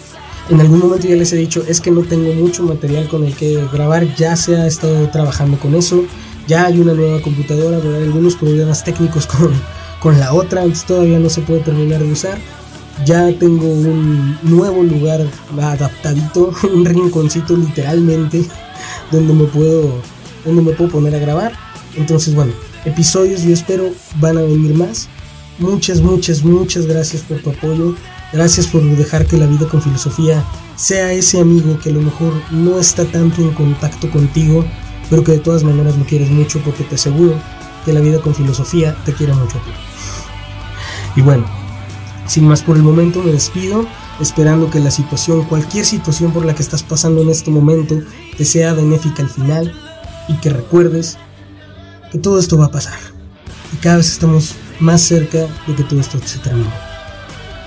En 0.49 0.61
algún 0.61 0.79
momento 0.79 1.07
ya 1.07 1.15
les 1.15 1.33
he 1.33 1.37
dicho, 1.37 1.63
es 1.67 1.81
que 1.81 1.91
no 1.91 2.03
tengo 2.03 2.33
mucho 2.33 2.63
material 2.63 3.07
con 3.09 3.23
el 3.25 3.35
que 3.35 3.65
grabar, 3.71 4.15
ya 4.15 4.35
se 4.35 4.55
ha 4.55 4.65
estado 4.65 5.09
trabajando 5.09 5.59
con 5.59 5.75
eso, 5.75 6.05
ya 6.47 6.65
hay 6.65 6.79
una 6.79 6.93
nueva 6.93 7.21
computadora, 7.21 7.79
pero 7.79 7.97
hay 7.97 8.03
algunos 8.03 8.35
problemas 8.35 8.83
técnicos 8.83 9.27
con, 9.27 9.51
con 9.99 10.19
la 10.19 10.33
otra, 10.33 10.61
entonces 10.61 10.85
todavía 10.85 11.19
no 11.19 11.29
se 11.29 11.41
puede 11.41 11.59
terminar 11.61 12.01
de 12.01 12.11
usar 12.11 12.37
ya 13.05 13.31
tengo 13.37 13.67
un 13.67 14.37
nuevo 14.43 14.83
lugar 14.83 15.25
adaptadito, 15.59 16.51
un 16.73 16.85
rinconcito 16.85 17.55
literalmente, 17.55 18.45
donde 19.11 19.33
me 19.33 19.45
puedo, 19.45 20.01
donde 20.45 20.61
me 20.61 20.71
puedo 20.71 20.91
poner 20.91 21.15
a 21.15 21.19
grabar. 21.19 21.53
Entonces, 21.95 22.35
bueno, 22.35 22.53
episodios 22.85 23.43
yo 23.43 23.53
espero 23.53 23.91
van 24.19 24.37
a 24.37 24.41
venir 24.41 24.73
más. 24.73 25.07
Muchas, 25.59 26.01
muchas, 26.01 26.43
muchas 26.43 26.85
gracias 26.85 27.23
por 27.23 27.39
tu 27.39 27.49
apoyo. 27.49 27.95
Gracias 28.33 28.67
por 28.67 28.83
dejar 28.83 29.25
que 29.25 29.37
la 29.37 29.45
vida 29.45 29.67
con 29.67 29.81
filosofía 29.81 30.43
sea 30.75 31.13
ese 31.13 31.39
amigo 31.39 31.79
que 31.79 31.89
a 31.89 31.93
lo 31.93 32.01
mejor 32.01 32.33
no 32.51 32.79
está 32.79 33.05
tanto 33.05 33.41
en 33.41 33.51
contacto 33.51 34.11
contigo, 34.11 34.65
pero 35.09 35.23
que 35.23 35.33
de 35.33 35.39
todas 35.39 35.63
maneras 35.63 35.97
lo 35.97 36.05
quieres 36.05 36.29
mucho 36.29 36.59
porque 36.59 36.83
te 36.83 36.95
aseguro 36.95 37.35
que 37.85 37.93
la 37.93 38.01
vida 38.01 38.19
con 38.19 38.35
filosofía 38.35 38.95
te 39.05 39.13
quiere 39.13 39.33
mucho 39.33 39.57
a 39.57 39.61
ti. 39.61 39.71
Y 41.15 41.21
bueno, 41.21 41.45
sin 42.27 42.45
más 42.45 42.61
por 42.61 42.75
el 42.75 42.83
momento 42.83 43.23
me 43.23 43.31
despido, 43.31 43.87
esperando 44.19 44.69
que 44.69 44.79
la 44.79 44.91
situación, 44.91 45.45
cualquier 45.45 45.85
situación 45.85 46.33
por 46.33 46.45
la 46.45 46.53
que 46.53 46.63
estás 46.63 46.83
pasando 46.83 47.21
en 47.21 47.29
este 47.29 47.49
momento, 47.49 48.01
te 48.37 48.43
sea 48.43 48.73
benéfica 48.73 49.23
al 49.23 49.29
final 49.29 49.73
y 50.27 50.33
que 50.35 50.49
recuerdes 50.49 51.17
que 52.11 52.17
todo 52.17 52.39
esto 52.39 52.57
va 52.57 52.65
a 52.65 52.71
pasar. 52.71 52.99
Y 53.73 53.77
cada 53.77 53.97
vez 53.97 54.09
estamos 54.09 54.55
más 54.79 55.01
cerca 55.01 55.47
de 55.65 55.75
que 55.75 55.83
todo 55.83 55.99
esto 55.99 56.19
se 56.25 56.39
termine. 56.39 56.86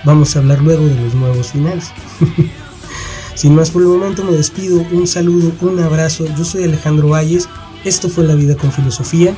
Vamos 0.05 0.35
a 0.35 0.39
hablar 0.39 0.61
luego 0.63 0.87
de 0.87 0.95
los 0.95 1.15
nuevos 1.15 1.53
finales. 1.53 1.93
Sin 3.35 3.55
más 3.55 3.71
por 3.71 3.83
el 3.83 3.89
momento 3.89 4.25
me 4.25 4.33
despido, 4.33 4.85
un 4.93 5.07
saludo, 5.07 5.53
un 5.61 5.79
abrazo. 5.81 6.27
Yo 6.37 6.45
soy 6.45 6.65
Alejandro 6.65 7.09
Valles, 7.09 7.49
esto 7.85 8.09
fue 8.09 8.25
La 8.25 8.35
Vida 8.35 8.57
con 8.57 8.73
Filosofía. 8.73 9.35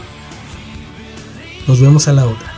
Nos 1.69 1.81
vemos 1.81 2.09
a 2.09 2.13
la 2.13 2.27
otra. 2.27 2.52